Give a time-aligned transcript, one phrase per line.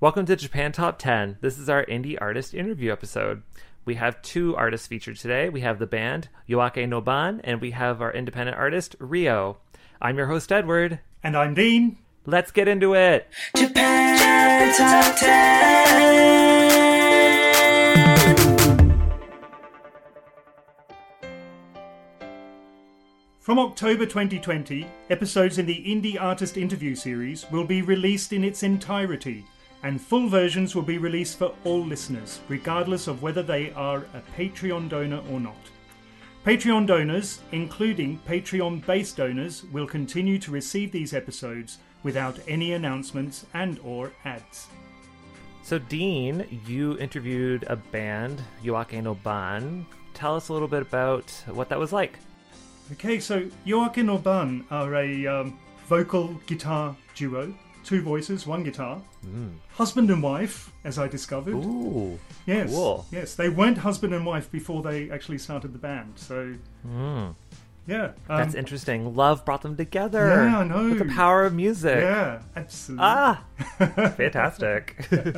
[0.00, 1.38] Welcome to Japan Top 10.
[1.40, 3.42] This is our indie artist interview episode.
[3.84, 5.48] We have two artists featured today.
[5.48, 9.56] We have the band Yoake Noban, and we have our independent artist Rio.
[10.00, 11.00] I'm your host Edward.
[11.24, 11.98] And I'm Dean.
[12.26, 13.26] Let's get into it.
[13.56, 16.38] Japan Top 10.
[23.40, 28.62] From October 2020, episodes in the Indie Artist Interview series will be released in its
[28.62, 29.44] entirety
[29.82, 34.22] and full versions will be released for all listeners, regardless of whether they are a
[34.36, 35.56] Patreon donor or not.
[36.44, 43.44] Patreon donors, including Patreon based donors, will continue to receive these episodes without any announcements
[43.54, 44.68] and or ads.
[45.62, 49.84] So Dean, you interviewed a band, Yoake no Ban.
[50.14, 52.18] Tell us a little bit about what that was like.
[52.92, 57.52] Okay, so Yoake no Ban are a um, vocal guitar duo
[57.88, 59.00] two voices, one guitar.
[59.24, 59.54] Mm.
[59.70, 61.54] Husband and wife, as I discovered.
[61.54, 63.06] Ooh, yes, cool.
[63.10, 66.12] yes, they weren't husband and wife before they actually started the band.
[66.16, 66.54] So,
[66.86, 67.34] mm.
[67.86, 69.16] yeah, um, that's interesting.
[69.16, 70.26] Love brought them together.
[70.26, 70.90] Yeah, I know.
[70.90, 71.96] With the power of music.
[71.96, 73.06] Yeah, absolutely.
[73.06, 73.44] Ah,
[74.18, 75.08] fantastic.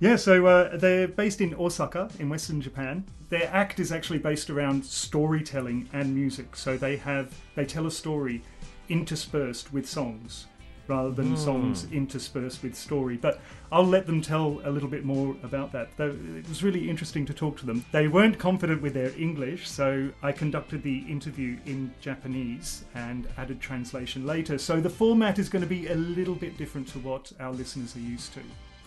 [0.00, 3.04] yeah, so uh, they're based in Osaka in Western Japan.
[3.28, 6.56] Their act is actually based around storytelling and music.
[6.56, 8.40] So they have they tell a story
[8.88, 10.46] interspersed with songs
[10.88, 11.38] rather than mm.
[11.38, 13.16] songs interspersed with story.
[13.16, 15.90] But I'll let them tell a little bit more about that.
[15.96, 17.84] Though it was really interesting to talk to them.
[17.92, 23.60] They weren't confident with their English, so I conducted the interview in Japanese and added
[23.60, 24.58] translation later.
[24.58, 27.96] So the format is going to be a little bit different to what our listeners
[27.96, 28.40] are used to.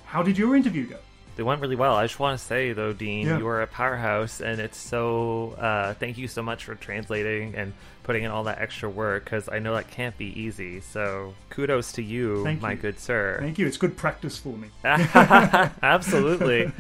[0.06, 1.00] How did your interview go?
[1.35, 1.96] They went really well.
[1.96, 3.38] I just want to say though, Dean, yeah.
[3.38, 5.56] you are a powerhouse, and it's so.
[5.57, 7.73] Uh, thank you so much for translating and
[8.06, 10.79] putting in all that extra work because I know that can't be easy.
[10.79, 12.78] So kudos to you, thank my you.
[12.78, 13.38] good sir.
[13.41, 13.68] Thank you.
[13.68, 14.69] It's good practice for me.
[14.84, 16.72] Absolutely.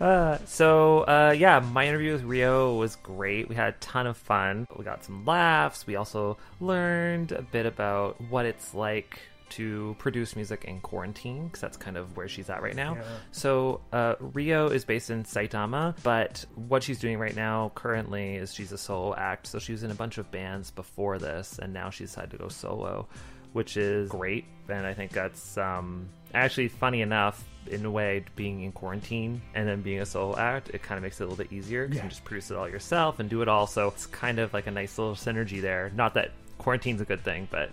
[0.00, 3.48] Uh, so uh, yeah, my interview with Rio was great.
[3.48, 4.66] We had a ton of fun.
[4.76, 5.86] We got some laughs.
[5.86, 9.20] We also learned a bit about what it's like
[9.50, 12.94] to produce music in quarantine because that's kind of where she's at right now.
[12.94, 13.02] Yeah.
[13.32, 18.54] So uh, Rio is based in Saitama, but what she's doing right now currently is
[18.54, 19.46] she's a solo act.
[19.46, 22.38] So she was in a bunch of bands before this, and now she's decided to
[22.38, 23.08] go solo,
[23.52, 24.44] which is great.
[24.68, 29.68] And I think that's um, actually funny enough in a way being in quarantine and
[29.68, 31.98] then being a solo act it kind of makes it a little bit easier because
[31.98, 32.04] yeah.
[32.04, 34.66] you just produce it all yourself and do it all so it's kind of like
[34.66, 37.70] a nice little synergy there not that quarantine's a good thing, but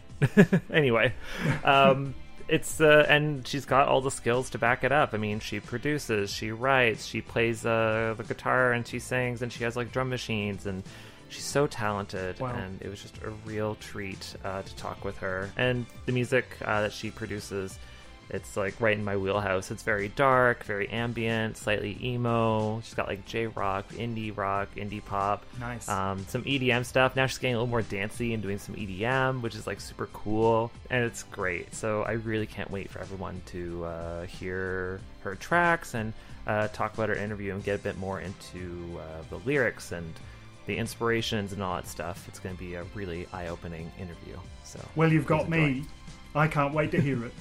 [0.71, 1.13] anyway,
[1.63, 2.15] um,
[2.47, 5.13] it's uh, and she's got all the skills to back it up.
[5.13, 9.51] I mean, she produces, she writes, she plays uh, the guitar, and she sings, and
[9.51, 10.83] she has like drum machines, and
[11.29, 12.39] she's so talented.
[12.39, 12.55] Wow.
[12.55, 15.49] And it was just a real treat uh, to talk with her.
[15.57, 17.77] And the music uh, that she produces
[18.29, 19.71] it's like right in my wheelhouse.
[19.71, 22.81] It's very dark, very ambient, slightly emo.
[22.81, 25.45] She's got like J rock, indie rock, indie pop.
[25.59, 25.87] Nice.
[25.87, 27.15] Um, some EDM stuff.
[27.15, 30.07] Now she's getting a little more dancey and doing some EDM, which is like super
[30.07, 30.71] cool.
[30.89, 31.73] And it's great.
[31.73, 36.11] So I really can't wait for everyone to uh, hear her tracks and
[36.47, 40.13] uh, talk about her interview and get a bit more into uh, the lyrics and
[40.65, 42.27] the inspirations and all that stuff.
[42.27, 44.37] It's going to be a really eye opening interview.
[44.65, 45.85] So well, you've got me.
[46.35, 47.31] I can't wait to hear it.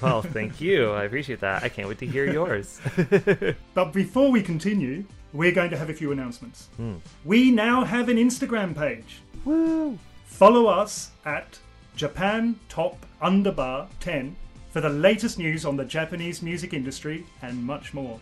[0.00, 0.90] Well, thank you.
[0.90, 1.62] I appreciate that.
[1.62, 2.80] I can't wait to hear yours.
[3.74, 6.68] But before we continue, we're going to have a few announcements.
[6.76, 6.96] Hmm.
[7.24, 9.22] We now have an Instagram page.
[9.44, 9.98] Woo!
[10.26, 11.58] Follow us at
[11.96, 14.36] Japan Top Underbar 10
[14.70, 18.18] for the latest news on the Japanese music industry and much more.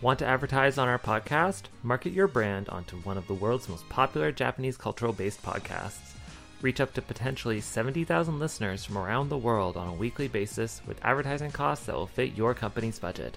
[0.00, 1.64] Want to advertise on our podcast?
[1.82, 6.07] Market your brand onto one of the world's most popular Japanese cultural based podcasts.
[6.60, 11.04] Reach up to potentially 70,000 listeners from around the world on a weekly basis with
[11.04, 13.36] advertising costs that will fit your company's budget.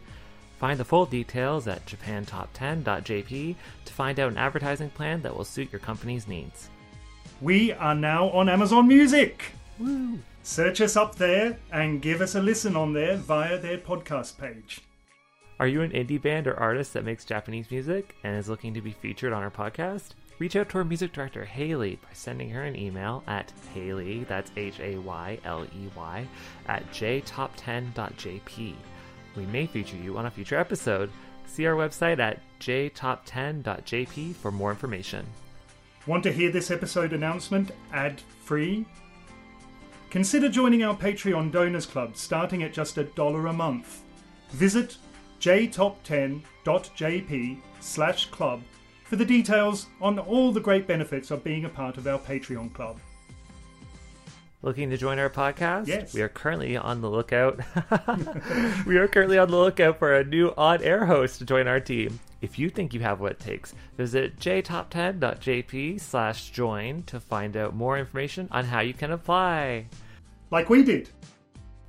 [0.58, 5.72] Find the full details at japantop10.jp to find out an advertising plan that will suit
[5.72, 6.70] your company's needs.
[7.42, 9.54] We are now on Amazon Music.
[9.80, 10.20] Woo.
[10.44, 14.82] Search us up there and give us a listen on there via their podcast page.
[15.60, 18.82] Are you an indie band or artist that makes Japanese music and is looking to
[18.82, 20.10] be featured on our podcast?
[20.40, 24.52] Reach out to our music director, Hayley, by sending her an email at Hayley, that's
[24.58, 26.28] H A Y L E Y,
[26.68, 28.74] at jtop10.jp.
[29.36, 31.12] We may feature you on a future episode.
[31.46, 35.28] See our website at jtop10.jp for more information.
[36.08, 38.86] Want to hear this episode announcement ad free?
[40.10, 44.02] Consider joining our Patreon Donors Club starting at just a dollar a month.
[44.50, 44.98] Visit
[45.40, 48.62] jtop10.jp slash club
[49.12, 52.72] for the details on all the great benefits of being a part of our Patreon
[52.72, 52.98] club.
[54.62, 55.88] Looking to join our podcast?
[55.88, 56.14] Yes.
[56.14, 57.60] We are currently on the lookout.
[58.86, 61.82] we are currently on the lookout for a new on air host to join our
[61.82, 62.22] team.
[62.40, 67.76] If you think you have what it takes, visit jtop10.jp slash join to find out
[67.76, 69.88] more information on how you can apply.
[70.52, 71.10] Like we did.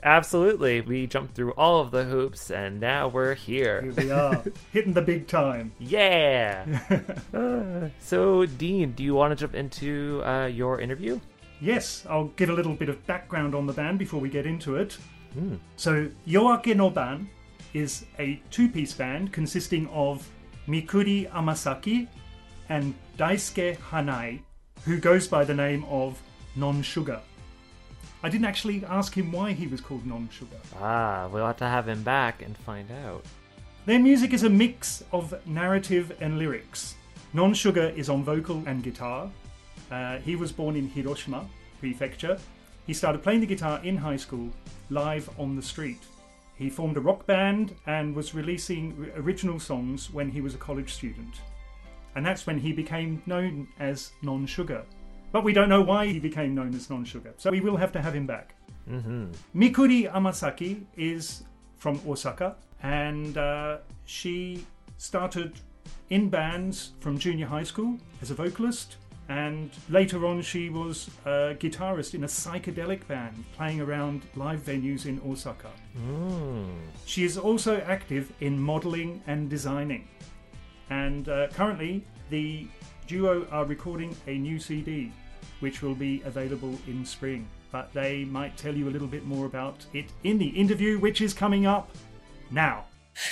[0.04, 0.80] Absolutely.
[0.80, 3.92] We jumped through all of the hoops and now we're Here here.
[3.96, 5.72] we are, hitting the big time.
[5.78, 6.64] Yeah.
[7.34, 11.18] Uh, so, Dean, do you want to jump into uh, your interview?
[11.60, 14.76] Yes, I'll give a little bit of background on the band before we get into
[14.76, 14.98] it.
[15.76, 17.28] So, Yoake no Ban
[17.72, 20.28] is a two piece band consisting of
[20.68, 22.06] Mikuri Amasaki
[22.68, 24.40] and Daisuke Hanai,
[24.84, 26.20] who goes by the name of
[26.54, 27.20] Non Sugar.
[28.24, 30.58] I didn't actually ask him why he was called Non Sugar.
[30.80, 33.24] Ah, we'll have to have him back and find out.
[33.84, 36.94] Their music is a mix of narrative and lyrics.
[37.32, 39.28] Non Sugar is on vocal and guitar.
[39.90, 41.48] Uh, he was born in Hiroshima
[41.80, 42.38] Prefecture.
[42.86, 44.50] He started playing the guitar in high school,
[44.88, 46.00] live on the street.
[46.54, 50.92] He formed a rock band and was releasing original songs when he was a college
[50.92, 51.40] student.
[52.14, 54.84] And that's when he became known as Non Sugar.
[55.32, 57.90] But we don't know why he became known as Non Sugar, so we will have
[57.92, 58.54] to have him back.
[59.54, 61.44] Mikuri Amasaki is
[61.78, 64.66] from Osaka, and uh, she
[64.98, 65.52] started
[66.10, 68.96] in bands from junior high school as a vocalist,
[69.28, 75.06] and later on she was a guitarist in a psychedelic band playing around live venues
[75.06, 75.70] in Osaka.
[77.06, 80.08] She is also active in modeling and designing,
[80.90, 82.66] and uh, currently the
[83.06, 85.12] duo are recording a new CD
[85.62, 87.48] which will be available in spring.
[87.70, 91.20] But they might tell you a little bit more about it in the interview, which
[91.20, 91.88] is coming up
[92.50, 92.84] now.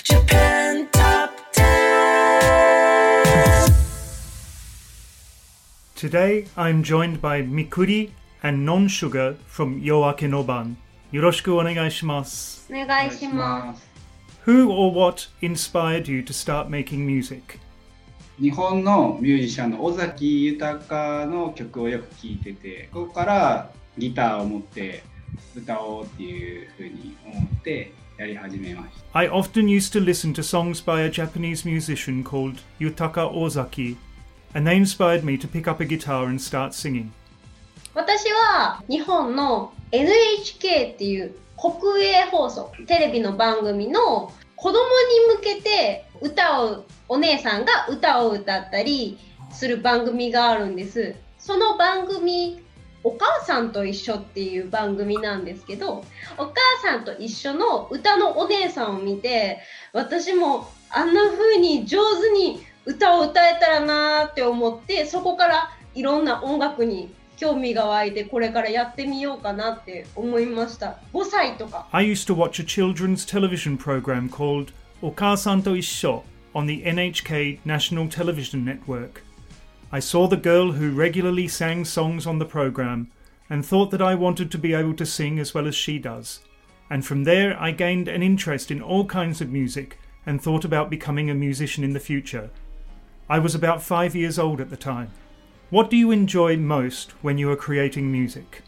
[0.03, 3.73] Japan Top 10!
[5.95, 8.11] Today I'm joined by Mikuri
[8.41, 10.75] and Non Sugar from Yoake Noban.
[11.13, 12.71] Yoroshiku onegaishimasu.
[12.71, 13.77] Onegaishimasu.
[14.45, 17.59] Who or what inspired you to start making music?
[18.41, 23.69] 日本のミュージシャンの尾崎豊の曲をよく聴いててここから
[23.99, 25.03] ギターを持って
[25.55, 33.95] 歌おうっていうふうに思ってやり始めました I often used to listen to songs by a Japanese musician called Yutaka Ozaki,
[34.55, 37.11] and they inspired me to pick up a guitar and start singing.
[37.93, 49.17] 私は日本の NHK っていう国営放送テレビの番組の子供に向けて歌うお姉さんが歌を歌ったり
[49.51, 51.15] する番組があるんです。
[51.37, 52.61] その番組
[53.03, 56.05] お母さんと一緒っていう番組なんですけど
[56.37, 59.59] お母さんと一緒の歌のお姉さんを見て
[59.91, 70.99] 私もあんな風に上手に歌を歌えたらなーって思ってそこからいろんな音楽に興味が湧いてこれからやってみようかなって思いました。
[71.11, 71.87] 5歳とか。
[71.91, 78.07] I used to watch a children's television program called Okaasan to Issho on the NHK National
[78.07, 79.23] Television Network.
[79.91, 83.11] I saw the girl who regularly sang songs on the program
[83.49, 86.41] and thought that I wanted to be able to sing as well as she does.
[86.91, 90.91] And from there, I gained an interest in all kinds of music and thought about
[90.91, 92.51] becoming a musician in the future.
[93.27, 95.09] I was about five years old at the time.
[95.71, 98.61] What do you enjoy most when you are creating music?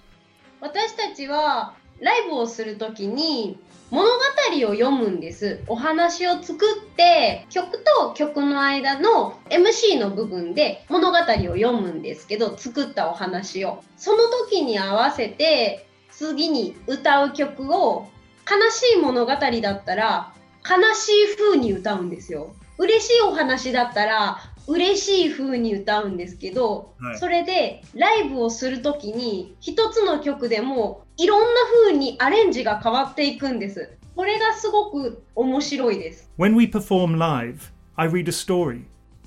[0.60, 3.60] 私たちはライブをするときに
[3.94, 5.62] 物語を読むんです。
[5.68, 18.08] お話を作って曲と曲の間の MC の部分で物語を読むんですけど作ったお話をその時に合わせて次に歌う曲を
[18.50, 20.34] 悲しい物語だったら
[20.68, 22.56] 悲しい風に歌うんですよ。
[22.80, 31.47] 嬉しいお話だったら嬉しい風に歌うんですけど、はいそれでライブをするときに一つの曲でもいろんな
[31.85, 33.91] 風にアレンジが変わっていくんです。
[34.15, 36.29] これがすごく面白いです。
[36.38, 38.83] When we perform live, I read a story.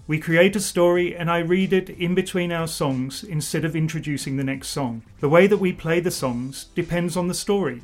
[0.07, 4.35] We create a story and I read it in between our songs instead of introducing
[4.35, 5.03] the next song.
[5.21, 7.81] The way that we play the songs depends on the story.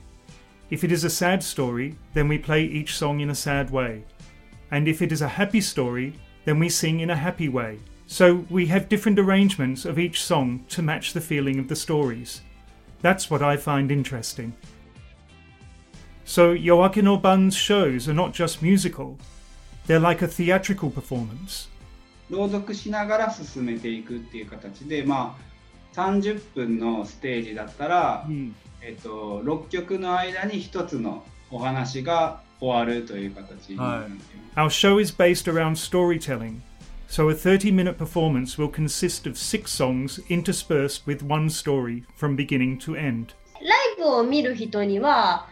[0.70, 4.04] If it is a sad story, then we play each song in a sad way.
[4.72, 6.14] And if it is a happy story,
[6.44, 7.80] then we sing in a happy way.
[8.08, 12.42] So we have different arrangements of each song to match the feeling of the stories.
[13.02, 14.54] That's what I find interesting.
[16.26, 19.18] So Yoake no Ban's shows are not just musical,
[19.86, 21.70] they're like a theatrical performance.
[22.30, 28.28] 朗読しながら進めていくっていう形で、まあ、30分のステージだったら、
[28.82, 34.16] えっと、6曲の間に1つのお話が終わるという形になってい
[34.56, 34.86] ます。
[34.86, 36.60] Our show is based around storytelling,
[37.13, 42.35] So a 30 minute performance will consist of six songs interspersed with one story from
[42.35, 43.35] beginning to end.
[43.61, 45.47] ライブを見る人には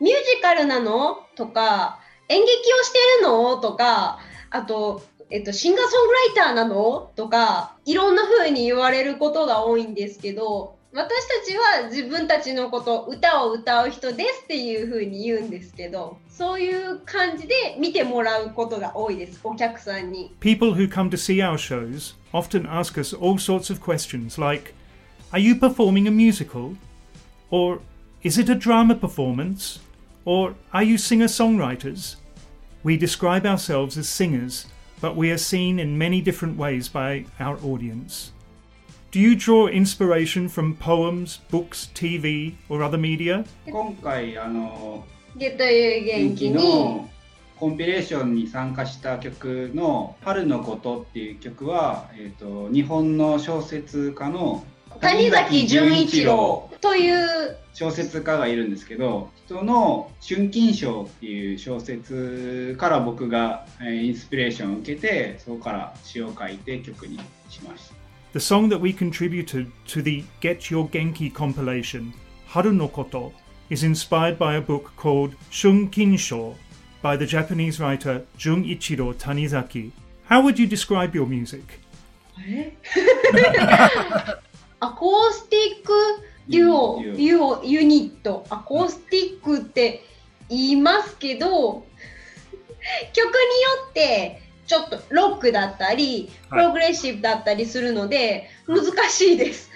[0.00, 1.98] ミュージカルなのとか
[2.28, 4.20] 演劇をしてるのとか
[4.50, 20.35] あと、えっと、シンガーソングライターなのとかいろんな風に言われることが多いんですけど私たちは自分たちのこと歌を歌う人ですっていう風に言うんですけどそういう感じで見てもらうことが多いですお客さんに。
[20.39, 24.73] People who come to see our shows often ask us all sorts of questions like
[25.31, 26.75] Are you performing a musical?
[27.51, 27.79] Or
[28.23, 29.79] is it a drama performance?
[30.25, 32.15] Or are you singer songwriters?
[32.83, 34.65] We describe ourselves as singers,
[35.01, 38.31] but we are seen in many different ways by our audience.
[39.14, 43.44] Do you draw inspiration from poems, books, TV, or other media?
[43.64, 45.04] 今回あの
[45.36, 47.08] ゲという元元気の
[47.54, 54.66] コンピレーションに参加した曲の「春のこと」っていう曲は、えー、と日本の小説家の
[55.00, 67.93] 谷崎潤一郎という小説家がいるんですけど人の「春金賞」っていう小説から僕が、えーインスピレーションを受けてそこから詩を書いて曲にしました。
[68.33, 72.13] The song that we contributed to the Get Your Genki compilation,
[72.47, 73.33] Haru no Koto,
[73.69, 76.55] is inspired by a book called Shun Kinsho
[77.01, 79.91] by the Japanese writer Junichiro Tanizaki.
[80.25, 81.79] How would you describe your music?
[84.79, 85.91] アコースティック
[86.47, 90.03] デュオユユオユニットアコースティックって
[90.49, 91.85] 言いますけど
[93.13, 93.35] 曲によ
[93.89, 99.70] って ちょっとロックだったりプはいログレッシブだったりするので難しいです。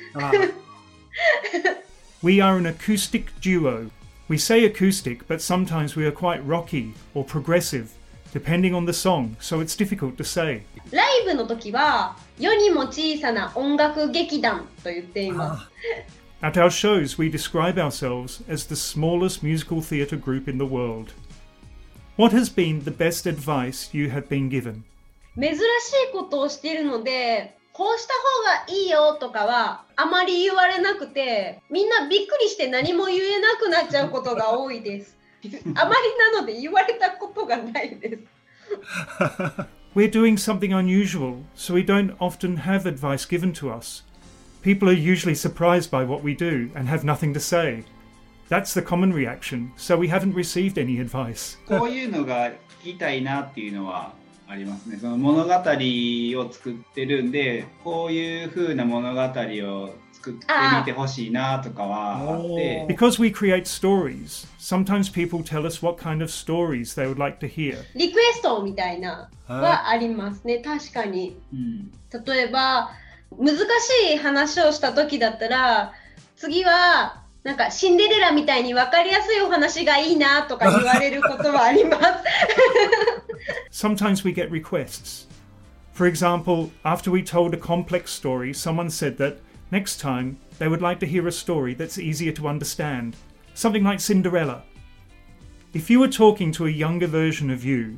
[2.22, 3.90] We are an acoustic duo.
[4.28, 7.90] We say acoustic, but sometimes we are quite rocky or progressive,
[8.32, 10.64] depending on the song, so it's difficult to say.
[10.90, 15.68] ライブの時は世にも小さな音楽劇団と言っています。
[16.40, 21.12] At our shows, we describe ourselves as the smallest musical theatre group in the world.
[22.17, 24.83] What has been the best advice you have been given?
[25.35, 38.23] 珍しいことをしているのでこうした方がいいよとかはあまり言われなくてみんなびっくりして何も言えなくなっちゃうことが多いですあまりなので言われたことがないです
[39.95, 44.01] We're doing something unusual, so we don't often have advice given to us.
[44.63, 47.83] People are usually surprised by what we do and have nothing to say.
[48.49, 51.57] That's the common reaction, so we haven't received any advice.
[51.65, 52.49] こういうのが
[52.83, 54.13] 聞きたいなっていうのは
[54.47, 54.97] ありますね。
[54.97, 60.45] その物語を作ってるんで、こういう風な物語を作って
[60.79, 67.39] みてほしいなとかはあって、 Because we create stories, sometimes people tell us what kind of stories they would like
[67.39, 67.77] to hear.
[67.95, 71.91] リクエストみたいなはありますね確かにうん
[72.25, 72.91] 例えば
[73.37, 75.93] 難しい話をした時だったら
[76.35, 81.97] 次は なんかシンデレラみたいに分かりやすいお話がいいなとか言われることはありま
[83.71, 85.27] す Sometimes we get requests.
[85.93, 89.37] For example, after we told a complex story, someone said that
[89.71, 93.15] next time they would like to hear a story that's easier to understand,
[93.53, 94.63] something like Cinderella.
[95.73, 97.97] If you were talking to a younger version of you,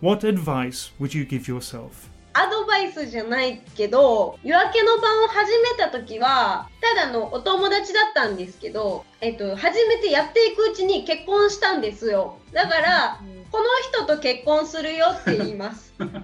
[0.00, 2.10] what advice would you give yourself?
[2.39, 12.37] アドバイスじゃないけど夜明けの晩を始めた時はただのお友達だったんですけど、えっと、初めてやっていくうちに結婚したんですよ。
[12.53, 13.19] だから
[13.51, 15.93] この人と結婚するよって言います。
[15.99, 16.21] あな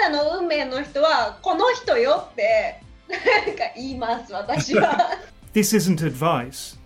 [0.00, 5.18] たの運命の人はこの人よってか言います私は。
[5.54, 6.76] This isn't advice,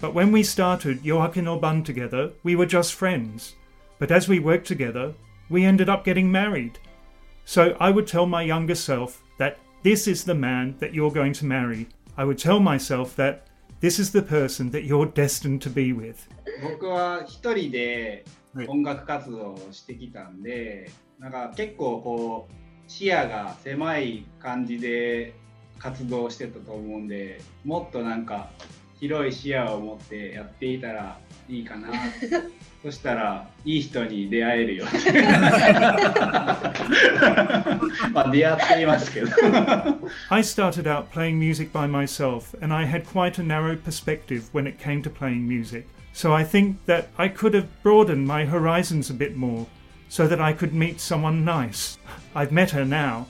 [0.00, 3.54] but when we started Yoake no Ban together, we were just friends.
[3.99, 5.13] But as we worked together,
[5.49, 6.79] we ended up getting married.
[7.45, 11.33] So I would tell my younger self that this is the man that you're going
[11.33, 11.87] to marry.
[12.17, 13.47] I would tell myself that
[13.79, 16.27] this is the person that you're destined to be with.
[16.61, 18.25] 僕は一人で
[18.67, 25.33] 音楽活動をしてきたんで、なんか結構こう視野が狭い感じで
[25.77, 28.49] 活動してたと思うんでもっとなんか
[28.99, 31.89] 広い視野を持ってやっていたら いいかな
[32.83, 34.85] そしたらいい人に出会えるよ
[38.13, 39.27] まあ出会っていますけど
[40.29, 44.67] I started out playing music by myself, and I had quite a narrow perspective when
[44.67, 45.87] it came to playing music.
[46.13, 49.67] So I think that I could have broadened my horizons a bit more
[50.07, 51.97] so that I could meet someone nice.
[52.33, 53.27] I've met her now.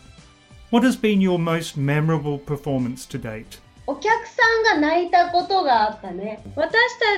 [0.69, 3.59] What has been your most memorable performance to date?
[3.86, 4.42] お客さ
[4.76, 6.72] んが泣いたことがあったね私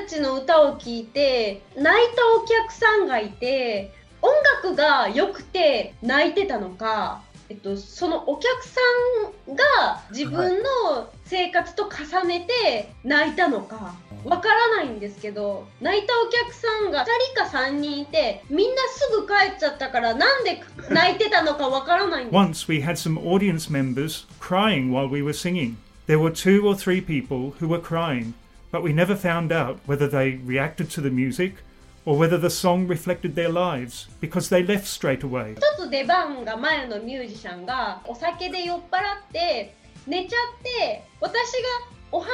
[0.05, 1.83] たちの歌を聴いて泣い
[2.15, 4.33] たお客さんがいて音
[4.65, 8.81] 楽が良くて泣いてたのか、えっと、そのお客さ
[9.53, 13.95] んが自分の生活と重ねて泣いたのか
[14.25, 25.77] わからないんですけど泣いたお客さんが2人か3人いてみんなすぐ帰っちゃったからなんで泣いてたのかわからないんです Once we had some audience members crying while we were singing.
[26.08, 28.34] There were two or three people who were crying,
[28.72, 31.56] but we never found out whether they reacted to the music
[32.06, 35.56] or whether the song reflected their lives because they left straight away.
[35.56, 39.76] 一つ出番が前のミュージシャンがお酒で酔っ払って
[40.08, 41.68] 寝ちゃって私が
[42.12, 42.32] お話を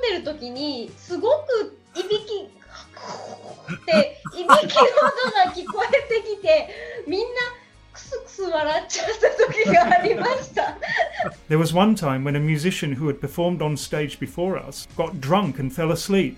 [0.00, 6.68] 読んでる時にすごくいびきっていびきの音が聞こえてきて
[7.06, 7.26] みんな
[7.96, 10.78] ク スクス笑っちゃった時がありました。
[11.48, 15.20] There was one time when a musician who had performed on stage before us got
[15.20, 16.36] drunk and fell asleep,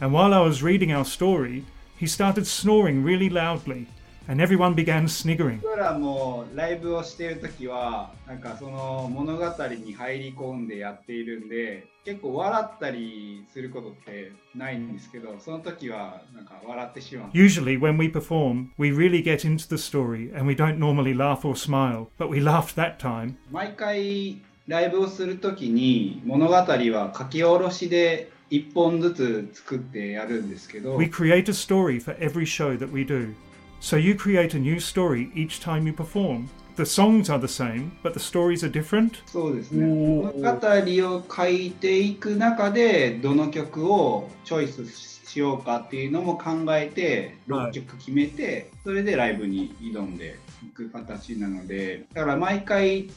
[0.00, 1.64] and while I was reading our story,
[1.98, 3.86] he started snoring really loudly,
[4.28, 5.60] and everyone began sniggering.
[5.60, 20.79] 僕らもライブをしている時はなんかその物語に入り込んでやっているんで 結構笑ったりすることってないんですけどその時はなんか笑ってしまう Usually, when we perform, we really get into the story and we don't
[20.79, 23.35] normally laugh or smile, but we laughed that time.
[23.51, 33.35] 毎回ライブをする時に物語は書き下ろしで一本ずつ作ってやるんですけど We create a story for every show that we do.
[33.81, 36.49] So you create a new story each time you perform.
[36.79, 39.15] The songs are the same, but the stories are different?
[39.25, 53.09] そうですね物語を書いていく中でどの曲をチョイスしようかっていうのも考えて6曲決めて、それでライブに挑んでいく形なのでだから毎回違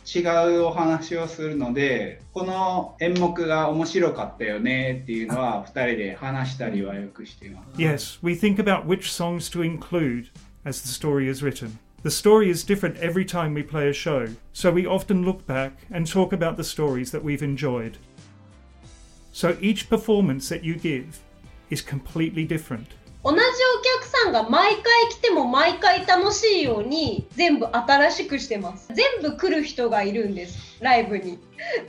[0.57, 7.81] うお話をするのでこの演目が面白かったよねっていうのは2人で話したりはよくしています。
[7.81, 10.31] Yes, we think about which songs to include
[10.65, 11.79] as the story is written.
[12.04, 15.74] The story is different every time we play a show, so we often look back
[15.92, 17.98] and talk about the stories that we've enjoyed.
[19.32, 21.20] So each performance that you give
[21.70, 22.88] is completely different.
[23.24, 23.42] 同じお
[24.00, 31.38] 客さんが毎回来ても毎回楽しいように全部新しくしてます全部来る人がいるんですライブに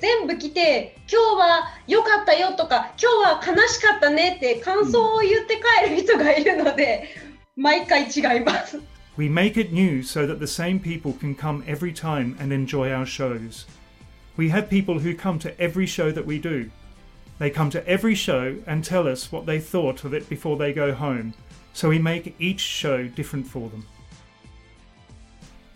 [0.00, 7.08] 全部来て今日は良かったよとか今日は悲しかったねって感想を言って帰る人がいるので
[7.54, 8.80] 毎回違います
[9.15, 12.91] we make it new so that the same people can come every time and enjoy
[12.91, 13.65] our shows.
[14.35, 16.71] We have people who come to every show that we do.
[17.37, 20.73] They come to every show and tell us what they thought of it before they
[20.73, 21.35] go home,
[21.73, 23.85] so we make each show different for them.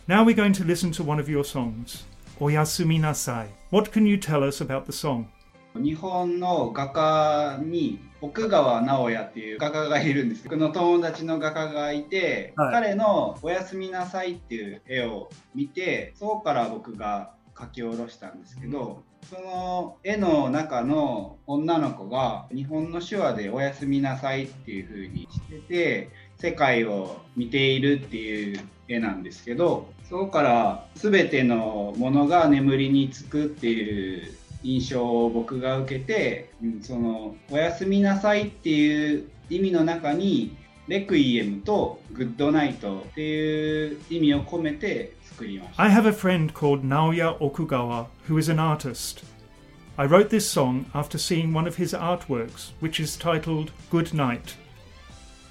[0.08, 2.06] Now we're going to listen to one of your songs,
[2.39, 3.50] Oyasumi Nasai.
[3.69, 5.32] What can you tell us about the song?
[5.78, 12.74] 日本の画家に奥川直也っていう画家がいるんです僕の友達の画家がいて、はい。
[12.74, 34.34] 彼の「おやすみなさい」っていう絵を見てそこから僕が描き下ろしたんですけど、その絵の中の女の子が日本の手話で「おやすみなさい」っていう風にしてて世界を見ているっていう絵なんですけどそこから全てのものが眠りにつくっていう
[34.66, 40.57] 印象を僕が受けて、うんその「おやすみなさい」っていう意味の中に
[40.88, 45.83] レクイエムとグッドナイトっていう意味を込めて作りました。
[45.83, 49.25] I have a friend called Naoya Okugawa who is an artist.
[49.97, 54.57] I wrote this song after seeing one of his artworks, which is titled Good Night.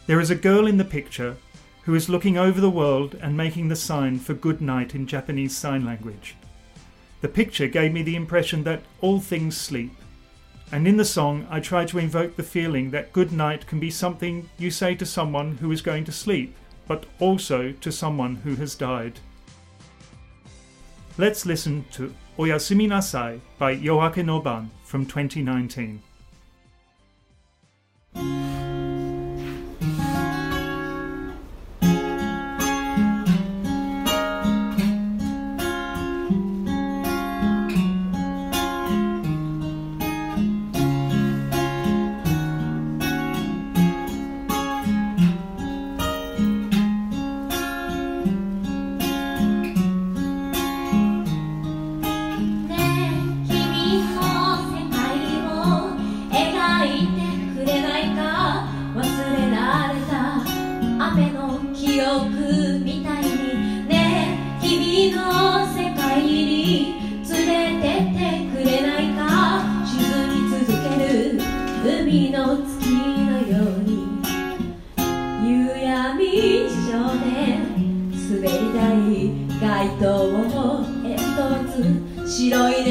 [0.07, 1.37] There is a girl in the picture
[1.83, 5.55] who is looking over the world and making the sign for good night in Japanese
[5.55, 6.35] Sign Language.
[7.26, 9.90] The picture gave me the impression that all things sleep.
[10.70, 13.90] And in the song, I try to invoke the feeling that good night can be
[13.90, 16.54] something you say to someone who is going to sleep,
[16.86, 19.18] but also to someone who has died.
[21.18, 26.00] Let's listen to Oyasumi Nasai by Yoake Noban from 2019.
[82.26, 82.85] 白い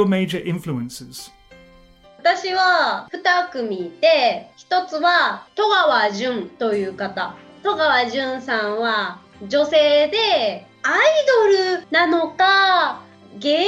[0.00, 1.30] your major influences?
[2.18, 13.00] 私は2組いて1つは戸川純という方戸川純さんは女性でアイドルなのか
[13.38, 13.66] 芸術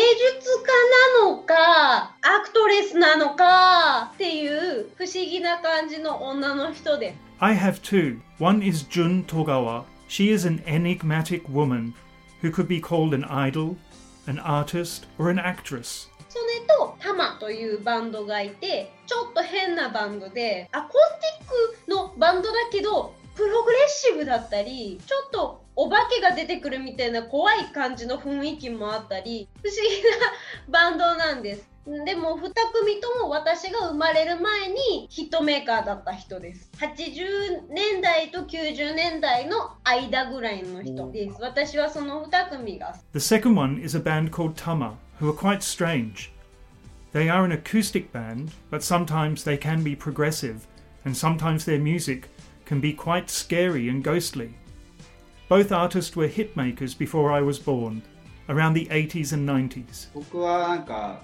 [1.20, 8.20] 家なのかアクトレスなのかっていう不思議な感じの女の人です I have two.
[8.38, 9.84] One is Jun Togawa.
[10.08, 11.94] She is an enigmatic woman
[12.40, 13.76] who could be called an idol,
[14.26, 16.08] an artist, or an actress.
[17.03, 29.81] タマというバンドがいてちょっと変なバンドでアコースティックのバンドだけどプログレッシブだったりちょっとお化けが出てくるみたいな怖い感じの雰囲気もあったり不思議
[30.71, 31.73] なバンドなんです。
[31.85, 36.69] でも2組とも私が生まれる前にヒットメーカーだった人です。
[36.77, 41.41] 80年代と90年代の間ぐらいの人です。
[41.41, 46.32] 私はその2組が The second one is a band called Tama, who are quite strange.
[47.12, 50.66] They are an acoustic band, but sometimes they can be progressive,
[51.04, 52.28] and sometimes their music
[52.64, 54.54] can be quite scary and ghostly.
[55.48, 58.02] Both artists were hit makers before I was born,
[58.48, 60.08] around the 80s and 90s.
[60.12, 61.22] 僕はなんか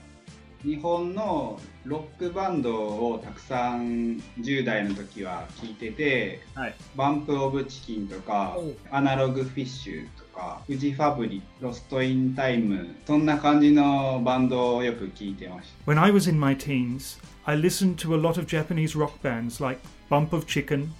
[0.62, 18.96] 日本のロックバンドをたくさん10代の時は聴いてて、はいバンプ・オブ・チキンとかおうアナログ・フィッシュと かフジファブリロスト・イン・タイムそんな感じのバンドをよく聴いてました When I was in my teens, I listened to a lot of Japanese
[18.96, 20.92] rock bands like Bump of Chicken,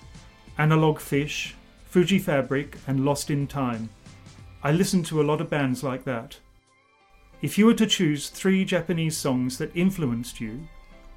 [0.59, 1.55] Analog Fish,
[1.90, 3.88] Fuji Fabric, and Lost in Time.
[4.62, 6.38] I listened to a lot of bands like that.
[7.42, 10.66] If you were to choose three Japanese songs that influenced you,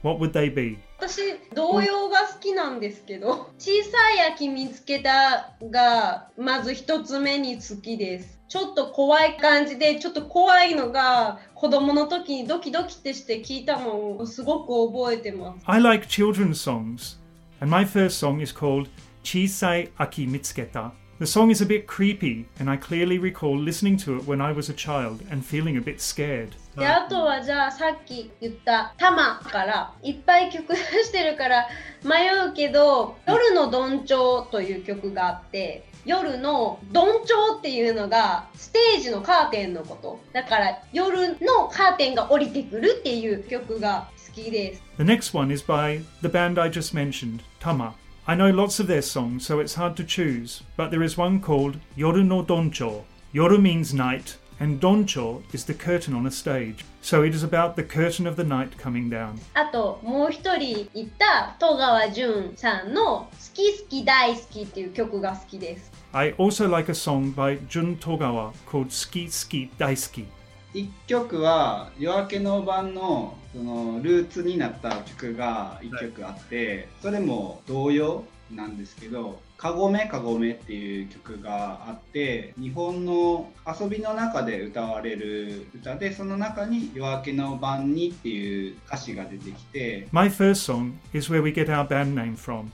[0.03, 0.77] what would they be?
[0.99, 1.21] 私
[1.53, 17.17] 童謡が好きなんですけど「小さい秋見つけた」がまず一つ目に好きですちょっと怖い感じでちょっと怖いのが子供の時にドキドキってして聞いたのをすごく覚えてます I like children's songs,
[17.61, 18.87] and my first song is called
[19.23, 20.91] Chisai Aki Mitsuketa.
[21.19, 24.53] The song is a bit creepy, and I clearly recall listening to it when I
[24.53, 26.55] was a child and feeling a bit scared.
[26.76, 31.68] であとはじゃあさっき言った「タマ」からいっぱい曲出してるから
[32.02, 47.94] 迷うけど「夜のどんちょう」という曲があって夜のどんちょうっていうのがステージのカーテンのことだから夜のカーテンが降りてくるっていう曲が好きです The next one is by the band I just mentioned, Tama.
[48.24, 51.40] I know lots of their songs, so it's hard to choose, but there is one
[51.40, 53.02] called Yoru no Doncho.
[53.34, 56.84] Yoru means night, and Doncho is the curtain on a stage.
[57.00, 59.40] So it is about the curtain of the night coming down.
[59.54, 70.26] あともう一人いた戸川純さんの「好き好き大好き」っていう曲が好きです I also like a song by Jun Togawa called Ski Ski Daisuki.
[70.74, 83.48] 1曲は夜明けの晩のそのルーツになった曲が1曲あって、それも童謡なんですけど「かごめかごめ」っていう曲があって日本の
[83.80, 92.70] 遊びの中で歌われる歌でその中に「夜明けの晩に」っていう歌詞が出てきて My first song is where we get our band name from.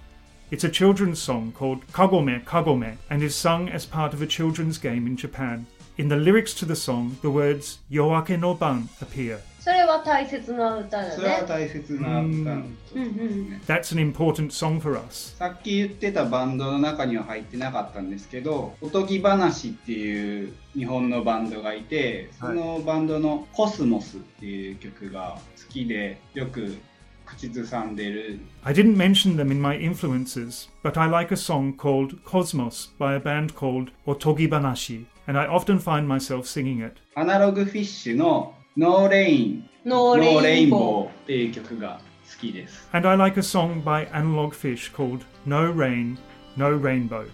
[0.51, 4.81] It's a children's song called Kagome Kagome and is sung as part of a children's
[4.81, 5.67] game in Japan.
[5.99, 9.43] In the lyrics to the song, the words Yoake no Ban appear.
[9.69, 13.61] それは大切な歌だそれはね大切な歌の一つですね。
[13.67, 15.37] That's an important song for us.
[15.37, 26.79] さっき言ってたバンドの中には入ってなかったんですけど「おとぎ話」っていう日本のバンドがいてそのバンドの「コスモス」っていう曲が好きでよく
[27.27, 33.15] 口ずさんでる I didn't mention them in my influences, but I like a song called Cosmos by
[33.15, 36.95] a band called Otogi Banashi, and I often find myself singing it.
[37.15, 42.01] アナログフィッシュの「ノーレインノーレインボーー」っていう曲が
[42.31, 46.19] 好きです And I like a song by Analog Fish called No Rain,
[46.57, 47.29] No Rainbow.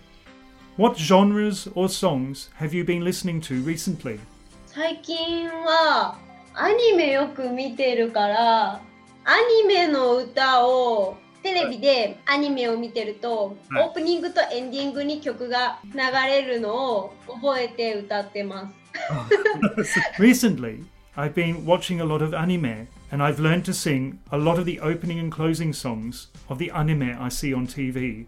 [0.77, 4.19] What genres or songs have you been listening to recently?
[4.67, 6.19] 最近は
[6.55, 8.81] アニメよく見てるから
[9.25, 20.01] アニメの歌をテレビでアニメを見てると、はいオープニングとエンディングに曲が流れるのを覚えて歌ってます。
[20.19, 20.85] Recently,
[21.18, 24.66] I've been watching a lot of anime, and I've learned to sing a lot of
[24.66, 28.26] the opening and closing songs of the anime I see on TV.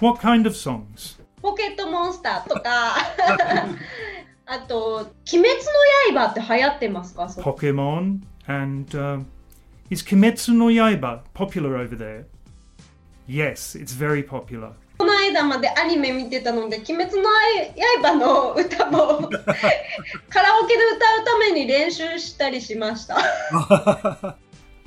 [0.00, 1.18] What kind of songs?
[1.42, 2.96] ポケットモンスターとか
[4.46, 5.48] あと「鬼滅
[6.12, 9.24] の刃」って流行ってますかそ Pokemon and uh,
[9.90, 12.24] is Kimetsu no Yaiba popular over there?
[13.28, 14.72] Yes, it's very popular.
[15.31, 17.29] 間までアニメ見てたので「鬼滅の
[18.01, 19.29] 刃」の歌も
[20.29, 23.17] カラオケで歌うために練習したりしました。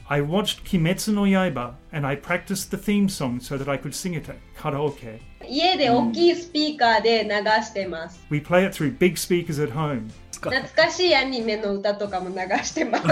[0.08, 3.92] I watched Kimetsu no Yaiba and I practiced the theme song so that I could
[3.92, 5.20] sing it at karaoke.
[5.48, 7.30] 家で大きいスピーカーで流
[7.64, 8.24] してます。
[8.30, 10.08] We play it through big speakers at home.
[10.32, 13.06] 懐かしいアニメの歌とかも流してます。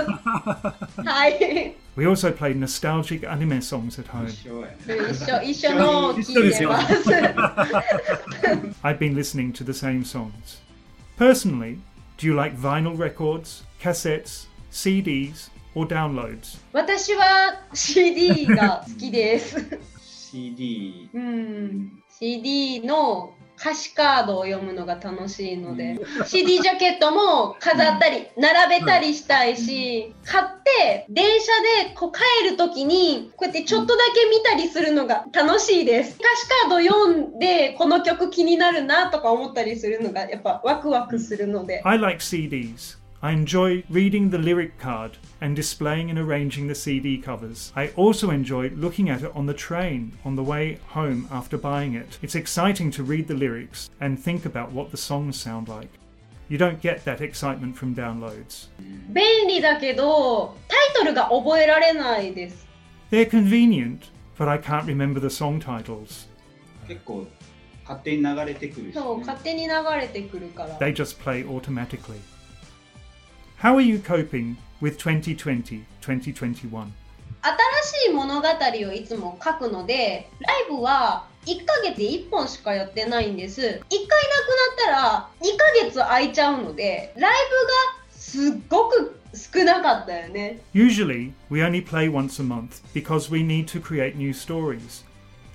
[1.03, 1.75] はい。
[1.96, 4.28] We also play nostalgic anime songs at home.
[4.30, 7.10] 一緒やね一緒一緒のを聞いてます。
[8.84, 10.62] I've been listening to the same songs.
[11.18, 11.80] Personally,
[12.18, 16.60] do you like vinyl records, cassettes, CDs, or downloads?
[16.72, 19.58] 私は CD が 好きです。
[20.32, 31.47] CD うん、CD の 歌詞カードを読むのが楽しいので、 CD ジャケットも飾ったり、並べたりしたいし、買って電車
[31.87, 36.17] でこう帰るときに、こうやってちょっとだけ見たりするのが楽しいです。
[36.19, 41.83] 歌詞カード読んで、この曲気になるなとか思ったりするのが、やっぱワクワクするので。
[41.85, 43.04] I like CDs.
[43.24, 47.74] I enjoy reading the lyric card and displaying and arranging the CD covers.
[47.76, 51.96] I also enjoy looking at it on the train on the way home after buying
[51.96, 52.18] it.
[52.22, 55.90] It's exciting to read the lyrics and think about what the songs sound like.
[56.48, 58.70] You don't get that excitement from downloads.
[59.10, 62.66] 便利だけど、タイトルが覚えられないです。
[63.12, 66.28] They're convenient, but I can't remember the song titles.
[66.88, 67.28] 結構
[67.84, 70.80] 勝手に流れてくるし、そう、ね、勝手に流れてくるから。
[70.80, 72.20] They just play automatically.
[73.64, 76.92] How are you coping with 2020 2021?
[77.42, 84.08] 新しい物語をいつも書くのでライブは1ヶ月で1本しかやってないんです1回なくなっ
[84.78, 95.04] たら2ヶ月空いちゃうのでライブがすっごく少なかったよね Usually, we only play once a month because we need to create new stories.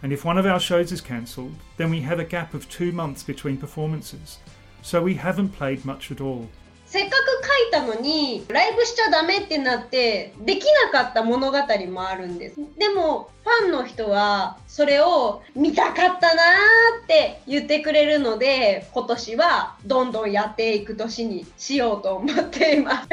[0.02, 2.92] And if one of our shows is cancelled, then we have a gap of two
[2.92, 4.38] months between performances.
[4.82, 6.48] So we haven't played much at all.
[6.86, 7.27] せっかく書
[7.67, 11.57] いたのにライブしちゃダメってなってできなかった物語
[11.91, 23.09] もあるんですでもファンの人はそれを見たかったなーって言ってくれるので今年はどんどんやっていく年にしようと思っています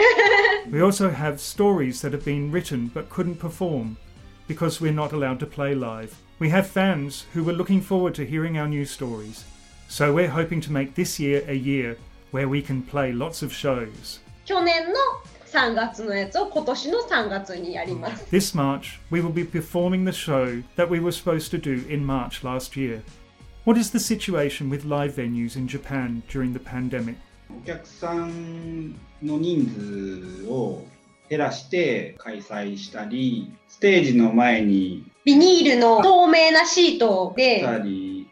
[0.71, 3.97] We also have stories that have been written but couldn't perform
[4.47, 6.15] because we're not allowed to play live.
[6.39, 9.45] We have fans who were looking forward to hearing our new stories.
[9.89, 11.97] So we're hoping to make this year a year
[12.31, 14.21] where we can play lots of shows.
[14.47, 14.95] 去年の
[15.47, 18.25] 3月のやつを今年の3月にやります。
[18.31, 22.45] This March, we will be performing the show that we were supposed to do in March
[22.45, 23.03] last year.
[23.65, 27.17] What is the situation with live venues in Japan during the pandemic?
[27.51, 29.67] お客さんの人
[30.45, 30.85] 数を
[31.29, 37.65] 減らして開催したりステージの前にビニールの透明なシートで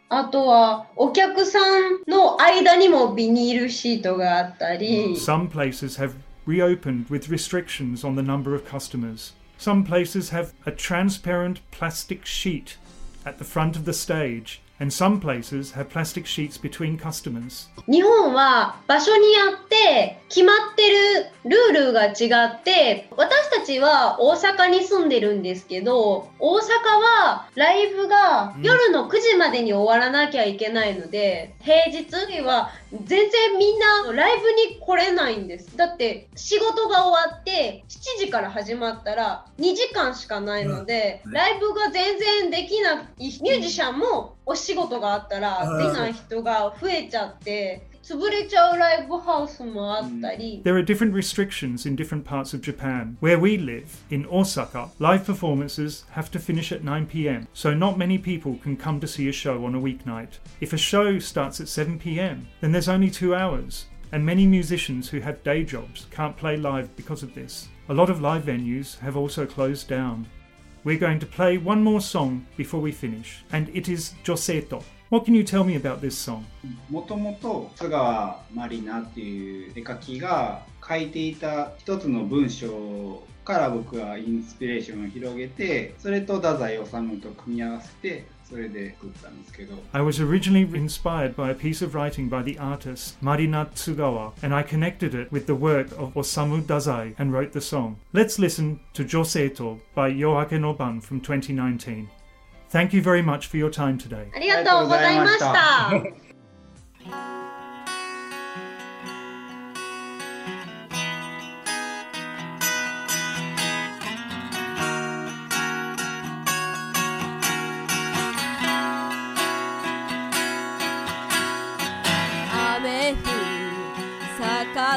[0.10, 6.14] あとはお客さんの間にもビニールシートがあったり Some places have
[6.48, 9.34] reopened with restrictions on the number of customers.
[9.58, 12.78] Some places have a transparent plastic sheet
[13.26, 17.69] at the front of the stage, and some places have plastic sheets between customers.
[17.87, 26.61] 日本は場所によって決まってるルールが違って私たちは大阪に住んでるんですけど大阪
[27.23, 32.71] はライブが夜の9時までに終わらなきゃいけないので平日には
[33.05, 35.77] 全然みんなライブに来れないんです。
[35.77, 42.97] だって仕事が終わって7時から始まったら2時間しかないのでライブが全然できない。
[43.19, 53.18] ミュージシャンもお仕事があったら出ない人が増えちゃって潰れちゃうライブハウスもあったり There are different restrictions in different parts of Japan.
[53.20, 58.00] Where we live, in Osaka, live performances have to finish at 9 pm, so not
[58.00, 60.40] many people can come to see a show on a weeknight.
[60.60, 65.10] If a show starts at 7 pm, then there's only two hours, and many musicians
[65.10, 67.68] who have day jobs can't play live because of this.
[67.90, 70.26] A lot of live venues have also closed down.
[70.85, 74.83] We're going to play one more song before we finish, and it is Joseto.
[75.09, 76.45] What can you tell me about this song?
[76.91, 93.68] もともと佐川まりなっていう絵描きが書いていた一つの文章から僕はインスピレーションを広げてそれと太宰治と組み合わせて それで作ったんですけど I was originally inspired by a piece of writing by the artist Marina
[93.76, 97.98] Tsugawa, and I connected it with the work of Osamu Dazai and wrote the song.
[98.12, 102.10] Let's listen to Joseto by Yoake no Ban from 2019.
[102.72, 104.28] Thank you very much for your time today.
[104.36, 106.23] ありがとうございました。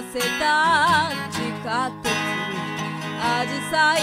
[0.02, 2.12] せた地下鉄
[3.20, 4.02] アジサイ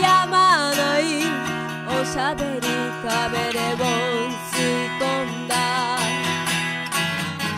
[0.00, 1.02] 山ない
[1.86, 2.60] おしゃべり
[3.02, 3.78] カメレオン
[4.50, 5.04] 吸い込
[5.44, 5.54] んだ。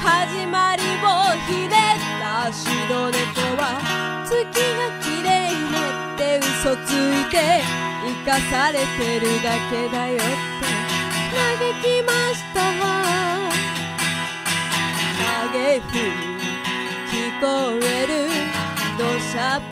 [0.02, 1.06] 始まりを
[1.46, 2.66] ひねった白
[3.10, 3.18] 猫
[3.62, 3.62] は
[4.26, 5.78] 月が綺麗ね
[6.14, 7.62] って嘘ついて
[8.04, 10.24] 生かされてるだけだよって
[11.36, 12.60] 嘆きました。
[15.52, 16.29] 影降り聞
[17.40, 17.46] こ
[17.82, 18.28] える
[18.98, 19.64] 土砂降る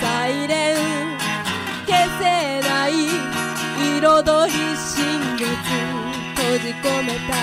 [0.00, 0.76] サイレン
[1.84, 2.22] 消せ
[2.60, 2.90] ない
[3.98, 5.42] 彩り新月
[6.36, 7.34] 閉じ込めた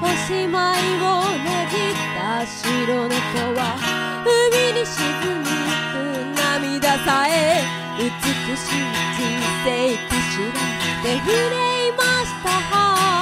[0.00, 1.06] おしまいを
[1.42, 2.62] ねじった白
[3.08, 3.14] 猫
[3.58, 3.60] は
[4.24, 5.02] 海に沈
[5.42, 7.30] みゆく涙さえ
[7.98, 8.04] 美
[8.56, 8.86] しい
[9.18, 9.26] 人
[9.64, 9.66] 生
[10.06, 11.34] かしらで触れ
[11.96, 13.17] ました。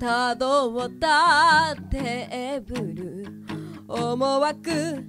[0.00, 3.44] たどったテーブル。
[3.86, 5.04] 思惑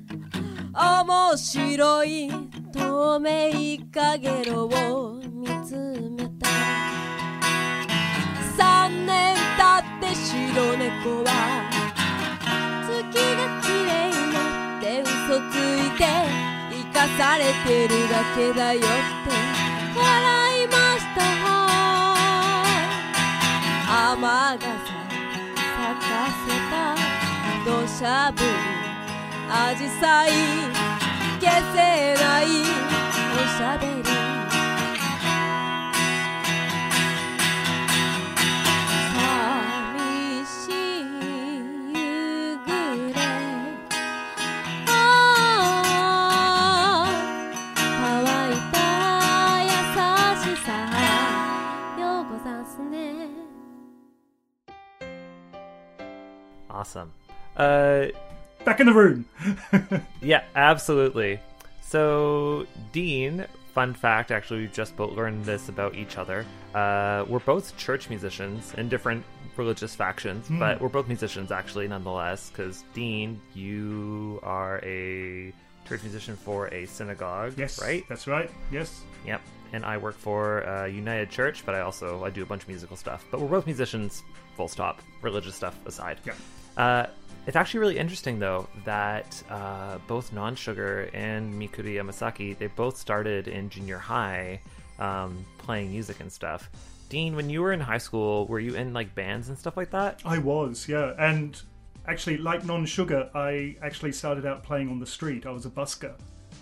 [0.74, 2.30] 面白い
[2.74, 5.76] 透明かげろを見つ
[6.18, 6.50] めた。
[8.58, 11.30] 三年経って白猫は
[12.86, 14.38] 月が綺麗にな
[14.78, 15.10] って嘘
[15.52, 16.04] ついて
[16.70, 18.90] 生かされてるだけだよって
[19.98, 21.06] 笑いまし
[21.56, 21.61] た。
[24.14, 26.76] 雨傘咲かせた
[27.64, 28.44] 土砂降り
[29.48, 31.00] 紫陽花
[31.40, 31.78] 消せ
[32.22, 34.11] ないおしゃべり。
[56.72, 57.12] Awesome.
[57.56, 58.08] Uh,
[58.64, 59.26] Back in the room.
[60.22, 61.40] yeah, absolutely.
[61.82, 66.46] So, Dean, fun fact actually, we just both learned this about each other.
[66.74, 69.24] Uh, we're both church musicians in different
[69.58, 72.50] religious factions, but we're both musicians actually, nonetheless.
[72.50, 75.52] Because, Dean, you are a
[75.88, 78.06] church musician for a synagogue, yes, right?
[78.08, 78.50] That's right.
[78.72, 79.02] Yes.
[79.26, 79.42] Yep.
[79.74, 82.70] And I work for uh, United Church, but I also I do a bunch of
[82.70, 83.26] musical stuff.
[83.32, 84.24] But we're both musicians,
[84.56, 85.02] full stop.
[85.22, 86.20] Religious stuff aside.
[86.26, 86.34] Yeah.
[86.78, 87.06] Uh,
[87.48, 93.48] it's actually really interesting though that uh, both Non-Sugar and Mikuri Yamasaki they both started
[93.48, 94.62] in junior high
[95.00, 96.70] um, playing music and stuff.
[97.10, 99.90] Dean, when you were in high school, were you in like bands and stuff like
[99.92, 100.22] that?
[100.24, 101.14] I was, yeah.
[101.18, 101.60] And
[102.08, 105.46] actually, like non sugar, I actually started out playing on the street.
[105.46, 106.14] I was a busker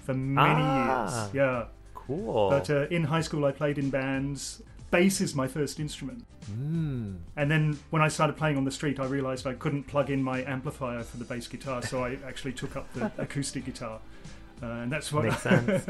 [0.06, 1.24] for many Ah.
[1.26, 1.34] years.
[1.36, 1.66] Yeah.
[1.94, 2.50] Cool.
[2.50, 4.64] But uh, in high school, I played in bands.
[4.92, 6.26] Bass is my first instrument.
[6.48, 7.16] Hmm.
[7.36, 10.24] And then when I started playing on the street, I realized I couldn't plug in
[10.24, 14.00] my amplifier for the bass guitar, so I actually took up the acoustic guitar.
[14.62, 15.86] Uh, and that's what Makes sense.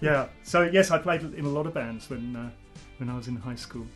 [0.00, 0.26] yeah.
[0.42, 2.50] So yes, I played in a lot of bands when uh,
[2.98, 3.86] when I was in high school.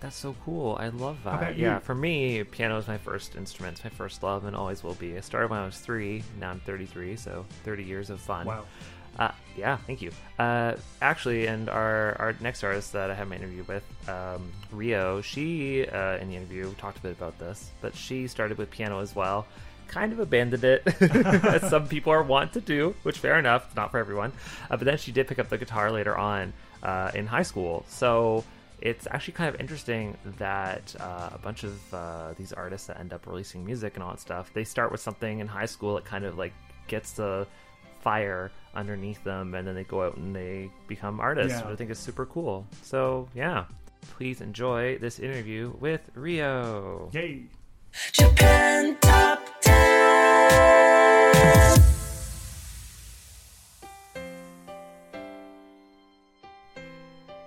[0.00, 0.76] That's so cool.
[0.80, 1.58] I love that.
[1.58, 3.76] Yeah, for me, piano is my first instrument.
[3.76, 5.14] It's my first love and always will be.
[5.16, 6.22] I started when I was three.
[6.40, 8.46] Now I'm 33, so 30 years of fun.
[8.46, 8.64] Wow.
[9.18, 10.10] Uh, yeah, thank you.
[10.38, 15.20] Uh, actually, and our, our next artist that I had my interview with, um, Rio,
[15.20, 19.00] she, uh, in the interview, talked a bit about this, but she started with piano
[19.00, 19.46] as well.
[19.88, 23.90] Kind of abandoned it, as some people are wont to do, which fair enough, not
[23.90, 24.32] for everyone.
[24.70, 26.52] Uh, but then she did pick up the guitar later on
[26.82, 27.84] uh, in high school.
[27.88, 28.44] So
[28.80, 33.12] it's actually kind of interesting that uh, a bunch of uh, these artists that end
[33.12, 36.04] up releasing music and all that stuff, they start with something in high school that
[36.04, 36.52] kind of like
[36.86, 37.46] gets the
[38.00, 41.66] fire underneath them and then they go out and they become artists Yeah.
[41.66, 43.64] which i think is super cool so yeah
[44.12, 47.42] please enjoy this interview with rio Yay.
[48.12, 49.90] Japan Top 10.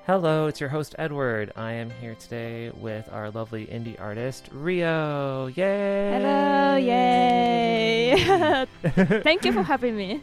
[0.06, 5.47] hello it's your host edward i am here today with our lovely indie artist rio
[5.47, 8.66] yay Hello, yay!
[9.24, 10.22] Thank you for having me.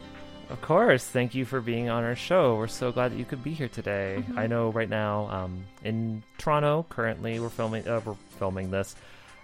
[0.51, 1.05] Of course.
[1.07, 2.55] Thank you for being on our show.
[2.57, 4.17] We're so glad that you could be here today.
[4.19, 4.37] Mm-hmm.
[4.37, 8.95] I know right now in in Toronto, currently we're filming uh, we're filming this.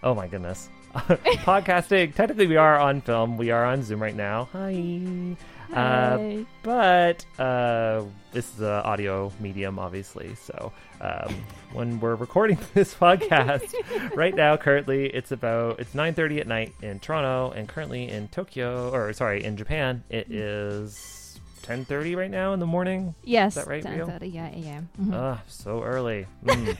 [0.03, 0.69] Oh my goodness.
[0.93, 2.13] Podcasting.
[2.13, 3.37] Technically we are on film.
[3.37, 4.49] We are on Zoom right now.
[4.51, 5.35] Hi.
[5.71, 6.45] Uh, Hi.
[6.63, 8.03] but uh,
[8.37, 10.35] this is an audio medium, obviously.
[10.35, 10.71] So
[11.01, 11.33] um,
[11.73, 13.73] when we're recording this podcast
[14.15, 18.27] right now, currently it's about it's nine thirty at night in Toronto, and currently in
[18.27, 23.15] Tokyo, or sorry, in Japan, it is ten thirty right now in the morning.
[23.23, 24.05] Yes, that right, Rio?
[24.05, 24.89] 10:30 yeah, a.m.
[25.01, 25.13] Mhm.
[25.15, 26.27] Ah, so early.
[26.45, 26.77] Mm.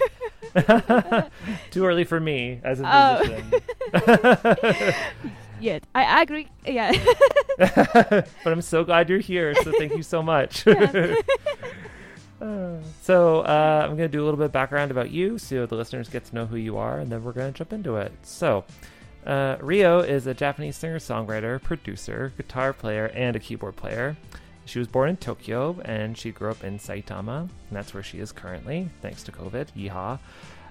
[1.72, 2.84] Too early for me as a
[3.96, 4.94] Oh.
[5.60, 6.48] Yeah, I agree.
[6.66, 6.92] Yeah.
[7.58, 9.56] but I'm so glad you're here.
[9.56, 10.66] So thank you so much.
[12.40, 15.66] Uh, so uh, I'm going to do a little bit of background about you so
[15.66, 17.96] the listeners get to know who you are, and then we're going to jump into
[17.96, 18.12] it.
[18.22, 18.64] So,
[19.26, 24.16] uh, Rio is a Japanese singer songwriter, producer, guitar player, and a keyboard player.
[24.66, 28.20] She was born in Tokyo and she grew up in Saitama, and that's where she
[28.20, 29.68] is currently, thanks to COVID.
[29.76, 30.20] Yeehaw.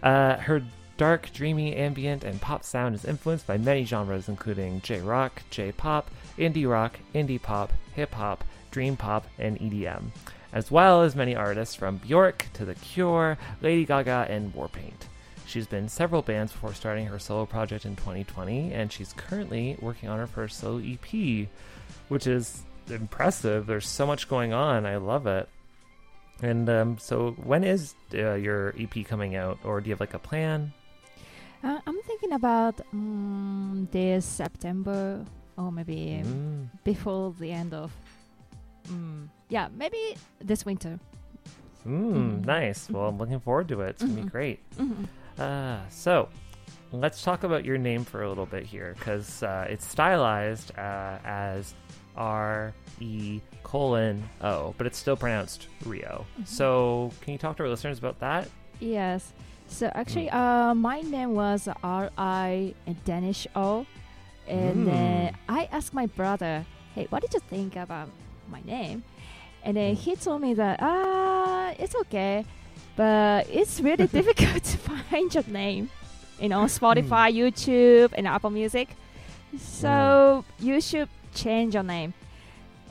[0.03, 0.63] Uh, her
[0.97, 5.73] dark, dreamy, ambient, and pop sound is influenced by many genres, including J rock, J
[5.73, 10.05] pop, indie rock, indie pop, hip hop, dream pop, and EDM,
[10.53, 15.09] as well as many artists from Bjork to The Cure, Lady Gaga, and Warpaint.
[15.47, 20.09] She's been several bands before starting her solo project in 2020, and she's currently working
[20.09, 21.49] on her first solo EP,
[22.09, 23.67] which is impressive.
[23.67, 24.87] There's so much going on.
[24.87, 25.49] I love it.
[26.43, 30.15] And um, so, when is uh, your EP coming out, or do you have like
[30.15, 30.73] a plan?
[31.67, 35.25] Uh, I'm thinking about um, this September
[35.59, 36.69] or maybe Mm.
[36.85, 37.91] before the end of.
[38.89, 39.99] Um, yeah, maybe
[40.39, 41.01] this winter.
[41.85, 42.45] Mm, Mhm.
[42.47, 42.89] nice.
[42.89, 43.91] Well, I'm looking forward to it.
[43.91, 44.31] It's gonna be Mhm.
[44.31, 44.61] great.
[45.39, 46.29] Uh, so,
[46.93, 51.19] let's talk about your name for a little bit here, because uh, it's stylized uh,
[51.25, 51.75] as
[52.17, 56.27] R E colon O, but it's still pronounced Rio.
[56.45, 58.49] So, can you talk to our listeners about that?
[58.79, 59.33] Yes.
[59.69, 63.87] So actually, uh, my name was R I Danish O,
[64.49, 65.29] and Mm.
[65.29, 66.65] uh, I asked my brother,
[66.95, 68.09] "Hey, what did you think about
[68.49, 69.03] my name?"
[69.65, 72.45] And then he told me that ah, it's okay,
[72.97, 75.91] but it's really difficult to find your name,
[76.41, 78.89] you know, Spotify, YouTube, and Apple Music.
[79.59, 82.15] So you should change your name.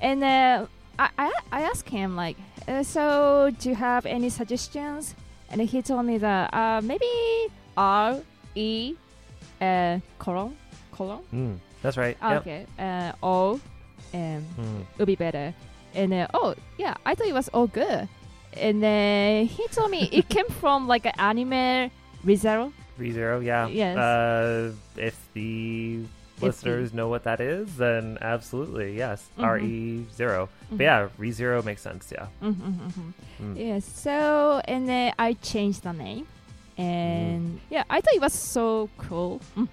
[0.01, 0.67] And uh,
[0.99, 5.15] I, I I asked him like, uh, so do you have any suggestions?
[5.55, 7.07] And he told me that uh, maybe
[7.77, 8.19] R
[8.55, 8.93] E
[9.61, 10.51] uh, colon
[10.91, 12.17] colon Mm, that's right.
[12.21, 12.41] Yep.
[12.41, 13.53] okay uh, O
[14.13, 14.83] um, Mm.
[14.99, 15.53] would be better.
[15.95, 18.07] And uh, oh yeah, I thought it was all good.
[18.59, 21.89] And then he told me it came from like an anime
[22.25, 22.73] ReZero.
[22.99, 23.67] ReZero, yeah.
[23.67, 23.95] Yes.
[23.97, 26.03] Uh, the-
[26.41, 29.23] listeners know what that is, then absolutely, yes.
[29.37, 29.43] Mhm.
[29.43, 30.49] R E zero.
[30.71, 30.77] Mhm.
[30.77, 32.27] But yeah, ReZero makes sense, yeah.
[32.41, 33.09] Mm-hmm,
[33.41, 33.57] Mm.
[33.57, 33.85] Yes.
[33.85, 36.27] So and then I changed the name,
[36.77, 39.41] and yeah, I thought it was so cool.
[39.57, 39.67] Mm.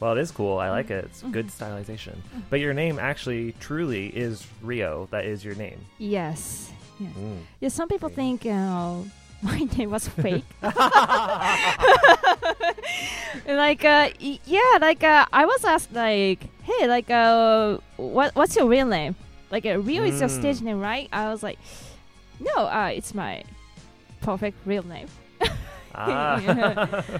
[0.00, 0.58] Well, it is cool.
[0.58, 1.04] I like it.
[1.04, 2.16] It's good stylization.
[2.50, 5.06] But your name actually, truly, is Rio.
[5.12, 5.78] That is your name.
[5.98, 6.72] Yes.
[6.98, 7.12] Yes.
[7.16, 7.38] Mm.
[7.60, 7.68] Yeah.
[7.68, 8.96] Some people think uh,
[9.46, 10.44] my name was fake.
[13.46, 18.54] like uh, y- yeah, like uh, I was asked like, hey, like uh, what what's
[18.56, 19.14] your real name?
[19.50, 20.38] Like uh, Rio is your Mm.
[20.40, 21.08] stage name, right?
[21.12, 21.58] I was like,
[22.40, 23.42] no, uh, it's my
[24.20, 25.08] perfect real name.
[25.94, 26.40] Ah.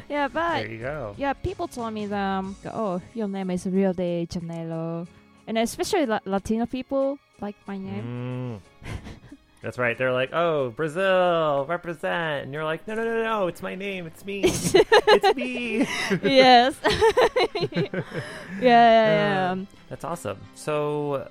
[0.08, 1.14] yeah, but there you go.
[1.18, 5.06] yeah, people told me that um, oh, your name is Rio de Janeiro,
[5.46, 8.60] and especially La- Latino people like my name.
[8.88, 8.88] Mm.
[9.62, 9.96] That's right.
[9.96, 12.44] They're like, oh, Brazil, represent.
[12.44, 13.46] And you're like, no, no, no, no.
[13.46, 14.06] It's my name.
[14.06, 14.42] It's me.
[14.44, 15.78] it's me.
[16.22, 16.74] yes.
[17.62, 18.02] yeah,
[18.60, 19.56] yeah, yeah.
[19.88, 20.38] That's awesome.
[20.54, 21.28] So,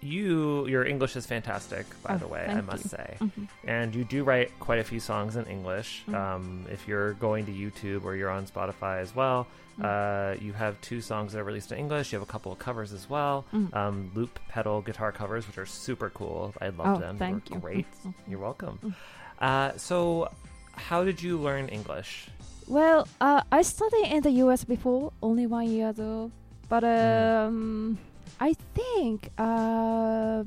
[0.00, 2.90] you, your English is fantastic, by Oh, the way, I must you.
[2.90, 3.16] say.
[3.20, 3.48] Mhm.
[3.64, 6.02] And you do write quite a few songs in English.
[6.08, 6.14] Mm.
[6.14, 9.46] Um, if you're going to YouTube or you're on Spotify as well.
[9.82, 12.12] Uh, you have two songs that are released in English.
[12.12, 13.44] You have a couple of covers as well.
[13.54, 13.74] Mm.
[13.74, 16.54] Um, loop pedal guitar covers, which are super cool.
[16.60, 17.18] I love Oh, them.
[17.18, 17.60] thank They you.
[17.60, 17.86] great.
[18.04, 18.78] Mm, mm, You're welcome.
[18.82, 18.94] mm.
[19.40, 20.30] Uh, so,
[20.72, 22.28] how did you learn English?
[22.66, 24.64] Well, uh, I studied in the U.S.
[24.64, 26.30] before, only one year though.
[26.68, 27.46] But Mm.
[27.46, 27.98] um,
[28.40, 30.44] I think uh,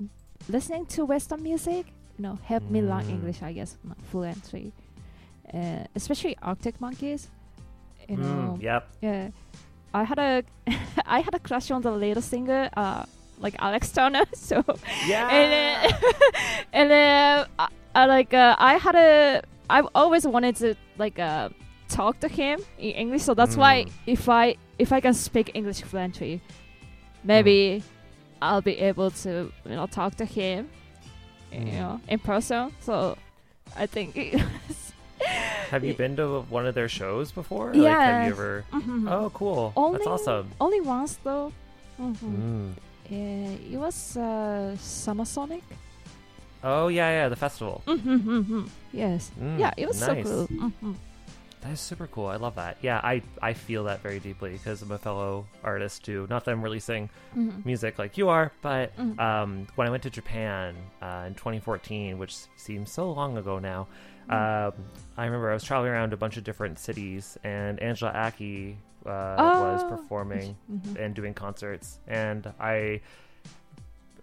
[0.49, 1.85] listening to Western music,
[2.17, 3.09] you know, helped me learn Mm.
[3.15, 3.41] English.
[3.41, 3.77] I guess
[4.11, 4.71] fluently,
[5.53, 7.29] uh, especially Arctic Monkeys.
[8.11, 8.83] You Mm, yep.
[9.01, 9.29] yeah.
[9.93, 10.43] I had a
[11.05, 13.03] I had a crush on the lead singer, uh,
[13.39, 14.25] like Alex Turner.
[14.35, 14.63] So
[15.07, 15.27] Yeah.
[15.37, 15.91] and then
[16.73, 21.49] and then I, I like uh, I had a I've always wanted to like uh
[21.89, 23.23] talk to him in English.
[23.23, 23.91] So that's why Mm.
[24.07, 26.41] if I if I can speak English fluently,
[27.23, 27.83] maybe
[28.41, 30.69] I'll be able to you know talk to him,
[31.51, 31.73] you Mm.
[31.79, 32.71] know, in person.
[32.81, 33.17] So
[33.75, 34.15] I think.
[35.69, 37.73] Have you been to one of their shows before?
[37.73, 38.65] Like, have you ever?
[38.73, 39.09] Mhm.
[39.09, 39.73] Oh, cool.
[39.75, 40.49] Only, That's awesome.
[40.59, 41.51] Only once though.
[41.99, 42.15] Mhm.
[42.19, 42.73] Mm.
[43.09, 45.63] Yeah, it was uh, Summer Sonic.
[46.63, 47.81] Oh yeah, yeah, the festival.
[47.87, 49.31] Mm-hmm, yes.
[49.41, 50.25] Mm, yeah, it was so nice.
[50.25, 50.45] cool.
[50.45, 50.93] hmm
[51.61, 52.27] That is super cool.
[52.27, 52.77] I love that.
[52.81, 56.27] Yeah, I I feel that very deeply because I'm a fellow artist too.
[56.29, 57.65] Not that I'm releasing Mhm.
[57.65, 59.19] music like you are, but Mhm.
[59.19, 63.87] um, when I went to Japan uh, in 2014, which seems so long ago now,
[64.29, 64.73] Um,
[65.17, 69.09] I remember I was traveling around a bunch of different cities, and Angela Aki uh,
[69.09, 69.89] was Oh.
[69.97, 70.95] performing Mhm.
[71.03, 73.01] and doing concerts, and I.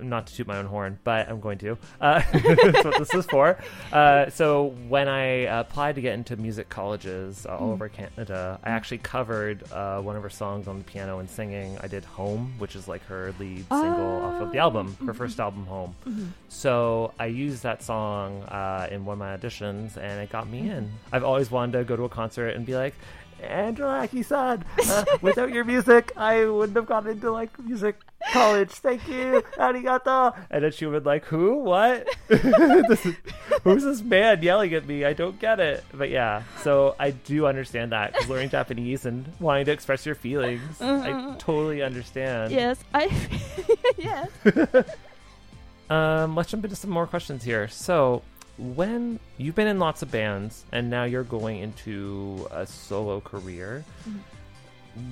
[0.00, 1.76] Not to toot my own horn, but I'm going to.
[2.00, 3.58] Uh, that's what this is for.
[3.92, 5.22] Uh, so when I
[5.60, 7.72] applied to get into music colleges all Mm.
[7.72, 11.76] over Canada, I actually covered uh, one of her songs on the piano and singing.
[11.82, 15.40] I did "Home," which is like her lead single off of the album, her first
[15.40, 16.28] album, "Home." Mhm.
[16.48, 20.70] So I used that song uh, in one of my auditions, and it got me
[20.70, 20.90] in.
[21.12, 22.94] I've always wanted to go to a concert and be like,
[23.42, 27.96] Angela Aki-san, uh, without your music, I wouldn't have gotten into like music
[28.32, 28.70] college.
[28.70, 30.36] Thank you, arigato.
[30.50, 31.54] And then she would like, who?
[31.56, 32.06] What?
[32.28, 33.14] This is-
[33.64, 35.04] who's this man yelling at me?
[35.04, 35.84] I don't get it.
[35.92, 40.14] But yeah, so I do understand that 'cause learning Japanese and wanting to express your
[40.14, 41.38] feelings, I Mhm.
[41.38, 42.52] totally understand.
[42.52, 43.10] Yes, I.
[43.98, 44.28] yes.
[45.90, 47.66] Um, let's jump into some more questions here.
[47.68, 48.22] So,
[48.58, 53.84] when you've been in lots of bands and now you're going into a solo career,
[54.06, 54.18] Mhm.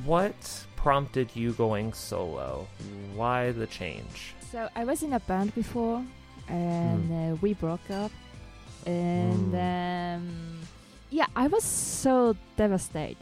[0.05, 2.67] what prompted you going solo?
[3.15, 4.35] Why the change?
[4.51, 6.03] So I was in a band before,
[6.49, 8.11] and uh, we broke up,
[8.87, 10.17] and Mm.
[10.17, 10.61] um,
[11.11, 13.17] yeah, I was so devastated.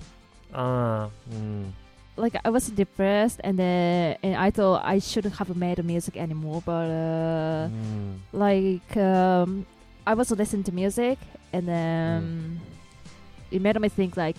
[0.53, 1.72] Uh, mm,
[2.16, 6.62] Like I was depressed, and uh, and I thought I shouldn't have made music anymore.
[6.64, 9.66] But uh, mm, like um,
[10.07, 11.18] I was listening to music,
[11.52, 12.61] and um,
[13.50, 14.36] it made me think like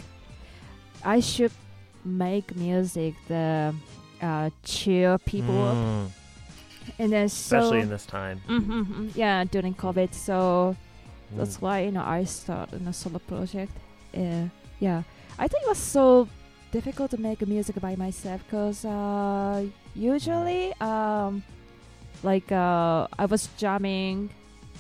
[1.03, 1.51] I should
[2.03, 3.74] make music that
[4.22, 6.07] uh, cheer people up, mm.
[6.99, 8.39] and then so Especially in this time.
[8.47, 10.13] hmm yeah during COVID.
[10.13, 10.76] So
[11.34, 11.38] Mm.
[11.38, 13.72] that's why you know I started a solo project.
[14.16, 14.45] Uh,
[14.80, 15.01] yeah,
[15.39, 16.28] I think it was so
[16.72, 21.41] difficult to make music by myself because uh, usually um,
[22.22, 24.30] like uh, I was jamming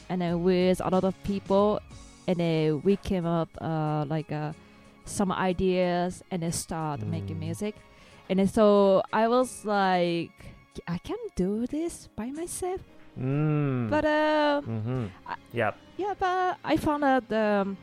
[0.09, 1.79] and then with a lot of people
[2.27, 4.51] and then we came up uh, like uh,
[5.05, 7.39] some ideas and then start making Mm.
[7.47, 7.75] music
[8.29, 10.31] and then so I was like
[10.87, 12.81] I can do this by myself
[13.17, 13.89] Mm.
[13.89, 15.73] but uh, hmm I- Yep.
[15.97, 17.77] yeah, but I found out um,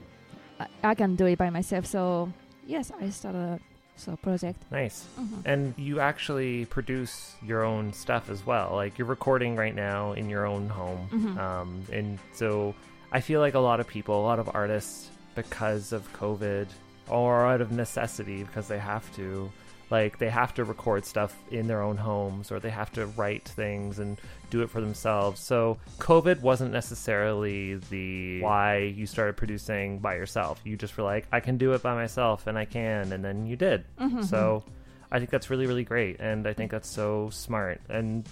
[0.61, 1.87] I, I can do it by myself.
[1.87, 2.29] So
[2.67, 3.61] yes, I started
[3.97, 4.61] so project.
[4.71, 5.07] Nice.
[5.19, 5.43] Mhm.
[5.45, 8.73] And you actually produce your own stuff as well.
[8.75, 11.09] Like you're recording right now in your own home.
[11.13, 11.39] Mhm.
[11.39, 12.75] Um, and so
[13.13, 16.67] I feel like a lot of people, a lot of artists, because of COVID
[17.09, 19.51] or out of necessity, because they have to,
[19.93, 23.45] like they have to record stuff in their own homes or they have to write
[23.47, 24.19] things and
[24.51, 25.39] do it for themselves.
[25.41, 30.61] So COVID wasn't necessarily the why you started producing by yourself.
[30.65, 33.47] You just were like, I can do it by myself and I can, and then
[33.47, 33.85] you did.
[34.01, 34.25] Mhm.
[34.25, 34.65] So
[35.11, 36.19] I think that's really, really great.
[36.21, 37.81] And I think that's so smart.
[37.91, 38.27] And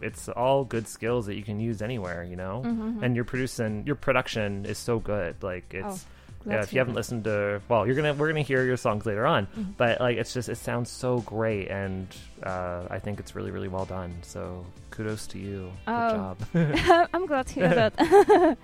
[0.00, 2.62] it's all good skills that you can use anywhere, you know?
[2.64, 3.02] Mhm.
[3.02, 5.42] And your producing, your production is so good.
[5.42, 5.98] Like, Oh,
[6.46, 9.26] yeah, if you haven't listened to, well, you're gonna we're gonna hear your songs later
[9.26, 9.76] on, Mhm.
[9.76, 12.06] but like it's just it sounds so great, and
[12.42, 14.12] uh, I think it's really really well done.
[14.22, 15.70] So kudos to you.
[15.86, 16.10] Good Oh.
[16.16, 16.36] job.
[17.14, 18.56] I'm glad to hear that.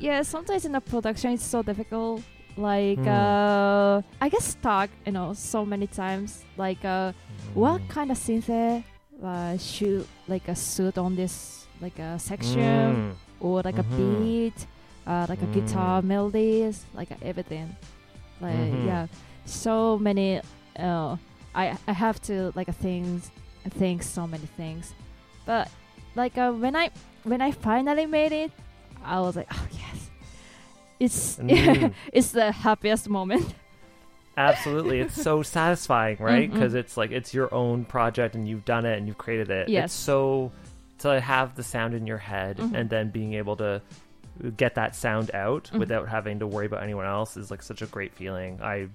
[0.00, 2.22] yeah, sometimes in the production it's so difficult.
[2.56, 3.08] Like Hmm.
[3.08, 6.44] uh, I get stuck, you know, so many times.
[6.56, 7.12] Like uh,
[7.54, 7.88] what Mm.
[7.88, 8.82] kind of synth
[9.22, 13.12] uh, should like a suit on this like a section Mm.
[13.40, 13.80] or like Mhm.
[13.80, 14.66] a beat,
[15.06, 16.06] uh, like a guitar Mm.
[16.06, 17.76] melodies, like everything.
[18.40, 18.86] Like Mhm.
[18.86, 19.06] yeah,
[19.44, 20.40] so many.
[20.78, 21.16] Uh,
[21.54, 23.30] I I have to like things
[23.70, 24.94] think so many things,
[25.46, 25.68] but
[26.14, 26.90] like uh, when I
[27.24, 28.50] when I finally made it,
[29.04, 30.10] I was like, oh yes,
[31.00, 31.92] it's Mm.
[32.12, 33.54] it's the happiest moment.
[34.36, 36.50] Absolutely, it's so satisfying, right?
[36.52, 39.68] Because it's like it's your own project, and you've done it, and you've created it.
[39.70, 39.84] Yes.
[39.86, 40.52] It's so
[40.98, 42.74] to have the sound in your head, Mhm.
[42.74, 43.80] and then being able to
[44.56, 45.78] get that sound out Mhm.
[45.78, 48.60] without having to worry about anyone else is like such a great feeling.
[48.62, 48.88] I,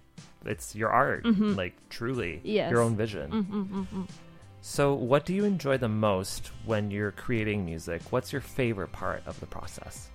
[0.46, 1.56] it's your art, Mhm.
[1.58, 2.70] like truly, Yes.
[2.72, 3.32] your own vision.
[3.32, 4.08] Mm, mm, mm, mm.
[4.62, 8.02] So, what do you enjoy the most when you're creating music?
[8.12, 10.10] What's your favorite part of the process?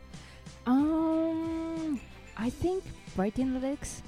[0.66, 1.98] Um,
[2.36, 2.84] I think
[3.16, 4.02] writing lyrics.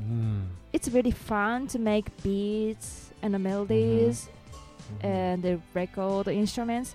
[0.00, 0.44] Mm.
[0.72, 4.28] It's really fun to make beats and the melodies
[5.00, 5.04] Mhm.
[5.04, 6.94] and the record instruments,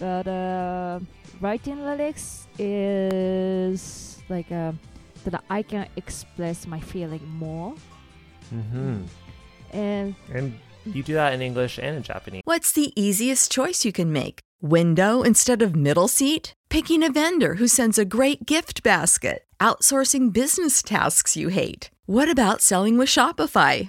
[0.00, 0.98] but uh,
[1.40, 4.72] writing lyrics is like uh,
[5.24, 7.74] that I can express my feeling more.
[8.52, 9.06] Mhm.
[9.72, 10.52] And And
[10.86, 12.42] you do that in English and in Japanese.
[12.44, 14.40] What's the easiest choice you can make?
[14.62, 16.52] Window instead of middle seat?
[16.68, 19.44] Picking a vendor who sends a great gift basket?
[19.60, 21.90] Outsourcing business tasks you hate?
[22.06, 23.88] What about selling with Shopify?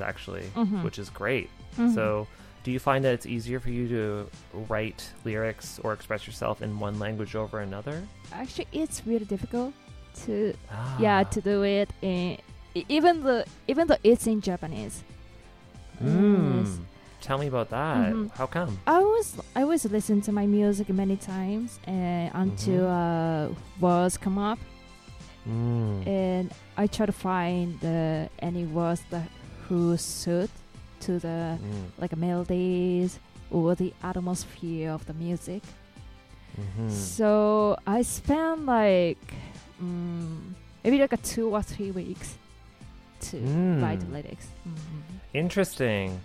[0.00, 0.84] Actually, Mhm.
[0.84, 1.48] which is great.
[1.78, 1.94] Mhm.
[1.94, 2.26] So,
[2.64, 4.26] do you find that it's easier for you to
[4.68, 8.02] write lyrics or express yourself in one language over another?
[8.32, 9.72] Actually, it's really difficult
[10.26, 10.52] to
[10.98, 11.30] yeah Ah.
[11.30, 12.36] to do it in
[12.88, 15.02] even the even though it's in Japanese.
[16.02, 16.60] Mm.
[16.64, 16.78] Yes.
[17.22, 18.12] Tell me about that.
[18.12, 18.30] Mhm.
[18.36, 18.78] How come?
[18.86, 23.48] I was I was listening to my music many times and until uh,
[23.80, 24.58] words come up
[25.48, 26.06] Mm.
[26.06, 29.28] and I try to find the any words that
[29.70, 30.50] who suit
[31.00, 31.84] to the Mm.
[32.02, 33.18] like melodies
[33.50, 35.62] or the atmosphere of the music.
[36.58, 36.90] Mhm.
[36.90, 39.22] So I spent like
[39.80, 40.52] mm,
[40.84, 42.34] maybe like a two or three weeks
[43.30, 43.36] to
[43.80, 44.12] write Mm.
[44.12, 44.48] lyrics.
[44.66, 45.00] Mhm.
[45.32, 46.20] Interesting.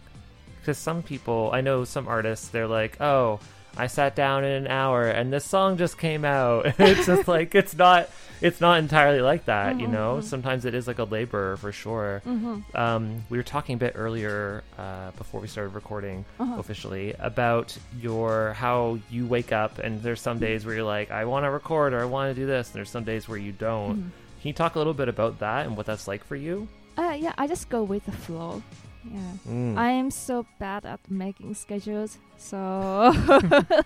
[0.60, 3.40] Because some people, I know some artists, they're like, oh,
[3.78, 6.66] I sat down in an hour and this song just came out.
[6.80, 8.10] it's just like, it's not.
[8.42, 10.18] It's not entirely like that, you Mhm, know.
[10.20, 10.24] mhm.
[10.24, 12.22] Sometimes it is like a labor for sure.
[12.28, 12.64] Mhm.
[12.76, 16.56] Um, we were talking a bit earlier uh, before we started recording Uh-huh.
[16.60, 21.24] officially about your how you wake up and there's some days where you're like, I
[21.24, 23.54] want to record or I want to do this, and there's some days where you
[23.54, 23.96] don't.
[24.00, 24.10] Mhm.
[24.42, 26.68] Can you talk a little bit about that and what that's like for you?
[26.98, 28.62] Uh, yeah, I just go with the flow.
[29.06, 29.32] Yeah.
[29.48, 29.78] Mm.
[29.78, 32.58] I am so bad at making schedules, so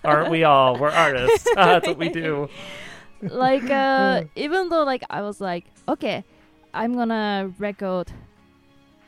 [0.04, 0.78] Aren't we all?
[0.78, 1.46] We're artists.
[1.54, 2.48] That's what we do.
[3.22, 6.24] like uh even though like I was like, okay,
[6.72, 8.08] I'm gonna record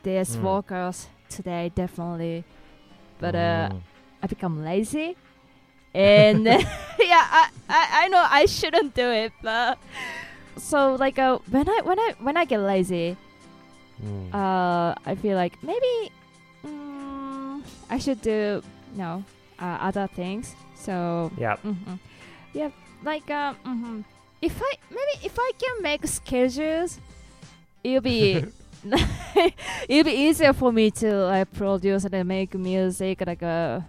[0.03, 0.41] these Mm.
[0.41, 2.43] vocals today definitely.
[3.19, 3.81] But uh Mm.
[4.21, 5.17] I become lazy.
[5.95, 9.77] And yeah, I, I I know I shouldn't do it, but
[10.57, 13.17] so like uh when I when I when I get lazy,
[14.03, 14.33] Mm.
[14.35, 16.11] uh I feel like maybe
[16.65, 18.61] mm, I should do
[18.95, 19.23] no
[19.59, 20.55] uh, other things.
[20.75, 21.59] So Yep.
[21.63, 21.99] mhm.
[22.53, 22.69] yeah,
[23.03, 24.03] like um, mhm.
[24.41, 26.99] if I maybe if I can make schedules,
[27.83, 28.43] it'll be
[29.87, 33.79] it'll be easier for me to like produce and make music like uh,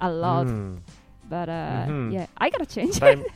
[0.00, 0.46] a lot.
[0.46, 0.78] Mm.
[1.28, 2.12] But uh, Mhm.
[2.12, 3.26] yeah, I gotta change But it.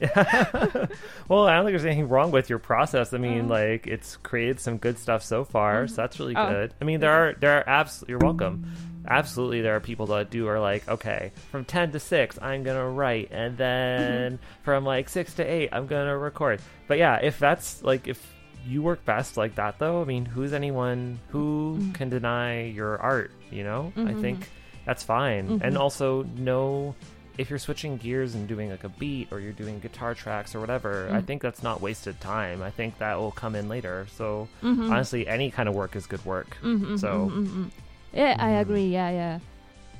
[1.28, 3.12] Well, I don't think there's anything wrong with your process.
[3.12, 3.54] I mean, Uh.
[3.54, 6.74] like it's created some good stuff so far, so that's really Oh, good.
[6.80, 8.64] I mean, there are there are absolutely you're welcome.
[9.06, 12.88] Absolutely, there are people that do are like, okay, from ten to six, I'm gonna
[12.88, 16.60] write, and then from like six to eight, I'm gonna record.
[16.88, 18.20] But yeah, if that's like if
[18.66, 21.94] you work best like that, though, I mean, who's anyone who Mhm.
[21.94, 23.30] can deny your art?
[23.50, 24.20] You know, I Mhm.
[24.20, 24.50] think
[24.84, 26.94] that's fine, and also know
[27.38, 30.60] if you're switching gears and doing like a beat or you're doing guitar tracks or
[30.60, 31.26] whatever, I Mm.
[31.26, 32.62] think that's not wasted time.
[32.62, 34.06] I think that will come in later.
[34.16, 34.90] So Mhm.
[34.90, 36.56] honestly, any kind of work is good work.
[36.62, 37.70] Mhm, So mhm, mhm.
[38.12, 38.60] yeah, I Mhm.
[38.60, 38.86] agree.
[38.88, 39.38] Yeah, yeah.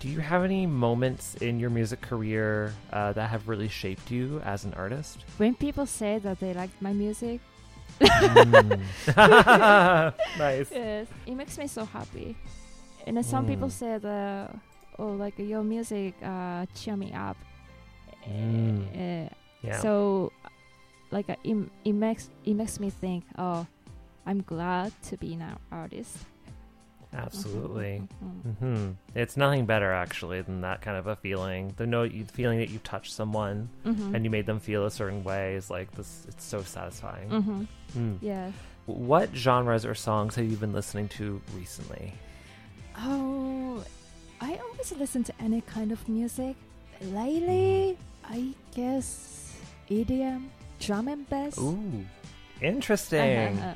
[0.01, 4.41] do you have any moments in your music career uh, that have really shaped you
[4.47, 5.25] as an artist?
[5.37, 7.41] When people say that they like my music,
[8.01, 8.81] Mm.
[10.39, 10.71] nice.
[10.73, 12.35] yes, it makes me so happy.
[13.07, 13.73] And some people Mm.
[13.73, 14.57] say that,
[15.01, 17.37] oh, like your music uh, cheer me up.
[18.29, 18.85] Mm.
[18.95, 19.29] Uh,
[19.63, 19.79] Yeah.
[19.81, 20.33] So,
[21.11, 23.67] like, uh, it, it makes it makes me think, oh,
[24.27, 25.43] I'm glad to be an
[25.73, 26.17] artist.
[27.13, 28.03] Absolutely.
[28.25, 28.57] Mhm.
[28.59, 31.75] hmm It's nothing better actually than that kind of a feeling.
[31.77, 34.15] The know you feeling that you touched someone Mhm.
[34.15, 36.25] and you made them feel a certain way is like this.
[36.29, 37.29] It's so satisfying.
[37.29, 37.67] Mhm.
[37.99, 38.19] Mm.
[38.23, 38.53] Yeah.
[38.87, 42.13] What genres or songs have you been listening to recently?
[42.97, 43.83] Oh,
[44.41, 46.57] I always listen to any kind of music.
[47.03, 49.57] Lately, I guess
[49.91, 50.45] EDM,
[50.81, 51.59] drum and bass.
[51.59, 52.05] Ooh,
[52.61, 53.59] interesting.
[53.59, 53.75] Uh-huh.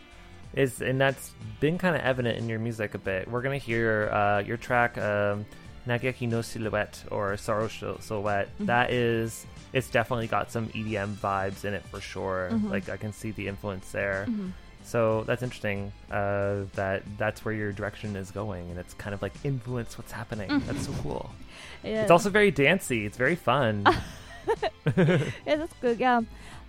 [0.54, 3.28] is and that's been kind of evident in your music a bit.
[3.28, 5.44] We're gonna hear uh, your track um,
[5.86, 8.48] Nageki no Silhouette or Sorrow Sil- Silhouette.
[8.58, 8.66] Mhm.
[8.66, 12.50] That is, it's definitely got some EDM vibes in it for sure.
[12.52, 12.70] Mhm.
[12.70, 14.26] Like I can see the influence there.
[14.28, 14.52] Mhm.
[14.84, 15.92] So that's interesting.
[16.10, 20.12] Uh, that that's where your direction is going, and it's kind of like influence what's
[20.12, 20.48] happening.
[20.50, 20.66] Mhm.
[20.66, 21.30] That's so cool.
[21.84, 22.02] Yeah.
[22.02, 23.04] It's also very dancey.
[23.06, 23.84] It's very fun.
[24.96, 25.98] yeah, that's good.
[26.00, 26.20] Yeah,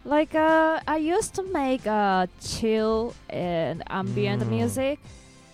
[0.03, 4.49] like uh, I used to make uh, chill and ambient Mm.
[4.49, 4.99] music,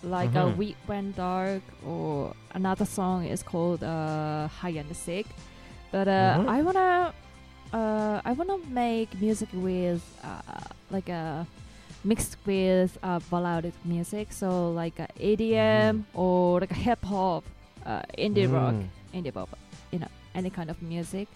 [0.03, 0.57] like uh, Mhm.
[0.57, 5.27] "Week Went Dark" or another song is called uh, "High and Sick."
[5.91, 6.47] But uh, Mhm.
[6.49, 7.13] I wanna,
[7.73, 10.41] uh, I wanna make music with uh,
[10.89, 11.45] like a
[12.03, 17.43] mixed with uh, ballad music, so like uh, EDM or like hip hop,
[17.85, 18.87] uh, indie rock, Mm.
[19.13, 19.49] indie pop,
[19.91, 21.27] you know, any kind of music,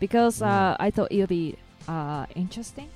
[0.00, 0.46] because Mm.
[0.46, 1.56] uh, I thought it would be
[1.88, 2.88] uh, interesting.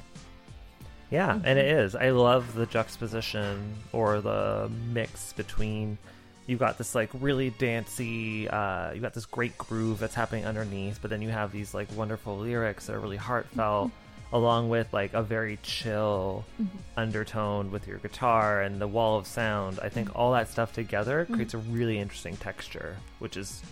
[1.11, 1.85] Yeah, and it Mhm.
[1.85, 1.95] is.
[1.95, 5.99] I love the juxtaposition or the mix between
[6.47, 10.99] you've got this like really dancey, uh, you got this great groove that's happening underneath,
[11.01, 13.91] but then you have these like wonderful lyrics that are really heartfelt,
[14.33, 16.68] along with like a very chill Mhm.
[16.97, 19.78] undertone with your guitar and the wall of sound.
[19.83, 20.16] I think mm-hmm.
[20.18, 21.35] all that stuff together Mhm.
[21.35, 23.62] creates a really interesting texture, which is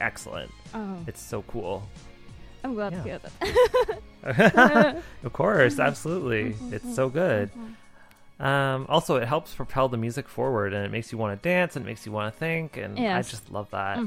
[0.00, 0.50] excellent.
[0.74, 1.88] Oh, It's so cool.
[2.62, 2.98] I'm glad yeah.
[2.98, 3.20] to hear
[4.22, 5.02] that.
[5.24, 6.52] of course, absolutely.
[6.54, 6.74] Mm-hmm.
[6.74, 7.50] It's so good.
[7.52, 8.44] Mm-hmm.
[8.44, 11.76] Um, also, it helps propel the music forward, and it makes you want to dance,
[11.76, 13.98] and it makes you want to think, and I just love that.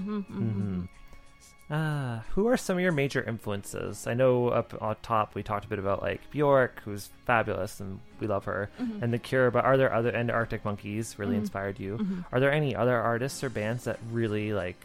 [1.70, 4.08] Uh, who are some of your major influences?
[4.08, 8.00] I know up on top we talked a bit about like Bjork, who's fabulous, and
[8.22, 9.02] we love her, Mhm.
[9.02, 9.52] and The Cure.
[9.52, 11.40] But are there other and Arctic Monkeys really Mhm.
[11.40, 11.98] inspired you?
[11.98, 12.24] Mhm.
[12.32, 14.78] Are there any other artists or bands that really like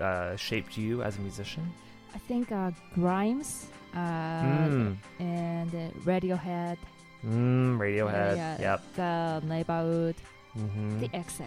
[0.00, 1.70] uh, shaped you as a musician?
[2.14, 4.96] I think uh, Grimes uh, Mm.
[5.20, 6.78] and uh, Radiohead.
[7.24, 8.36] Mm, Radiohead.
[8.36, 8.82] yeah, Yep.
[8.96, 10.16] The Neighbourhood.
[10.54, 11.46] hmm The XX.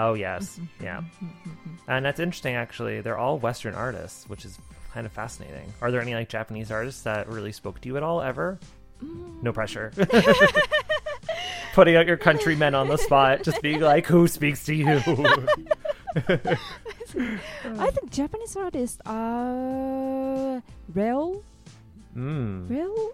[0.00, 1.00] Oh yes, Mhm, yeah.
[1.00, 1.78] mhm, mhm.
[1.88, 3.00] And that's interesting, actually.
[3.00, 4.58] They're all Western artists, which is
[4.94, 5.72] kind of fascinating.
[5.82, 8.58] Are there any like Japanese artists that really spoke to you at all ever?
[9.02, 9.42] Mm.
[9.42, 9.90] No pressure.
[11.74, 14.86] Putting out your countrymen on the spot, just being like, "Who speaks to you?"
[16.18, 21.42] I think Japanese artists are Reol.
[22.16, 22.68] mm.
[22.68, 23.10] Reol,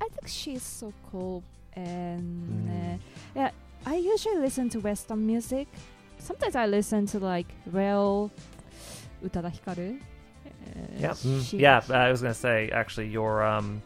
[0.00, 1.42] I think she's so cool.
[1.74, 2.94] And Mm.
[2.94, 2.98] uh,
[3.34, 3.50] yeah,
[3.84, 5.66] I usually listen to Western music.
[6.26, 8.30] Sometimes I listen to like Reol,
[9.24, 10.00] Utada Hikaru.
[10.00, 10.50] Uh,
[10.98, 11.44] Yeah, mm.
[11.48, 11.80] she- yeah.
[11.90, 13.80] I was gonna say, actually, your um,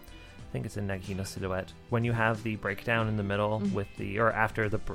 [0.48, 3.60] I think it's in Nagi no Silhouette when you have the breakdown in the middle
[3.60, 3.72] Mhm.
[3.74, 4.94] with the or after the br-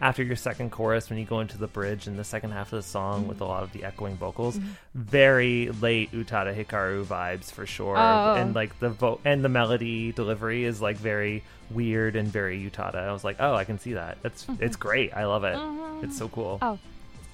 [0.00, 2.78] after your second chorus when you go into the bridge in the second half of
[2.78, 3.28] the song Mhm.
[3.28, 4.58] with a lot of the echoing vocals.
[4.58, 4.68] Mhm.
[4.94, 7.96] very late Utada Hikaru vibes for sure.
[7.98, 8.34] Oh.
[8.34, 12.96] And like the vo- and the melody delivery is like very weird and very Utada.
[12.96, 14.18] I was like, oh, I can see that.
[14.22, 14.60] That's Mhm.
[14.62, 15.14] it's great.
[15.14, 15.56] I love it.
[15.56, 16.02] Mhm.
[16.04, 16.58] It's so cool.
[16.62, 16.78] Oh,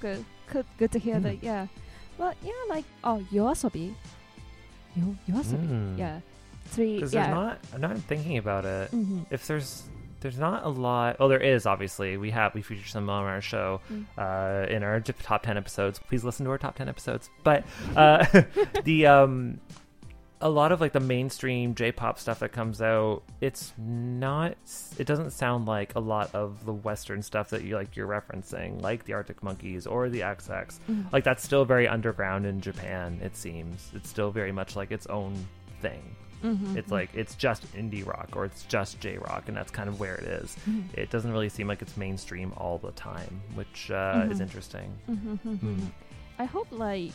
[0.01, 1.23] good, good, good to hear Mm.
[1.25, 1.43] that.
[1.43, 1.67] Yeah,
[2.19, 3.95] well yeah, like oh, Yoasobi,
[4.97, 5.69] Yo, Yoasobi.
[5.69, 5.99] Mm.
[5.99, 6.21] Yeah,
[6.67, 6.97] three.
[6.97, 7.25] Because Yeah.
[7.27, 7.59] there's not.
[7.75, 8.91] I'm not thinking about it.
[8.93, 9.27] Mhm.
[9.31, 9.85] If there's
[10.23, 11.17] there's not a lot.
[11.21, 12.17] Oh, there is obviously.
[12.17, 14.07] We have we feature some on our show Mm.
[14.17, 15.99] uh, in our top ten episodes.
[15.99, 17.29] Please listen to our top ten episodes.
[17.45, 17.65] But
[17.97, 18.25] uh,
[18.85, 19.61] the um,
[20.41, 24.57] a lot of like the mainstream J-pop stuff that comes out, it's not.
[24.99, 27.95] It doesn't sound like a lot of the Western stuff that you like.
[27.97, 30.79] You're referencing, like the Arctic Monkeys or the XX.
[30.91, 31.13] Mhm.
[31.13, 33.21] Like that's still very underground in Japan.
[33.23, 35.35] It seems it's still very much like its own
[35.81, 36.03] thing.
[36.43, 39.89] Mhm, It's like it's just indie rock or it's just J rock, and that's kind
[39.89, 40.57] of where it is.
[40.69, 40.85] Mhm.
[40.99, 44.43] It doesn't really seem like it's mainstream all the time, which uh, is Mhm.
[44.43, 44.89] interesting.
[45.09, 45.91] Mm.
[46.39, 47.13] I hope like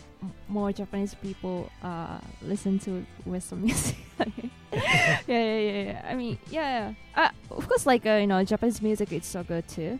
[0.47, 3.97] more Japanese people uh listen to Western music.
[4.71, 4.80] yeah,
[5.28, 6.01] yeah, yeah, yeah.
[6.09, 7.23] I mean, yeah, yeah.
[7.25, 9.99] Uh, of course, like uh, you know, Japanese music is so good too.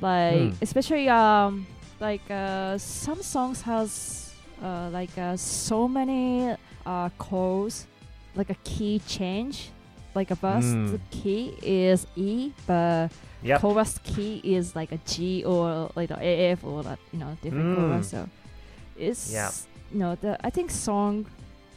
[0.00, 0.62] Like Hmm.
[0.62, 1.66] especially um
[2.00, 6.54] like uh some songs has uh like uh so many
[6.84, 7.86] uh chords,
[8.36, 9.70] like a key change.
[10.14, 10.98] Like a verse Mm.
[11.10, 13.08] key is E, but
[13.42, 13.60] Yep.
[13.60, 17.68] chorus key is like a G or like the AF or that you know different
[17.68, 17.74] Mm.
[17.76, 18.08] chorus.
[18.08, 18.28] So
[18.96, 19.50] it's Yeah.
[19.92, 21.26] you know the I think song,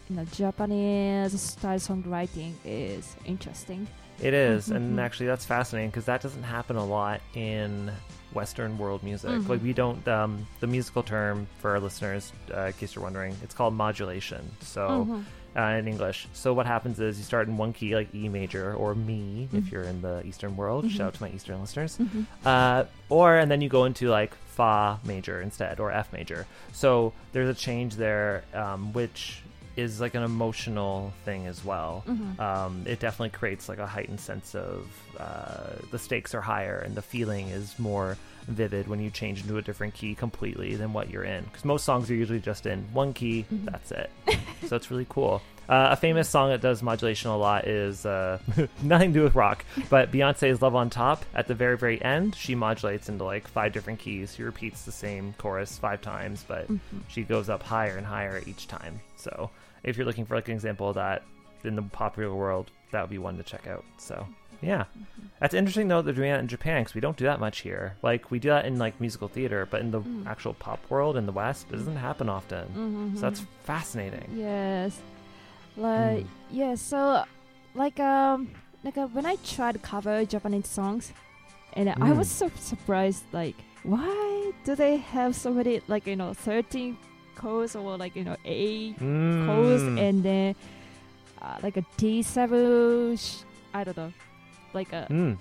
[0.10, 3.88] you know Japanese style songwriting is interesting.
[4.22, 7.92] It is, Mhm, and actually that's fascinating because that doesn't happen a lot in
[8.34, 9.32] Western world music.
[9.32, 9.50] Mhm.
[9.50, 10.06] Like we don't.
[10.08, 14.50] Um, the musical term for our listeners, uh, in case you're wondering, it's called modulation.
[14.62, 15.06] So.
[15.10, 15.24] Mhm.
[15.56, 16.28] Uh, in English.
[16.34, 19.66] So what happens is you start in one key, like E major or Mi, if
[19.66, 19.72] Mhm.
[19.72, 20.86] you're in the Eastern world.
[20.86, 20.92] Mhm.
[20.92, 21.98] Shout out to my Eastern listeners.
[21.98, 22.26] Mhm.
[22.46, 26.46] Uh, or and then you go into like Fa major instead, or F major.
[26.74, 29.42] So there's a change there, um, which
[29.78, 32.04] is like an emotional thing as well.
[32.08, 32.38] Mhm.
[32.40, 34.88] Um, it definitely creates like a heightened sense of
[35.18, 38.18] uh, the stakes are higher and the feeling is more
[38.50, 41.44] vivid when you change into a different key completely than what you're in.
[41.46, 43.66] Because most songs are usually just in one key, Mhm.
[43.72, 44.10] that's it.
[44.68, 45.42] so it's really cool.
[45.68, 48.40] Uh, a famous song that does modulation a lot is uh,
[48.82, 52.34] nothing to do with rock, but Beyonce's "Love on Top." At the very, very end,
[52.34, 54.34] she modulates into like five different keys.
[54.36, 56.80] She repeats the same chorus five times, but Mhm.
[57.08, 59.00] she goes up higher and higher each time.
[59.16, 59.52] So
[59.84, 61.22] if you're looking for like an example of that
[61.64, 63.86] in the popular world, that would be one to check out.
[63.98, 64.26] So
[64.62, 64.86] yeah,
[65.40, 66.02] that's interesting though.
[66.02, 67.96] They're doing that in Japan because we don't do that much here.
[68.02, 70.26] Like we do that in like musical theater, but in the Mm.
[70.28, 72.68] actual pop world in the West, it doesn't happen often.
[72.76, 73.16] Mhm.
[73.16, 74.28] So that's fascinating.
[74.36, 75.00] Yes.
[75.78, 76.28] Like Mm.
[76.52, 77.24] yeah, so
[77.76, 78.50] like um
[78.84, 81.14] like uh, when I tried to cover Japanese songs
[81.74, 82.18] and I Mm.
[82.18, 86.98] was so surprised like why do they have so many like you know 13
[87.36, 88.98] chords or like you know 8
[89.46, 90.00] chords Mm.
[90.00, 90.56] and then
[91.42, 93.44] uh, like a D7 sh-
[93.74, 94.12] I don't know
[94.74, 95.38] like a Mm.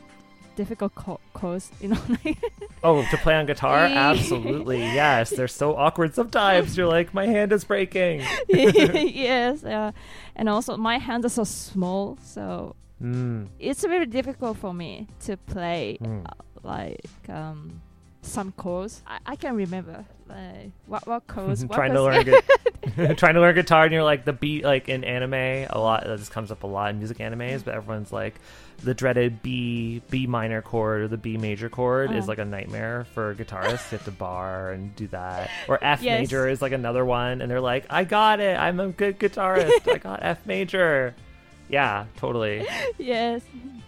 [0.56, 2.38] difficult co- chords you know like
[2.84, 3.78] Oh, to play on guitar?
[4.10, 4.78] Absolutely.
[4.78, 5.30] Yes.
[5.30, 6.76] They're so awkward sometimes.
[6.76, 8.22] You're like, my hand is breaking.
[8.48, 9.90] yes uh,
[10.36, 13.46] and also my hands are so small so Mm.
[13.60, 16.26] it's very difficult for me to play Mm.
[16.26, 16.30] uh,
[16.64, 17.80] like um
[18.28, 19.02] some chords.
[19.06, 21.64] I, I can remember like what what chords.
[21.66, 22.24] what trying to learn
[22.96, 26.04] gu- trying to learn guitar and you're like the beat like in anime a lot
[26.04, 28.34] this comes up a lot in music animes but everyone's like
[28.84, 32.28] the dreaded B B minor chord or the B major chord is Uh.
[32.28, 33.90] like a nightmare for guitarists.
[33.90, 35.50] you have to bar and do that.
[35.66, 36.20] Or F Yes.
[36.20, 38.56] major is like another one and they're like, I got it.
[38.56, 39.90] I'm a good guitarist.
[39.92, 41.14] I got F major.
[41.68, 42.66] Yeah, totally.
[42.98, 43.42] yes.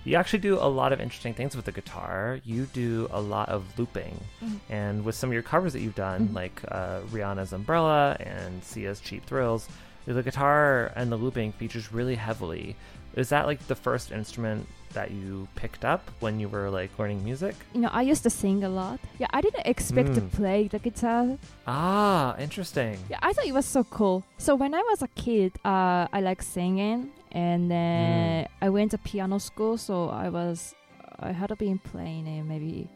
[0.05, 2.41] You actually do a lot of interesting things with the guitar.
[2.45, 4.19] You do a lot of looping.
[4.43, 4.59] Mhm.
[4.71, 6.35] And with some of your covers that you've done, Mhm.
[6.35, 9.69] like uh, Rihanna's Umbrella and Sia's Cheap Thrills,
[10.07, 12.77] the guitar and the looping features really heavily.
[13.15, 17.23] Is that like the first instrument that you picked up when you were like learning
[17.23, 17.55] music?
[17.75, 18.99] You know, I used to sing a lot.
[19.19, 20.33] Yeah, I didn't expect to Mm.
[20.33, 21.37] play the guitar.
[21.67, 22.99] Ah, interesting.
[23.11, 24.25] Yeah, I thought it was so cool.
[24.39, 28.99] So when I was a kid, uh, I like singing, and then I went to
[28.99, 29.77] piano school.
[29.79, 30.75] So I was,
[31.19, 32.89] I had been playing it maybe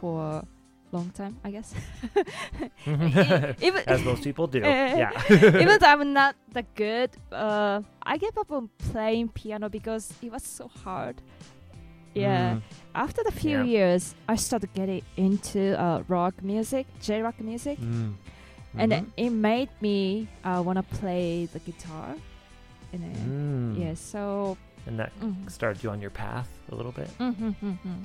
[0.00, 0.46] for a
[0.96, 1.74] long time, I guess.
[2.86, 4.60] Even- As most people do.
[4.64, 5.12] Eh, yeah.
[5.30, 10.30] Even though I'm not that good, uh, I gave up on playing piano because it
[10.32, 11.20] was so hard.
[12.14, 12.54] Yeah.
[12.54, 12.62] Mm.
[12.94, 13.64] After the few Yeah.
[13.64, 18.14] years, I started getting into uh, rock music, J rock music, Mm.
[18.76, 19.06] and Mhm.
[19.16, 22.16] it made me uh, want to play the guitar.
[22.92, 23.80] And then, Mm.
[23.80, 24.56] yeah, so.
[24.86, 25.50] And that Mhm.
[25.50, 27.08] started you on your path a little bit.
[27.18, 28.02] mhm, mhm.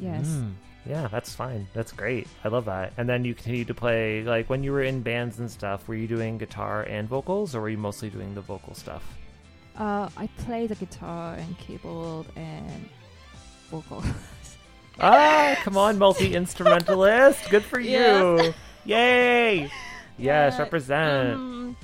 [0.00, 0.26] Yes.
[0.26, 0.52] Mm.
[0.86, 1.66] Yeah, that's fine.
[1.74, 2.26] That's great.
[2.44, 2.92] I love that.
[2.96, 5.94] And then you continued to play, like when you were in bands and stuff, were
[5.96, 9.02] you doing guitar and vocals, or were you mostly doing the vocal stuff?
[9.76, 12.88] Uh, I play the guitar and keyboard and
[13.70, 14.02] vocal.
[15.00, 17.48] ah, come on, multi instrumentalist.
[17.50, 18.54] Good for you.
[18.86, 18.94] Yes.
[18.96, 19.60] Yay.
[20.16, 21.38] Yes, Yeah, represent.
[21.38, 21.74] mm,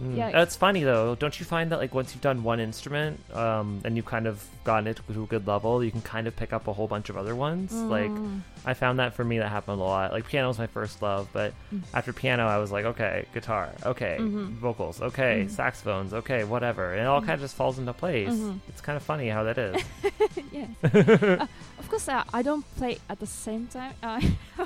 [0.00, 0.16] Mm.
[0.16, 0.30] yeah.
[0.30, 1.14] That's funny though.
[1.14, 4.42] Don't you find that like once you've done one instrument, um, and you've kind of
[4.64, 7.08] gotten it to a good level, you can kind of pick up a whole bunch
[7.10, 7.72] of other ones.
[7.72, 8.40] Like Mm.
[8.64, 10.12] I found that for me that happened a lot.
[10.12, 11.82] Like piano was my first love, but Mm.
[11.94, 14.52] after piano I was like, okay, guitar, okay, Mhm.
[14.54, 15.50] vocals, okay, Mhm.
[15.50, 17.26] saxophones, okay, whatever, and it all Mhm.
[17.26, 18.28] kind of just falls into place.
[18.30, 18.60] Mhm.
[18.68, 19.82] It's kind of funny how that is.
[20.52, 20.68] yes.
[20.84, 21.46] uh,
[21.78, 23.92] of course, uh, I don't play at the same time.
[24.02, 24.20] Uh,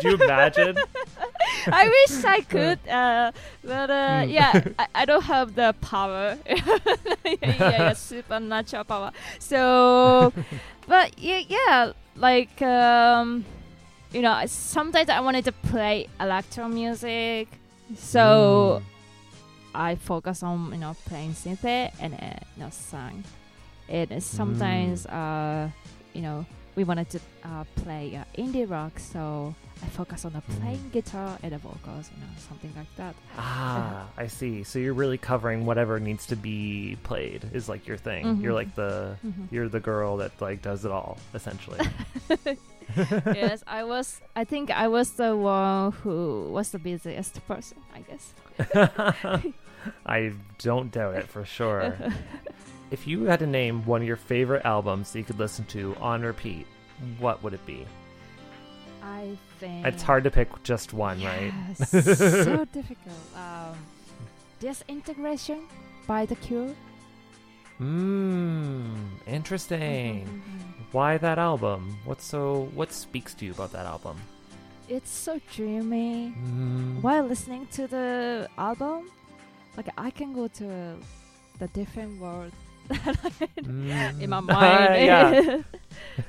[0.00, 0.76] Could you imagine?
[1.66, 3.32] I wish I could, uh,
[3.64, 4.30] but uh, Mm.
[4.32, 6.38] yeah, I, I don't have the power.
[6.46, 9.10] yeah, yeah, supernatural power.
[9.38, 10.32] So,
[10.86, 13.44] but yeah, yeah, like um,
[14.12, 17.48] you know, sometimes I wanted to play electro music,
[17.96, 18.82] so
[19.74, 21.64] I focus on you know playing synth
[22.00, 23.24] and uh, you know song.
[23.88, 25.68] And sometimes uh,
[26.14, 26.46] you know
[26.76, 31.38] we wanted to uh, play uh, indie rock, so I focus on the playing guitar
[31.42, 33.14] and the vocals, you know, something like that.
[33.36, 34.62] Ah, I see.
[34.64, 38.40] So you're really covering whatever needs to be played is like your thing.
[38.42, 38.54] You're Mhm.
[38.62, 39.48] like the Mhm.
[39.50, 41.78] you're the girl that like does it all essentially.
[42.96, 44.20] yes, I was.
[44.36, 47.78] I think I was the one who was the busiest person.
[47.94, 48.32] I guess.
[50.06, 51.96] I don't doubt it for sure.
[52.94, 55.96] If you had to name one of your favorite albums that you could listen to
[56.00, 56.64] on repeat,
[57.18, 57.84] what would it be?
[59.02, 61.52] I think It's hard to pick just one, right?
[61.76, 63.22] So difficult.
[63.36, 63.76] Um,
[64.60, 65.66] Disintegration
[66.06, 66.70] by The Cure.
[67.80, 68.94] Mmm,
[69.26, 70.24] interesting.
[70.26, 71.98] Mm-hmm, Why that album?
[72.04, 74.16] What's so what speaks to you about that album?
[74.88, 76.32] It's so dreamy.
[76.38, 77.02] Mm.
[77.02, 79.10] While listening to the album,
[79.76, 80.96] like I can go to
[81.58, 82.52] the different world
[82.88, 84.20] Mm.
[84.20, 85.04] in my mind.
[85.04, 85.60] yeah,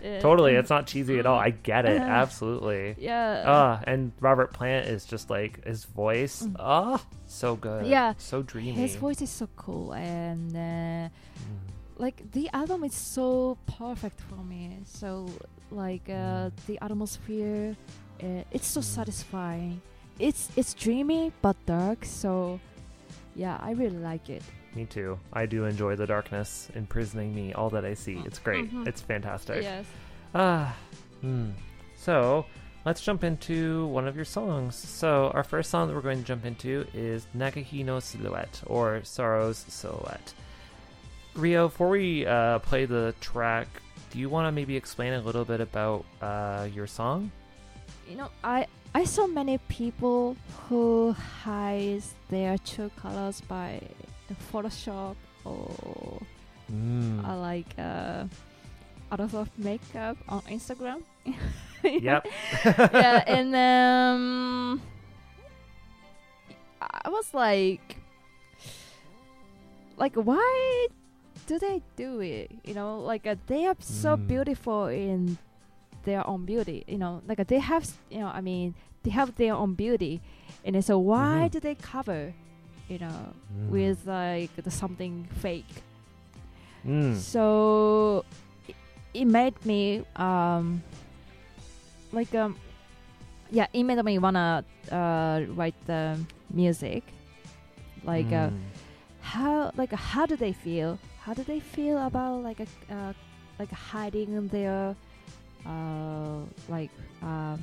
[0.02, 0.20] Yeah.
[0.20, 0.54] totally.
[0.56, 1.38] It's not cheesy at all.
[1.40, 2.02] I get it.
[2.02, 2.96] Uh, Absolutely.
[2.98, 3.44] Yeah.
[3.46, 6.48] Ah, and Robert Plant is just like his voice.
[6.60, 7.86] Ah, so good.
[7.86, 7.90] Mm.
[7.90, 8.14] Yeah.
[8.18, 8.72] so dreamy.
[8.72, 11.60] His voice is so cool, and uh, Mm.
[11.98, 14.80] like the album is so perfect for me.
[14.86, 15.28] So
[15.72, 16.52] like uh, Mm.
[16.68, 17.76] the atmosphere,
[18.24, 19.82] uh, it's so satisfying.
[20.20, 22.06] It's it's dreamy but dark.
[22.06, 22.60] So
[23.36, 24.44] yeah, I really like it.
[24.76, 25.18] Me too.
[25.32, 27.54] I do enjoy the darkness imprisoning me.
[27.54, 28.22] All that I see.
[28.26, 28.72] It's great.
[28.72, 28.88] Mhm.
[28.88, 29.64] It's fantastic.
[29.64, 29.86] Yes.
[30.34, 30.76] Ah,
[31.22, 31.52] hmm.
[31.96, 32.46] So
[32.86, 34.76] let's jump into one of your songs.
[34.76, 39.02] So our first song that we're going to jump into is Nageki no Silhouette or
[39.04, 40.34] Sorrow's Silhouette.
[41.36, 43.68] Rio, before we uh, play the track,
[44.12, 47.32] do you want to maybe explain a little bit about uh, your song?
[48.10, 50.38] You know, I I saw many people
[50.70, 51.14] who
[51.44, 56.22] hide their true colors by the Photoshop or
[56.72, 57.22] Mm.
[57.24, 58.26] uh, like uh,
[59.12, 61.04] lot of makeup on Instagram.
[61.84, 62.26] Yep.
[62.92, 64.82] yeah, and um,
[66.82, 67.98] I was like,
[69.98, 70.88] like, why
[71.46, 72.50] do they do it?
[72.64, 74.28] You know, like uh, they are so Mm.
[74.28, 75.38] beautiful in
[76.04, 76.84] their own beauty.
[76.88, 78.74] You know, like uh, they have, you know, I mean,
[79.04, 80.22] they have their own beauty,
[80.66, 81.52] and so why Mhm.
[81.52, 82.34] do they cover,
[82.90, 83.70] you know, Mm.
[83.70, 85.70] with like the something fake?
[86.86, 87.16] Mm.
[87.18, 88.26] So
[88.68, 88.76] it,
[89.14, 90.84] it made me um
[92.12, 92.56] like um
[93.52, 96.18] yeah, it made me wanna uh write the
[96.54, 97.04] music.
[98.04, 98.60] Like uh, Mm.
[99.22, 101.00] how like how do they feel?
[101.26, 103.14] How do they feel about like a uh,
[103.58, 104.96] like hiding their
[105.66, 106.92] uh like
[107.24, 107.58] uh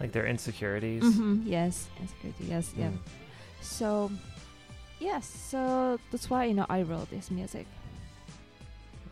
[0.00, 1.00] like their insecurities.
[1.04, 3.21] Mm -hmm, yes insecurity yes yeah Mm.
[3.62, 4.10] So
[5.00, 7.66] yes so that's why you know I wrote this music.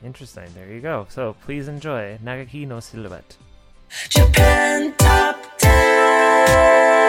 [0.04, 0.48] Interesting.
[0.54, 1.06] There you go.
[1.10, 3.36] So please enjoy Nageki no Silhouette.
[4.08, 6.99] Japan Top 10.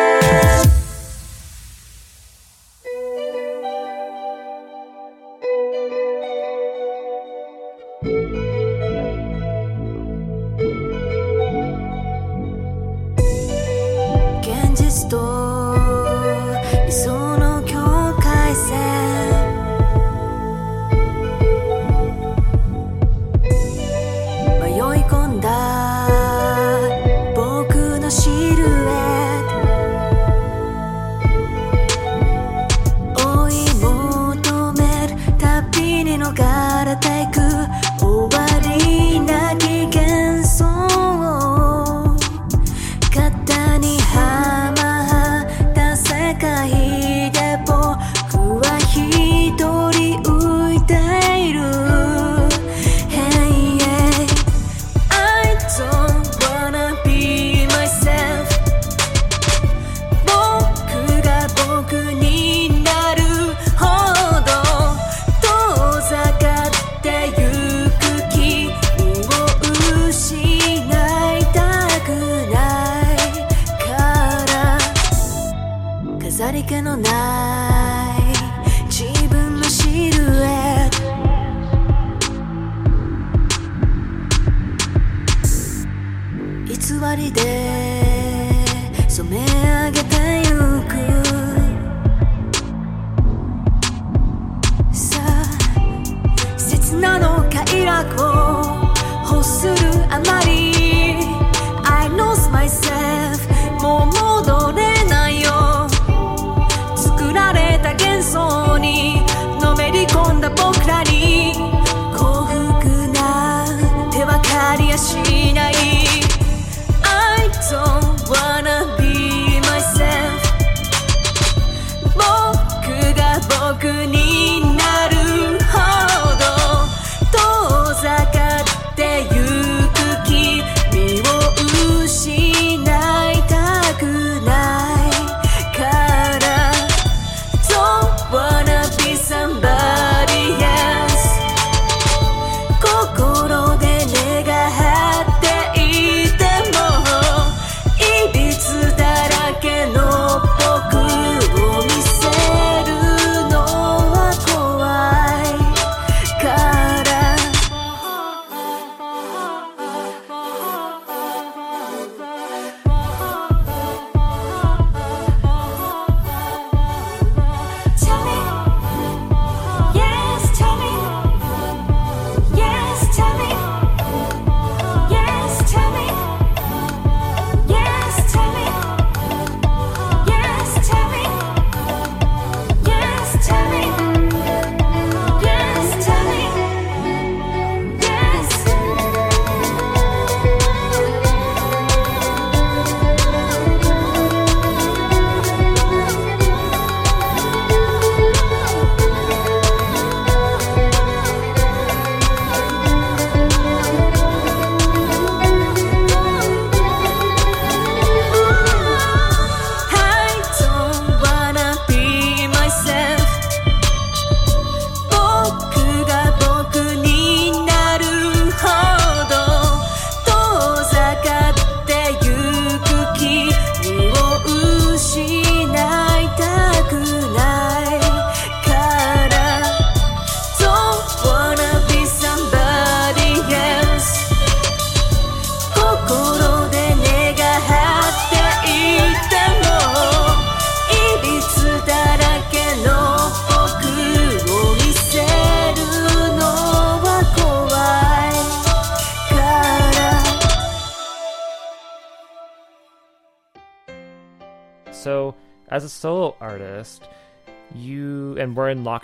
[96.92, 98.92] あ刹那の快楽を
[99.24, 99.74] 欲する
[100.10, 100.51] あまり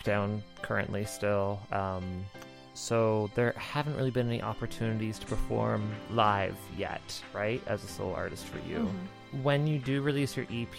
[0.08, 1.60] lockdown currently still.
[1.72, 2.26] Um,
[2.74, 7.62] so there haven't really been any opportunities to perform live yet, right?
[7.68, 8.78] As a solo artist for you.
[8.80, 9.44] Mm-hmm.
[9.44, 10.72] When you do release your EP,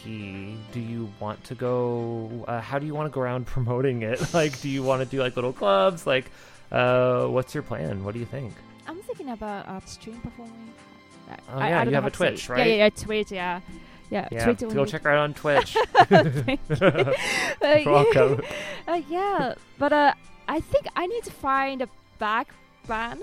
[0.72, 2.30] do you want to go?
[2.46, 4.32] Uh, how do you want to go around promoting it?
[4.32, 6.06] Like, do you want to do like little clubs?
[6.06, 6.30] Like,
[6.70, 8.04] uh, what's your plan?
[8.04, 8.54] What do you think?
[8.86, 10.72] I'm thinking about uh, stream performing.
[11.30, 12.58] Oh, I- yeah, I you have a Twitch, right?
[12.58, 13.60] Yeah, yeah, yeah, Twitch, yeah.
[14.10, 15.76] Yeah, Yeah, go check her out on Twitch.
[16.10, 16.24] Uh,
[17.60, 18.42] You're welcome.
[18.86, 20.12] uh, yeah, but uh,
[20.48, 22.54] I think I need to find a back
[22.86, 23.20] band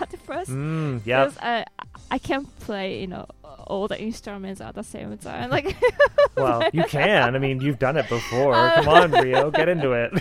[0.00, 0.50] at the first.
[0.50, 1.04] Mm.
[1.04, 1.64] 'cause, uh,
[2.10, 3.26] I can't play, you know,
[3.66, 5.50] all the instruments at the same time.
[5.50, 5.76] Like,
[6.36, 7.34] Well, you can.
[7.34, 8.52] I mean, you've done it before.
[8.54, 10.12] Come on, Rio, get into it.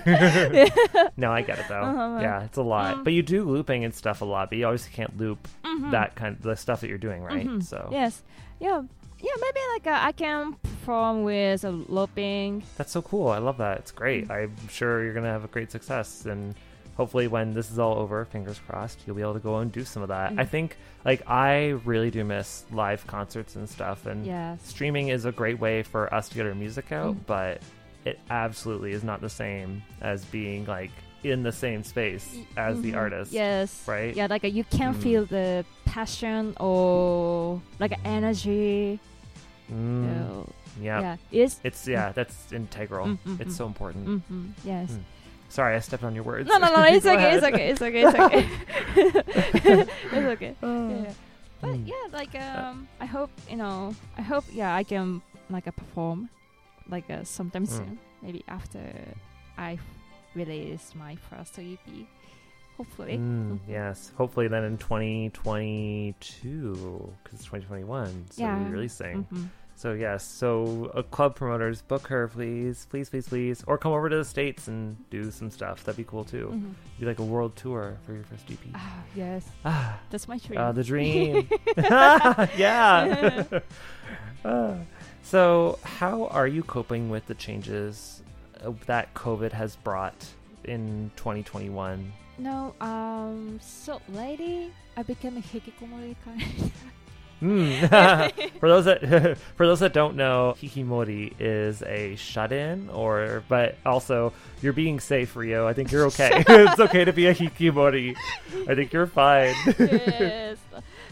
[1.18, 1.82] no, I get it though.
[1.82, 2.20] Uh-huh.
[2.22, 2.98] Yeah, it's a lot.
[2.98, 3.04] Mm.
[3.04, 4.50] But you do looping and stuff a lot.
[4.50, 5.92] But you obviously can't loop Mhm.
[5.92, 7.48] that kind of the stuff that you're doing, right?
[7.48, 7.64] Mhm.
[7.64, 8.22] So yes,
[8.60, 8.84] yeah,
[9.20, 9.32] yeah.
[9.40, 12.64] Maybe like uh, I can perform with a looping.
[12.78, 13.30] that's so cool.
[13.30, 13.80] I love that.
[13.80, 13.96] It's Mm.
[13.96, 14.32] great.
[14.32, 16.56] I'm sure you're gonna have a great success and.
[16.98, 19.84] Hopefully, when this is all over, fingers crossed, you'll be able to go and do
[19.84, 20.32] some of that.
[20.38, 20.48] I Mhm.
[20.48, 24.62] think, like, I really do miss live concerts and stuff, and Yes.
[24.66, 27.26] streaming is a great way for us to get our music out, Mm.
[27.28, 27.62] but
[28.06, 30.92] it absolutely is not the same as being like
[31.26, 32.98] in the same space as the Mhm.
[32.98, 33.32] artist.
[33.32, 33.84] Yes.
[33.88, 34.16] Right?
[34.16, 35.02] Yeah, like uh, you can Mm.
[35.02, 39.00] feel the passion or like energy.
[39.72, 40.06] Mm.
[40.06, 40.50] So,
[40.82, 41.00] yeah.
[41.02, 43.08] yeah, it's It's yeah, that's integral.
[43.08, 43.58] Mm, mm, it's mm.
[43.58, 44.06] so important.
[44.08, 44.92] Mhm, Yes.
[44.92, 45.04] Mm.
[45.50, 46.50] Sorry, I stepped on your words.
[46.50, 48.44] No, no, no, it's Go okay, it's okay, it's okay, it's okay.
[50.12, 50.54] it's okay.
[50.62, 51.14] Uh, yeah.
[51.62, 51.88] But Mm.
[51.88, 56.30] yeah, like um, I hope you know, I hope yeah, I can like uh, perform
[56.90, 57.78] like uh, sometime Mm.
[57.78, 58.82] soon, maybe after
[59.58, 59.78] I
[60.36, 61.80] release my first EP,
[62.78, 63.18] hopefully.
[63.18, 64.12] Mm, yes.
[64.18, 68.70] Hopefully then in 2022 cuz it's 2021 so Yeah.
[68.70, 69.26] releasing.
[69.26, 69.50] Mhm.
[69.78, 74.08] So yes, so uh, club promoters book her please, please, please, please, or come over
[74.10, 75.84] to the states and do some stuff.
[75.84, 76.50] That'd be cool too.
[76.54, 76.74] Mhm.
[77.00, 78.58] Do like a world tour for your first EP.
[78.74, 80.00] Ah, yes, Ah.
[80.10, 80.60] that's my dream.
[80.60, 81.50] Uh, the dream.
[82.58, 83.44] yeah.
[84.46, 84.76] Uh,
[85.24, 88.22] so, how are you coping with the changes
[88.86, 90.26] that COVID has brought
[90.64, 92.12] in 2021?
[92.38, 96.72] No, um, so lady, I became a hikikomori kind.
[97.40, 97.80] Hmm.
[98.60, 104.34] for those that for those that don't know, hikimori is a shut-in, or but also
[104.62, 105.68] you're being safe, Rio.
[105.68, 106.44] I think you're okay.
[106.48, 108.16] it's okay to be a hikimori.
[108.68, 109.54] I think you're fine.
[109.80, 110.58] yes.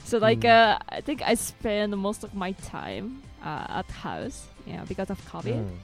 [0.05, 0.49] So like Mm.
[0.49, 5.19] uh, I think I spend most of my time uh, at house, know, because of
[5.31, 5.55] COVID.
[5.63, 5.77] Mm.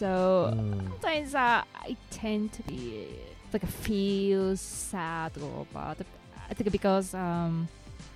[0.00, 0.88] So Mm.
[0.88, 3.04] sometimes uh, I tend to be
[3.52, 5.96] like feel sad or bad.
[6.48, 7.68] I think because um,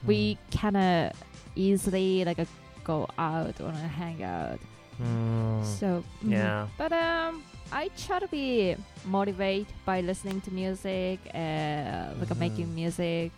[0.07, 1.13] we kind of
[1.55, 2.47] easily like uh,
[2.85, 3.71] go out or
[4.01, 4.59] hang out.
[4.97, 5.61] Mm.
[5.63, 6.33] So mhm.
[6.33, 6.67] Yeah.
[6.81, 7.43] but um,
[7.73, 13.33] I try to be motivated by listening to music, uh, like uh, making music,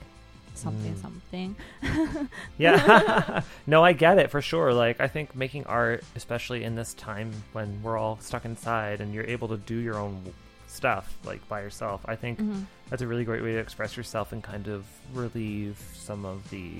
[0.56, 1.00] something, Mm.
[1.02, 1.56] something.
[2.58, 3.42] Yeah.
[3.66, 4.72] no, I get it for sure.
[4.72, 9.14] Like, I think making art, especially in this time when we're all stuck inside and
[9.14, 10.22] you're able to do your own
[10.68, 12.64] stuff, like by yourself, I think Mhm.
[12.90, 14.84] that's a really great way to express yourself and kind of
[15.14, 16.70] relieve some of the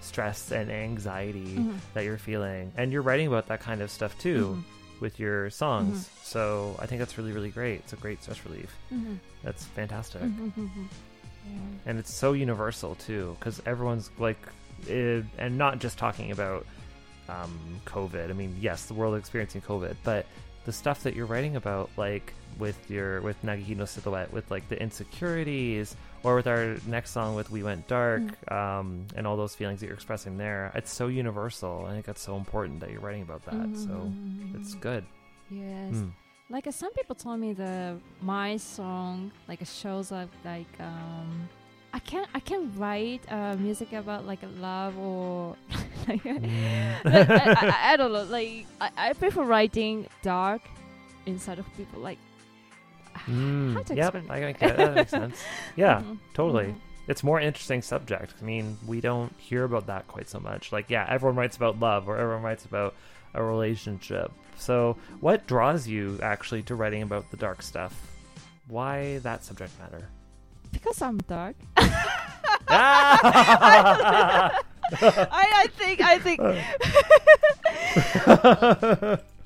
[0.00, 1.76] stress and anxiety Mhm.
[1.94, 2.72] that you're feeling.
[2.76, 5.00] And you're writing about that kind of stuff too Mhm.
[5.00, 6.04] with your songs.
[6.08, 6.24] Mhm.
[6.24, 7.80] So I think that's really, really great.
[7.80, 8.74] It's a great stress relief.
[8.92, 9.18] Mhm.
[9.42, 10.52] That's fantastic Mhm,
[11.46, 11.78] mhm.
[11.86, 14.38] And it's so universal too because everyone's like
[14.86, 16.64] it, and not just talking about
[17.28, 20.24] um, covid i mean yes the world experiencing covid but
[20.64, 24.80] the stuff that you're writing about like with your with nagihino silhouette with like the
[24.80, 29.80] insecurities or with our next song with we went dark um, and all those feelings
[29.80, 33.22] that you're expressing there it's so universal i think that's so important that you're writing
[33.22, 34.10] about that so
[34.54, 35.04] it's good
[35.50, 35.94] Yes.
[35.94, 36.10] Mm.
[36.50, 41.48] Like uh, some people told me the my song like shows up like um
[41.92, 45.56] I can't I can write uh, music about like love or
[46.08, 46.24] like.
[47.04, 50.62] I, I, I don't know like I, I prefer writing dark
[51.26, 52.18] inside of people like
[53.28, 55.48] Mm, how to yep, explain I get that makes sense.
[55.76, 56.74] Yeah, Mhm, totally.
[56.74, 56.80] mhm.
[57.08, 58.34] It's more interesting subject.
[58.40, 60.72] I mean, we don't hear about that quite so much.
[60.72, 62.94] Like, yeah, everyone writes about love or everyone writes about
[63.34, 64.30] a relationship.
[64.58, 67.94] So, what draws you actually to writing about the dark stuff?
[68.66, 70.08] Why that subject matter?
[70.72, 71.56] because I'm dark.
[72.70, 74.52] Ah!
[74.92, 76.38] I, I think I think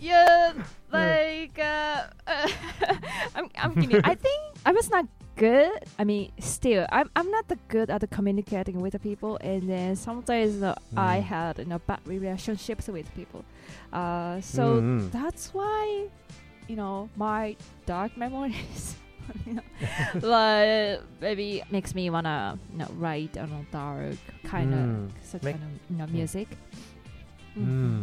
[0.01, 0.52] yeah
[0.90, 2.48] like uh, uh
[3.36, 4.01] I'm I'm kidding.
[4.02, 5.06] I think I was not
[5.43, 9.62] good I mean, still, I'm I'm not that good at communicating with the people, and
[9.73, 11.23] then sometimes uh, I Mm.
[11.35, 13.43] had you know bad relationships with people.
[13.93, 15.10] Uh, so Mhm.
[15.10, 16.06] that's why,
[16.70, 17.56] you know, my
[17.86, 18.82] dark memories.
[19.47, 19.64] you know,
[20.35, 24.19] like maybe makes me wanna you know write on a dark
[24.52, 24.78] kind Mm.
[24.82, 24.90] of
[25.23, 26.48] such Make- kind of you know music.
[27.59, 28.02] Mm.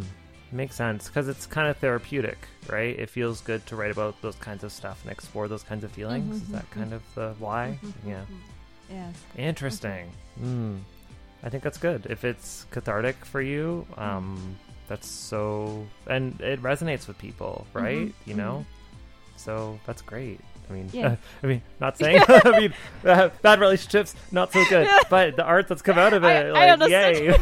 [0.52, 2.36] Makes sense because it's kind of therapeutic,
[2.68, 2.98] right?
[2.98, 5.92] It feels good to write about those kinds of stuff and explore those kinds of
[5.92, 6.42] feelings.
[6.42, 7.78] Is Mhm, that mhm, kind of the why?
[7.82, 8.20] Mhm, Yeah.
[8.22, 8.36] mhm.
[8.90, 9.14] Yes.
[9.36, 10.10] Interesting.
[10.42, 10.80] Mm.
[11.44, 12.06] I think that's good.
[12.10, 14.56] If it's cathartic for you, um,
[14.88, 18.12] that's so, and it resonates with people, right?
[18.26, 18.66] You know,
[19.36, 20.40] so that's great.
[20.68, 21.14] I mean, Yeah.
[21.44, 22.22] I mean, not saying.
[22.28, 22.74] I mean,
[23.04, 24.88] uh, bad relationships, not so good.
[25.08, 27.36] But the art that's come out of it, I, like, I yay!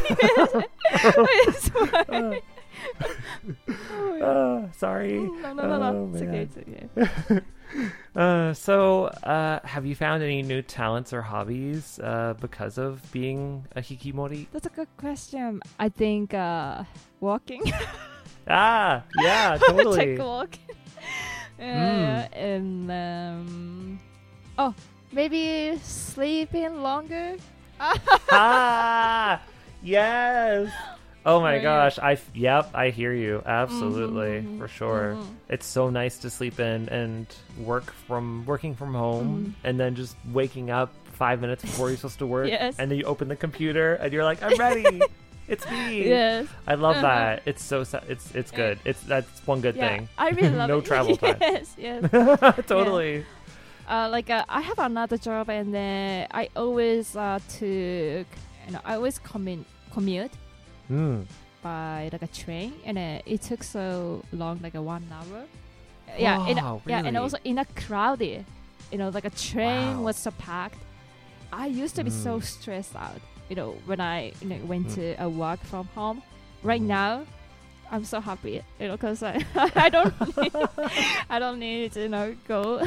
[3.91, 4.21] Oh.
[4.21, 5.13] Uh, sorry.
[5.19, 6.09] no, no, no, no.
[6.11, 6.87] Oh, it's okay.
[6.95, 7.41] It's okay.
[8.15, 13.63] Uh, so, uh, have you found any new talents or hobbies uh, because of being
[13.75, 14.47] a hikimori?
[14.51, 15.61] That's a good question.
[15.77, 16.83] I think uh,
[17.19, 17.61] walking.
[18.51, 19.97] Ah, yeah, totally.
[19.97, 20.55] Take a walk.
[21.59, 23.99] Uh, and um,
[24.57, 24.73] oh,
[25.11, 27.35] maybe sleeping longer.
[27.79, 29.39] ah,
[29.83, 30.71] yes.
[31.29, 31.61] Oh my yeah.
[31.71, 35.15] gosh, I f- yep, I hear you absolutely Mhm, for sure.
[35.17, 35.25] mhm.
[35.49, 37.27] It's so nice to sleep in and
[37.57, 39.67] work from working from home, Mm-hmm.
[39.67, 42.75] and then just waking up five minutes before you're supposed to work, Yes.
[42.79, 45.01] and then you open the computer and you're like, I'm ready.
[45.47, 46.07] it's me.
[46.07, 46.47] Yes.
[46.65, 47.07] I love Uh-huh.
[47.13, 47.41] that.
[47.45, 48.79] It's so it's it's good.
[48.85, 50.09] It's that's one good yeah, thing.
[50.17, 50.85] I really love no it.
[50.85, 51.37] travel time.
[51.41, 52.01] yes, yes.
[52.67, 53.25] totally.
[53.89, 58.27] uh, like uh, I have another job, and then I always uh, took,
[58.65, 60.31] you know, I always commute commute
[60.89, 61.25] Mm.
[61.61, 65.43] by like a train, and uh, it took so long, like a one hour.
[66.17, 68.45] Yeah, in a- Wow, yeah, and also in a crowded,
[68.91, 70.03] you know, like a train Wow.
[70.05, 70.79] was so packed.
[71.51, 72.43] I used to be so Mm.
[72.43, 74.95] stressed out, you know, when I you know went Mm.
[74.95, 76.21] to a work from home.
[76.63, 76.87] Right Mm.
[76.87, 77.25] now,
[77.91, 79.43] I'm so happy, you know, because I
[79.75, 80.53] I don't need,
[81.29, 82.81] I don't need to you know go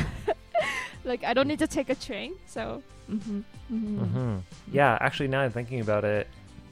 [1.05, 2.35] like I don't need to take a train.
[2.47, 2.83] So.
[3.07, 4.37] hmm hmm hmm
[4.73, 6.27] Yeah, actually, now I'm thinking about it,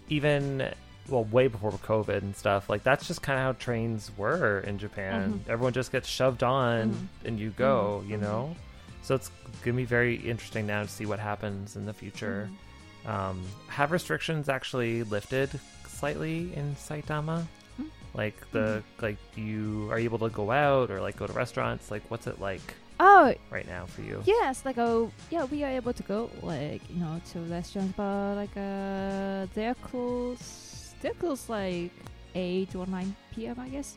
[0.09, 0.63] even
[1.11, 4.79] well, way before COVID and stuff, like that's just kind of how trains were in
[4.79, 5.43] Japan.
[5.45, 5.51] Mhm.
[5.51, 7.27] Everyone just gets shoved on Mhm.
[7.27, 8.09] and you go, Mhm.
[8.11, 8.57] you know.
[9.03, 9.31] So it's
[9.63, 12.49] gonna be very interesting now to see what happens in the future.
[12.51, 13.11] Mm-hmm.
[13.11, 15.59] Um, have restrictions actually lifted
[15.89, 17.47] slightly in Saitama?
[17.81, 17.87] Mm.
[18.15, 21.91] Like the like you are you able to go out or like go to restaurants?
[21.91, 24.23] Like what's it like Oh, right now for you?
[24.27, 28.35] Yes, like oh yeah, we are able to go like you know to restaurants, but
[28.35, 30.70] like uh they're close.
[31.01, 31.13] They're
[31.49, 31.91] like
[32.35, 33.59] eight or nine p.m.
[33.59, 33.97] I guess.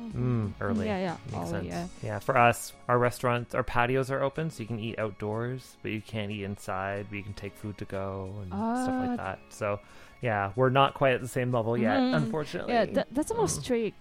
[0.00, 0.86] Mm, early.
[0.86, 1.90] Yeah, yeah, Makes early, sense.
[2.02, 2.18] yeah.
[2.18, 6.02] for us, our restaurants, our patios are open, so you can eat outdoors, but you
[6.02, 7.06] can't eat inside.
[7.08, 9.06] But you can take food to go and stuff Ah.
[9.06, 9.38] like that.
[9.48, 9.80] So,
[10.20, 12.14] yeah, we're not quite at the same level yet, Mhm.
[12.16, 12.74] unfortunately.
[12.74, 13.62] Yeah, that, that's more Mm.
[13.62, 13.96] strict.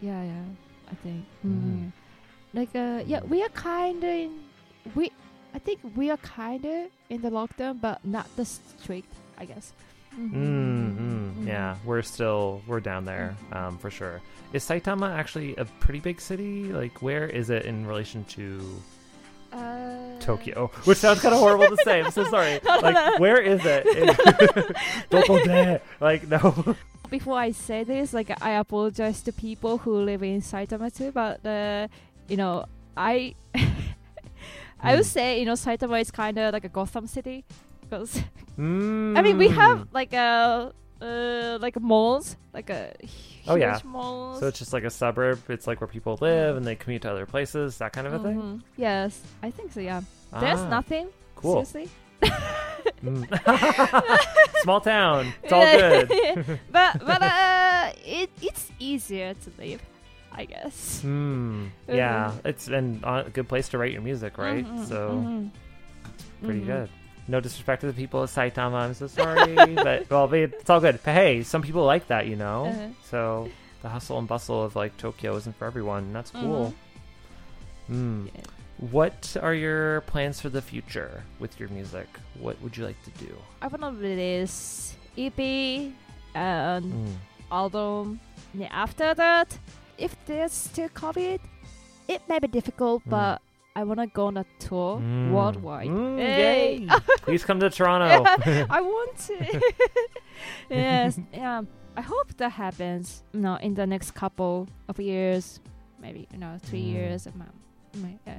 [0.00, 0.44] Yeah, yeah,
[0.90, 1.24] I think.
[1.46, 1.92] Mm.
[2.52, 4.40] Like uh, yeah, we are kind of in
[4.96, 5.10] we.
[5.54, 9.12] I think we are kind of in the lockdown, but not the strict.
[9.38, 9.72] I guess.
[10.18, 10.96] Mm, Mhm.
[10.96, 10.96] mm,
[11.46, 14.20] yeah, we're still we're down there um, for sure.
[14.52, 16.64] Is Saitama actually a pretty big city?
[16.72, 18.60] Like, where is it in relation to
[19.52, 20.68] Uh, Tokyo?
[20.84, 22.00] Which sounds kind of horrible to say.
[22.02, 22.60] I'm so sorry.
[22.64, 23.86] Like, where is it?
[26.00, 26.76] Like, no.
[27.10, 31.44] before I say this, like I apologize to people who live in Saitama too, but
[31.46, 31.88] uh,
[32.28, 32.66] you know,
[32.96, 33.34] I
[34.80, 35.14] I would Hmm.
[35.16, 37.44] say you know Saitama is kind of like a Gotham City
[37.82, 38.22] because
[38.58, 39.18] Mm.
[39.18, 43.78] I mean we have like a uh, like malls, like a huge Oh yeah.
[43.84, 44.40] malls.
[44.40, 45.40] So it's just like a suburb.
[45.50, 48.18] It's like where people live and they commute to other places, that kind of a
[48.18, 48.36] thing.
[48.40, 48.62] Mhm.
[48.76, 49.80] Yes, I think so.
[49.80, 50.00] Yeah,
[50.40, 51.08] there's Ah, nothing.
[51.36, 51.64] cool.
[51.64, 51.88] Seriously.
[53.02, 53.26] Mm.
[54.62, 55.32] Small town.
[55.42, 56.08] It's all good.
[56.70, 59.82] but but uh, it it's easier to live,
[60.32, 61.00] I guess.
[61.02, 61.66] Hmm.
[61.88, 64.64] Yeah, it's and uh, a good place to write your music, right?
[64.64, 65.50] Mhm, so mhm.
[66.42, 66.66] pretty Mhm.
[66.66, 66.88] good.
[67.28, 68.74] No disrespect to the people of Saitama.
[68.74, 71.00] I'm so sorry, but well, it's all good.
[71.04, 72.66] But hey, some people like that, you know.
[72.66, 72.88] Uh-huh.
[73.10, 73.48] So
[73.82, 76.04] the hustle and bustle of like Tokyo isn't for everyone.
[76.04, 76.72] and That's cool.
[77.88, 78.26] Hmm.
[78.90, 82.06] What are your plans for the future with your music?
[82.38, 83.34] What would you like to do?
[83.62, 85.92] I wanna release EP
[86.34, 87.14] and Mm.
[87.50, 88.20] album.
[88.52, 89.58] And after that,
[89.98, 91.40] if there's still COVID,
[92.08, 93.10] it may be difficult, Mm.
[93.10, 93.42] but
[93.76, 95.30] I wanna go on a tour Mm.
[95.32, 95.88] worldwide.
[95.88, 96.78] Mm, Hey!
[96.80, 96.88] yay!
[97.26, 98.24] Please come to Toronto.
[98.46, 99.36] Yeah, I want to.
[100.70, 101.60] yes, yeah.
[101.96, 103.22] I hope that happens.
[103.34, 105.60] You know, in the next couple of years,
[106.00, 106.92] maybe you know, three Mm.
[106.96, 107.26] years.
[107.26, 107.42] um,
[107.94, 108.30] um, uh,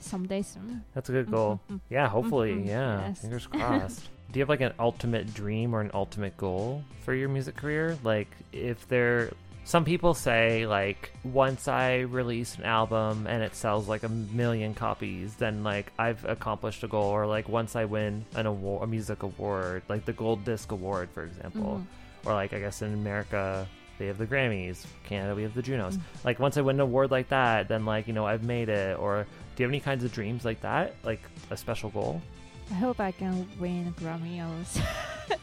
[0.00, 0.82] someday soon.
[0.94, 1.60] That's a good goal.
[1.70, 1.80] Mhm.
[1.90, 2.52] Yeah, hopefully.
[2.54, 2.66] Mhm.
[2.66, 3.20] Yeah, Yes.
[3.22, 4.08] fingers crossed.
[4.30, 7.96] Do you have like an ultimate dream or an ultimate goal for your music career?
[8.04, 9.30] Like, if there,
[9.68, 14.72] some people say like, once I release an album and it sells like a million
[14.72, 17.10] copies, then like I've accomplished a goal.
[17.10, 21.10] Or like once I win an award, a music award, like the Gold Disc Award,
[21.12, 21.84] for example,
[22.24, 23.68] or like I guess in America.
[23.98, 24.86] They have the Grammys.
[25.04, 25.96] Canada, we have the Junos.
[25.96, 26.02] Mm.
[26.24, 28.98] Like once I win an award like that, then like you know I've made it.
[28.98, 30.94] Or do you have any kinds of dreams like that?
[31.04, 31.20] Like
[31.50, 32.22] a special goal?
[32.70, 34.38] I hope I can win Grammy.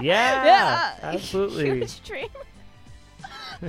[0.00, 1.64] Yeah, Yeah, absolutely.
[1.64, 2.28] Huge dream.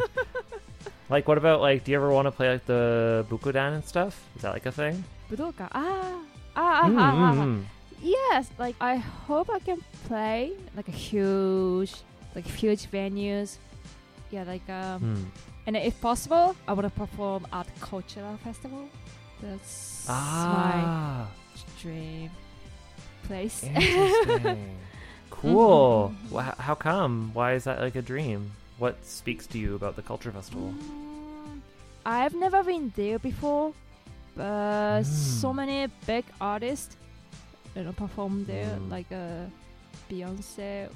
[1.10, 1.84] Like, what about like?
[1.84, 4.22] Do you ever want to play like the bukodan and stuff?
[4.36, 5.04] Is that like a thing?
[5.32, 5.66] Budokan.
[5.74, 6.22] Ah,
[6.56, 7.46] ah, ah, Mm, ah, ah, mm, ah.
[7.50, 7.62] mm.
[8.02, 11.94] Yes, like I hope I can play like a huge,
[12.38, 13.58] like huge venues.
[14.30, 15.24] Yeah, like um, Hmm.
[15.66, 18.86] and if possible, I want to perform at Coachella Festival.
[19.42, 20.86] That's Ah, my
[21.82, 22.30] dream
[23.26, 23.64] place.
[23.66, 24.78] interesting.
[25.34, 26.14] cool.
[26.14, 26.32] Mhm.
[26.38, 27.34] Wha how come?
[27.34, 28.54] Why is that like a dream?
[28.80, 30.74] What speaks to you about the culture festival?
[30.78, 31.60] Mm,
[32.06, 33.74] I've never been there before,
[34.36, 35.56] but so Mm.
[35.56, 36.96] many big artists,
[37.76, 38.90] you know, perform there, Mm.
[38.90, 39.46] like uh,
[40.10, 40.90] Beyonce.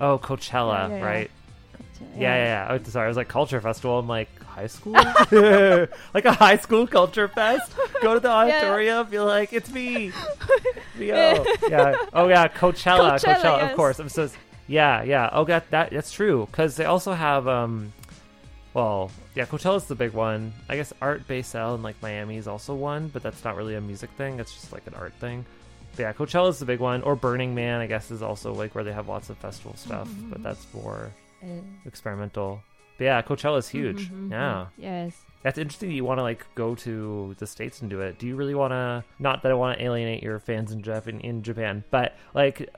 [0.00, 1.30] Oh, Coachella, Yeah, yeah, right?
[1.74, 2.78] Coachella, Yeah, yeah, yeah.
[2.78, 3.98] Oh, sorry, I was like culture festival.
[3.98, 4.92] I'm like high school,
[6.14, 7.72] like a high school culture fest.
[8.02, 10.12] Go to the auditorium, be like, "It's me,
[10.98, 11.96] Rio." yeah.
[12.12, 13.70] Oh yeah, Coachella, Coachella, Coachella.
[13.70, 13.98] Of course.
[13.98, 14.28] I'm so.
[14.70, 15.28] Yeah, yeah.
[15.32, 16.46] Oh, that that that's true.
[16.50, 17.92] Because they also have um,
[18.72, 20.52] well, yeah, Coachella's the big one.
[20.68, 23.80] I guess Art Basel in like Miami is also one, but that's not really a
[23.80, 24.38] music thing.
[24.38, 25.44] It's just like an art thing.
[25.96, 27.02] But yeah, Coachella's the big one.
[27.02, 30.06] Or Burning Man, I guess, is also like where they have lots of festival stuff,
[30.08, 30.30] Mm-hmm.
[30.30, 31.10] but that's more
[31.84, 32.62] experimental.
[32.98, 34.10] But yeah, Coachella's huge.
[34.10, 34.30] mhm, mhm.
[34.30, 34.66] Yeah.
[34.76, 35.16] Yes.
[35.42, 38.18] That's interesting that you want to like go to the states and do it.
[38.18, 39.02] Do you really want to?
[39.18, 42.68] Not that I want to alienate your fans in Japan, in Japan, but like,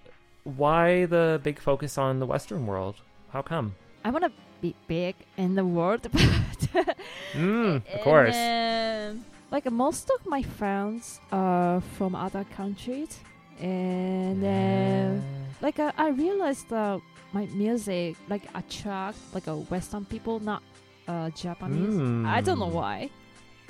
[0.44, 2.96] why the big focus on the Western world?
[3.30, 3.74] How come?
[4.04, 6.86] I want to be big in the world, but
[7.34, 8.36] Mm, of and, course.
[8.36, 13.20] um, like most of my friends are from other countries,
[13.60, 15.24] and then
[15.60, 17.00] like I, I realized that
[17.32, 20.62] my music like attract like a Western people, not
[21.08, 21.94] uh, Japanese.
[22.26, 22.72] I don't know Mm.
[22.82, 23.10] why.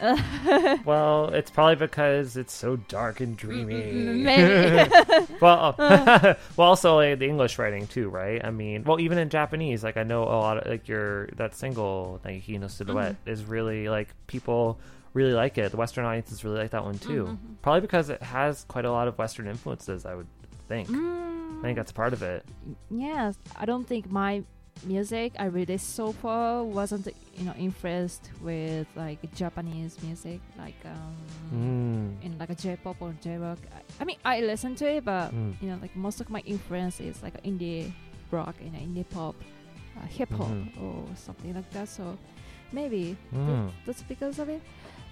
[0.85, 3.93] well, it's probably because it's so dark and dreamy.
[3.93, 4.91] maybe.
[5.41, 8.45] well, well, also like, the English writing too, right?
[8.45, 11.55] I mean, well, even in Japanese, like I know a lot of like your that
[11.55, 14.79] single Nageki no Silhouette is really like people
[15.15, 15.71] really like it.
[15.71, 17.27] The Western audiences really like that one too.
[17.27, 17.57] Mhm.
[17.63, 20.05] Probably because it has quite a lot of Western influences.
[20.07, 20.27] I would
[20.69, 20.89] think.
[20.91, 22.45] I Mm, think that's part of it.
[22.91, 24.43] yes, I don't think my
[24.85, 31.17] music I released so far wasn't you know influenced with like Japanese music like um
[31.53, 32.25] Mm.
[32.25, 33.59] in like a J-pop or J-rock.
[33.77, 35.55] I, I mean I listen to it, but Mm.
[35.61, 37.93] you know like most of my influence is like indie
[38.31, 39.35] rock and indie pop,
[39.99, 40.83] uh, hip hop Mhm.
[40.83, 41.89] or something like that.
[41.89, 42.17] So
[42.73, 43.47] maybe Mm.
[43.47, 44.63] that, that's because of it.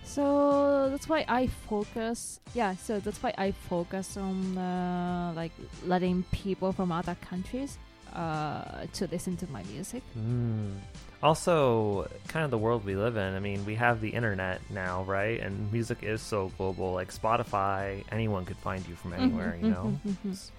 [0.02, 2.40] So that's why I focus.
[2.54, 5.52] Yeah, so that's why I focus on uh, like
[5.86, 7.76] letting people from other countries
[8.14, 10.02] uh, to listen to my music.
[10.18, 10.76] Mm.
[11.22, 13.34] Also, kind of the world we live in.
[13.34, 15.38] I mean, we have the internet now, right?
[15.40, 16.92] And music is so global.
[16.94, 19.98] Like Spotify, anyone could find you from anywhere, you know?
[20.06, 20.34] mhm, mhm.
[20.36, 20.50] So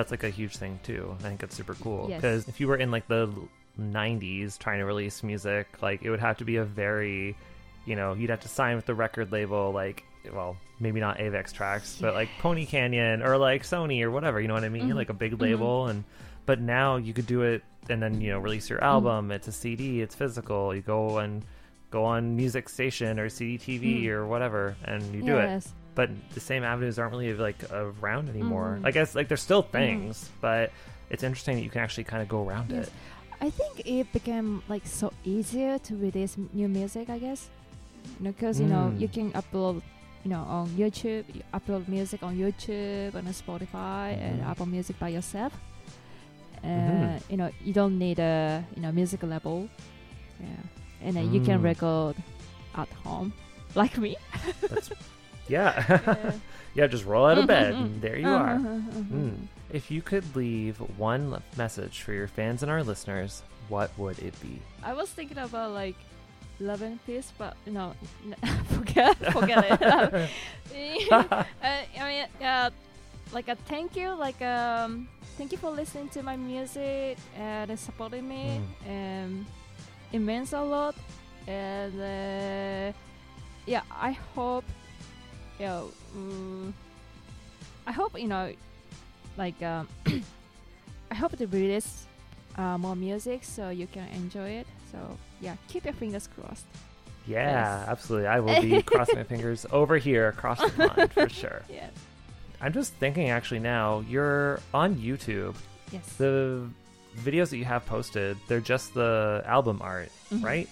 [0.00, 1.16] that's like a huge thing too.
[1.20, 2.20] I think it's super cool Yes.
[2.20, 3.30] because if you were in like the
[3.80, 7.34] 90s trying to release music, like it would have to be a very,
[7.86, 10.04] you know, you'd have to sign with the record label, like,
[10.34, 14.40] well, maybe not Avex Trax, but like Pony Canyon or like Sony or whatever.
[14.40, 14.90] You know what I mean?
[14.90, 14.94] Mhm.
[14.96, 15.40] Like a big Mhm.
[15.40, 16.04] label, and
[16.46, 19.30] but now you could do it and then you know release your album.
[19.30, 20.00] It's a CD.
[20.00, 20.74] It's physical.
[20.74, 21.44] You go and
[21.90, 24.08] go on music station or CDTV Mm.
[24.08, 28.78] or whatever, and you do it but the same avenues aren't really like around anymore.
[28.80, 28.86] Mhm.
[28.86, 29.70] I guess like there's still Mhm.
[29.70, 30.72] things, but
[31.08, 32.88] it's interesting that you can actually kind of go around Yes.
[32.88, 32.92] it.
[33.40, 37.08] I think it became like so easier to release new music.
[37.10, 37.48] I guess,
[38.18, 39.00] you know, because you know Mm.
[39.02, 39.82] you can upload,
[40.24, 44.46] you know, on YouTube, you upload music on YouTube and on Spotify and Mhm.
[44.50, 45.52] Apple Music by yourself.
[46.64, 47.20] Uh, Mhm.
[47.28, 49.68] You know, you don't need a you know music label.
[50.40, 50.48] Yeah,
[51.04, 51.64] and then you can Mm.
[51.64, 52.16] record
[52.74, 53.32] at home,
[53.74, 54.16] like me.
[55.46, 56.32] Yeah, Yeah.
[56.74, 56.86] yeah.
[56.88, 58.56] Just roll out of bed, and there you are.
[58.56, 59.12] mhm, mhm.
[59.12, 59.36] Mm.
[59.76, 64.32] If you could leave one message for your fans and our listeners, what would it
[64.40, 64.56] be?
[64.82, 65.96] I was thinking about like
[66.60, 67.92] love and peace, but no,
[68.72, 69.80] forget forget it.
[71.12, 72.70] uh, I mean, uh,
[73.32, 78.28] like a thank you, like um, thank you for listening to my music and supporting
[78.28, 78.60] me.
[78.88, 79.46] Um,
[80.12, 80.94] it means a lot,
[81.46, 82.92] and uh,
[83.66, 84.64] yeah, I hope
[85.58, 86.72] you know, mm,
[87.86, 88.52] I hope you know,
[89.36, 89.88] like um,
[91.10, 92.06] I hope to release
[92.56, 94.66] uh, more music so you can enjoy it.
[94.92, 94.98] So
[95.40, 96.66] yeah, keep your fingers crossed.
[97.26, 97.88] Yeah, Yes.
[97.88, 98.28] absolutely.
[98.28, 101.62] I will be crossing my fingers over here across the pond for sure.
[101.70, 101.90] Yes.
[102.64, 105.54] I'm just thinking actually now, you're on YouTube.
[105.92, 106.04] Yes.
[106.16, 106.66] The
[107.18, 110.42] videos that you have posted, they're just the album art, Mhm.
[110.42, 110.68] right?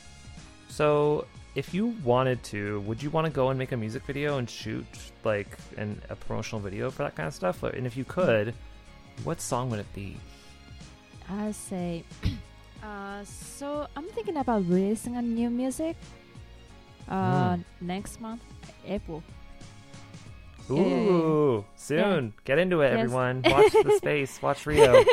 [0.69, 4.39] So if you wanted to, would you want to go and make a music video
[4.39, 4.87] and shoot
[5.23, 7.63] like an, a promotional video for that kind of stuff?
[7.63, 8.55] And if you could,
[9.25, 10.17] what song would it be?
[11.29, 12.05] I say,
[12.83, 15.97] uh, so I'm thinking about releasing a new music.
[17.07, 17.65] Uh, Mm.
[17.83, 18.43] next month,
[18.87, 19.23] April.
[20.73, 22.33] Ooh, Yeah, yeah, soon.
[22.45, 22.99] Get into it, Yes.
[23.05, 23.43] everyone.
[23.45, 24.41] Watch the space.
[24.43, 25.05] Watch Rio.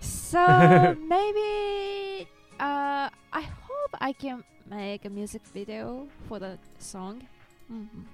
[0.00, 2.28] So maybe
[2.60, 7.22] uh, I hope I can make a music video for the song.
[7.70, 8.04] Mhm.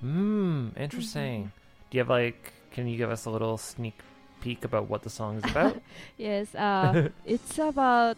[0.00, 1.50] Hmm, interesting.
[1.90, 2.52] Do you have like?
[2.70, 3.94] Can you give us a little sneak
[4.40, 5.80] peek about what the song is about?
[6.18, 8.16] Yes, uh, it's about.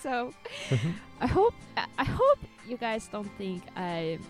[0.00, 0.32] so
[1.20, 4.22] I hope I I hope you guys don't think I'm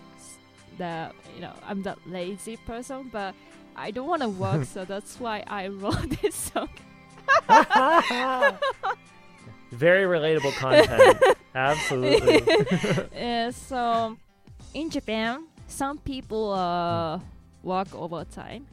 [0.77, 3.33] the you know I'm the lazy person, but
[3.75, 6.69] I don't want to work, so that's why I wrote this song.
[9.71, 11.17] Very relatable content.
[11.55, 12.41] Absolutely.
[13.15, 14.17] Yeah, so
[14.73, 17.19] in Japan, some people uh,
[17.63, 18.67] work overtime,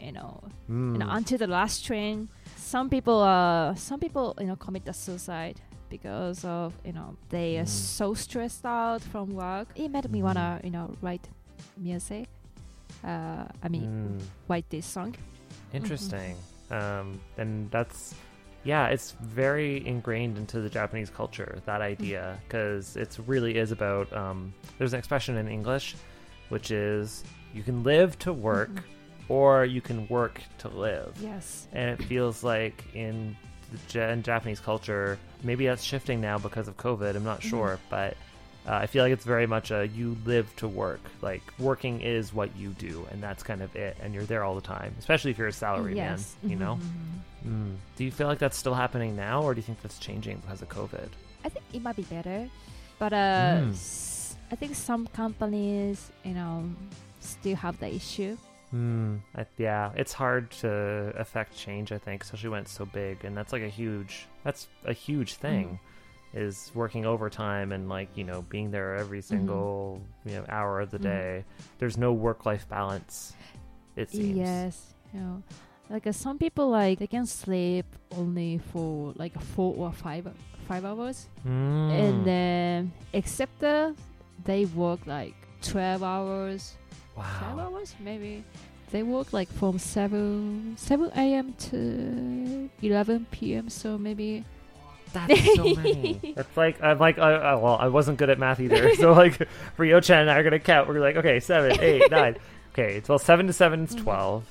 [0.00, 1.16] you know, you know, Mm.
[1.16, 2.28] until the last train.
[2.56, 5.60] Some people, uh, some people, you know, commit the suicide
[5.96, 7.96] because of you know they are Mm.
[7.98, 9.68] so stressed out from work.
[9.76, 11.26] It made me wanna you know write
[11.76, 12.26] music.
[13.04, 14.20] Uh, I mean, Mm.
[14.48, 15.14] write this song.
[15.72, 16.36] Interesting.
[16.70, 18.14] Um, and that's,
[18.64, 24.06] yeah, it's very ingrained into the Japanese culture, that idea, because it really is about,
[24.12, 24.38] um,
[24.78, 25.96] there's an expression in English,
[26.48, 27.24] which is
[27.54, 28.70] you can live to work
[29.28, 31.10] or you can work to live.
[31.20, 31.66] Yes.
[31.72, 33.36] And it feels like in,
[33.94, 37.50] in Japanese culture, maybe that's shifting now because of COVID, I'm not Mhm.
[37.50, 38.16] sure, but
[38.66, 41.00] uh, I feel like it's very much a you live to work.
[41.20, 43.96] Like working is what you do, and that's kind of it.
[44.00, 46.36] And you're there all the time, especially if you're a salary Yes.
[46.42, 46.50] man.
[46.50, 46.78] You know.
[47.44, 47.74] Mhm, Mm.
[47.96, 50.62] Do you feel like that's still happening now, or do you think that's changing because
[50.62, 51.08] of COVID?
[51.44, 52.48] I think it might be better,
[53.00, 53.16] but uh,
[53.62, 53.72] Mm.
[53.72, 56.70] s- I think some companies, you know,
[57.18, 58.36] still have the issue.
[58.72, 59.16] Hmm.
[59.36, 61.92] I, yeah, it's hard to affect change.
[61.92, 64.26] I think, especially when it's so big, and that's like a huge.
[64.44, 65.78] That's a huge thing.
[66.34, 70.90] Is working overtime and like you know being there every single you know hour of
[70.90, 71.02] the Mhm.
[71.02, 71.44] day.
[71.78, 73.34] There's no work life balance.
[73.96, 74.38] It seems.
[74.38, 75.42] Yes, you know,
[75.90, 77.84] like uh, some people like they can sleep
[78.16, 80.26] only for like four or five
[80.66, 81.90] five hours, Mm.
[81.92, 83.92] and then except uh,
[84.44, 86.78] they work like twelve hours,
[87.14, 87.70] twelve Wow.
[87.74, 88.44] hours maybe.
[88.90, 91.54] They work like from seven seven a.m.
[91.70, 93.68] to eleven p.m.
[93.70, 94.44] So maybe
[95.12, 96.32] That's so many.
[96.36, 98.94] That's like I'm like uh, uh, well I wasn't good at math either.
[98.96, 99.48] so like
[99.78, 100.88] Rio-chan and I are gonna count.
[100.88, 102.36] We're like okay seven, eight, nine.
[102.72, 104.02] Okay, it's well seven to seven is Mhm.
[104.02, 104.44] twelve.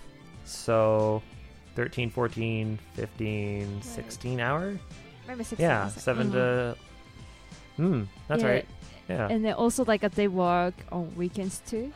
[0.46, 1.22] So
[1.76, 4.78] 13, 14, 15, 16 hour.
[5.28, 5.62] maybe six.
[5.62, 5.94] Yeah, hours.
[5.94, 6.34] 7 Mhm.
[6.34, 6.76] to.
[7.78, 8.50] Hmm, that's Yeah.
[8.50, 8.66] right.
[9.08, 9.28] Yeah.
[9.30, 11.94] And then also like uh, they work on weekends too.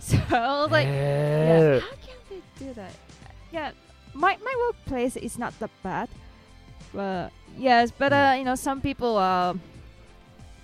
[0.00, 1.80] So I was like, Yeah.
[1.80, 2.92] how can they do that?
[3.52, 3.70] Yeah,
[4.14, 6.08] my my workplace is not that bad,
[6.92, 9.52] but yes, but uh, you know, some people uh,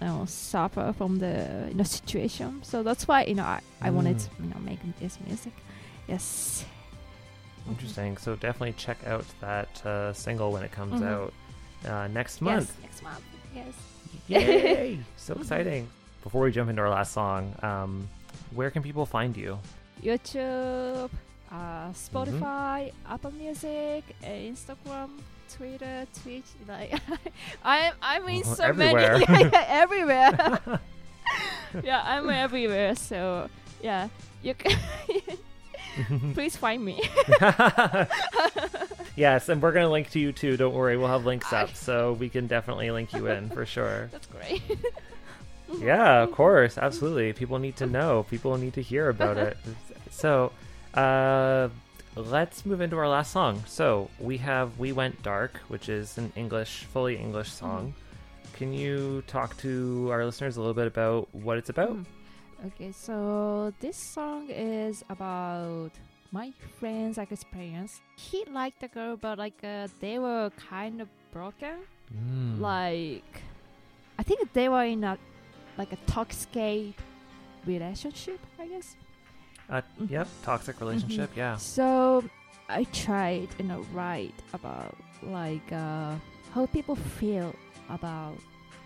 [0.00, 2.62] you know, suffer from the you know situation.
[2.62, 4.24] So that's why you know I, I wanted Mm.
[4.24, 5.52] to you know make this music.
[6.08, 6.64] Yes.
[7.68, 8.16] Interesting.
[8.18, 11.06] So definitely check out that uh, single when it comes Mhm.
[11.12, 11.32] out
[11.86, 12.68] uh, next month.
[12.68, 13.22] Yes, next month.
[13.54, 13.74] Yes.
[14.28, 14.98] Yay!
[15.16, 15.40] so Mhm.
[15.40, 15.88] exciting.
[16.22, 18.08] Before we jump into our last song, um,
[18.54, 19.58] where can people find you?
[20.02, 21.10] YouTube,
[21.50, 25.10] uh, Spotify, Apple Music, uh, Instagram,
[25.54, 26.44] Twitter, Twitch.
[26.68, 26.94] Like
[27.64, 29.18] I'm, I'm in Oh, so everywhere.
[29.18, 30.80] many, yeah, yeah, everywhere.
[31.84, 32.94] yeah, I'm everywhere.
[32.96, 33.48] So
[33.82, 34.08] yeah,
[34.42, 34.76] you can
[36.34, 37.02] please find me.
[39.16, 40.56] yes, and we're gonna link to you too.
[40.56, 44.08] Don't worry, we'll have links up, so we can definitely link you in for sure.
[44.12, 44.62] That's great.
[45.82, 47.32] Yeah, of course, absolutely.
[47.32, 48.24] People need to know.
[48.30, 49.56] People need to hear about it.
[50.14, 50.52] So,
[50.92, 51.70] uh,
[52.16, 53.64] let's move into our last song.
[53.66, 57.94] So we have "We Went Dark," which is an English, fully English song.
[58.52, 61.96] Can you talk to our listeners a little bit about what it's about?
[61.96, 62.04] Mm.
[62.66, 65.90] Okay, so this song is about
[66.30, 68.00] my friend's like experience.
[68.16, 71.82] He liked the girl, but like uh, they were kind of broken.
[72.14, 72.60] Mm.
[72.60, 73.42] Like,
[74.18, 75.18] I think they were in a
[75.82, 76.94] like a toxic
[77.66, 78.38] relationship.
[78.58, 78.94] I guess.
[79.68, 81.30] Uh, yep, toxic relationship.
[81.36, 81.56] Yeah.
[81.56, 82.22] So
[82.68, 86.14] I tried you know write about like uh,
[86.54, 87.54] how people feel
[87.90, 88.36] about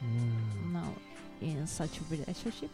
[0.04, 0.66] Mm.
[0.66, 0.90] you know
[1.40, 2.70] in such a relationship.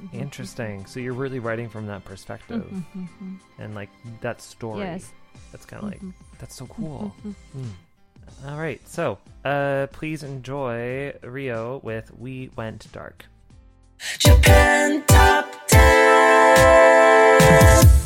[0.00, 0.14] Mhm.
[0.26, 0.86] Interesting.
[0.86, 3.34] So you're really writing from that perspective Mhm, mhm.
[3.58, 3.90] and like
[4.22, 4.80] that story.
[4.80, 5.12] Yes.
[5.52, 6.00] That's kind of like
[6.40, 7.14] that's so cool.
[7.26, 7.72] Mm.
[8.46, 8.80] All right.
[8.88, 13.26] So, uh, please enjoy Rio with "We Went Dark."
[14.18, 17.99] Japan Top 10.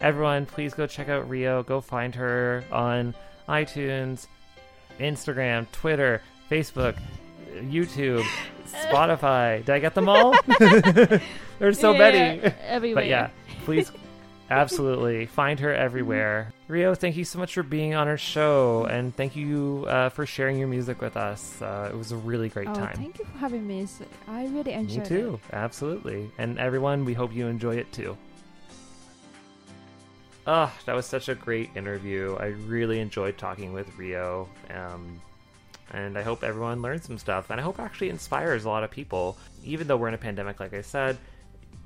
[0.00, 1.62] Everyone, please go check out Rio.
[1.62, 3.14] Go find her on
[3.48, 4.26] iTunes,
[4.98, 6.96] Instagram, Twitter, Facebook,
[7.54, 8.24] YouTube,
[8.66, 9.58] Spotify.
[9.64, 10.34] Did I get them all?
[11.58, 12.54] There's so Yeah, many.
[12.66, 13.02] everywhere.
[13.02, 13.30] But yeah,
[13.64, 13.90] please
[14.50, 16.52] absolutely find her everywhere.
[16.68, 20.26] Rio, thank you so much for being on our show and thank you uh, for
[20.26, 21.60] sharing your music with us.
[21.60, 22.96] Uh, it was a really great oh, time.
[22.96, 23.86] thank you for having me.
[24.28, 25.10] I really enjoyed it.
[25.10, 25.40] Me too.
[25.52, 26.30] Absolutely.
[26.38, 28.16] And everyone, we hope you enjoy it too.
[30.52, 32.36] Ah, that was such a great interview.
[32.40, 34.48] I really enjoyed talking with Rio.
[34.68, 35.20] Um,
[35.92, 37.50] and I hope everyone learned some stuff.
[37.50, 39.38] And I hope it actually inspires a lot of people.
[39.62, 41.18] Even though we're in a pandemic, like I said,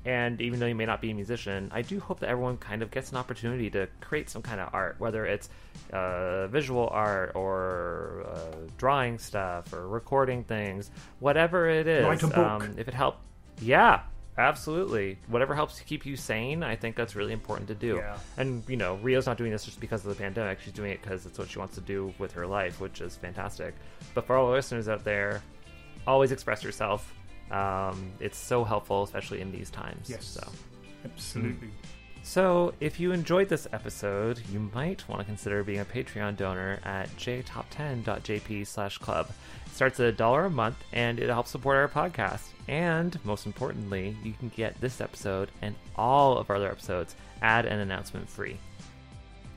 [0.03, 2.81] and even though you may not be a musician, I do hope that everyone kind
[2.81, 5.47] of gets an opportunity to create some kind of art, whether it's
[5.93, 10.89] uh, visual art or uh, drawing stuff or recording things,
[11.19, 12.03] whatever it is.
[12.03, 12.37] Write a book.
[12.37, 13.19] Um, if it helps,
[13.61, 14.01] yeah,
[14.37, 15.17] absolutely.
[15.27, 17.95] Whatever helps to keep you sane, I think that's really important to do.
[17.95, 18.17] Yeah.
[18.37, 20.59] And you know, Rio's not doing this just because of the pandemic.
[20.61, 23.15] She's doing it because it's what she wants to do with her life, which is
[23.15, 23.73] fantastic.
[24.13, 25.41] But for all the listeners out there,
[26.07, 27.13] always express yourself.
[27.51, 30.09] Um, it's so helpful, especially in these times.
[30.09, 30.25] Yes.
[30.25, 30.47] So.
[31.03, 31.69] Absolutely.
[32.23, 36.79] So, if you enjoyed this episode, you might want to consider being a Patreon donor
[36.83, 39.29] at jtop10.jp slash club.
[39.64, 42.47] It starts at a dollar a month, and it helps support our podcast.
[42.67, 47.65] And, most importantly, you can get this episode and all of our other episodes ad
[47.65, 48.57] and announcement free.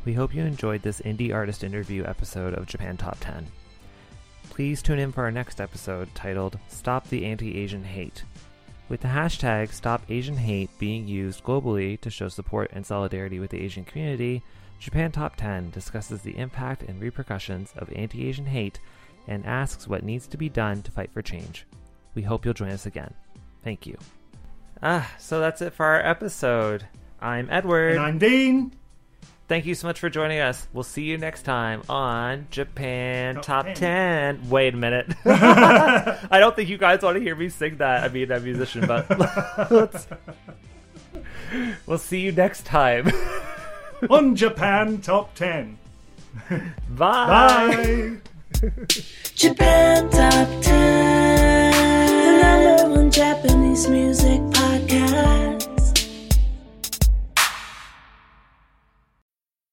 [0.04, 3.46] We hope you enjoyed this indie artist interview episode of Japan Top 10.
[4.50, 8.24] Please tune in for our next episode titled Stop the Anti Asian Hate
[8.88, 13.50] with the hashtag Stop Asian Hate being used globally to show support and solidarity with
[13.50, 14.42] the Asian community,
[14.78, 18.80] Japan Top 10 discusses the impact and repercussions of anti Asian hate
[19.28, 21.66] and asks what needs to be done to fight for change.
[22.14, 23.14] We hope you'll join us again.
[23.62, 23.96] Thank you.
[24.82, 26.86] Ah, so that's it for our episode.
[27.20, 27.92] I'm Edward.
[27.92, 28.72] And I'm Dean.
[29.48, 30.68] Thank you so much for joining us.
[30.72, 34.40] We'll see you next time on Japan Top Top, 10.
[34.40, 34.50] 10.
[34.50, 35.06] Wait a minute.
[35.24, 38.04] I don't think you guys want to hear me sing that.
[38.04, 39.08] I mean, I'm a musician, but
[39.70, 40.06] let's...
[41.86, 43.10] we'll see you next time.
[44.10, 45.78] On Japan Top 10.
[46.50, 46.58] Bye.
[46.96, 48.16] Bye.
[48.58, 51.70] Japan Top 10,
[52.24, 55.57] the number one Japanese music podcast.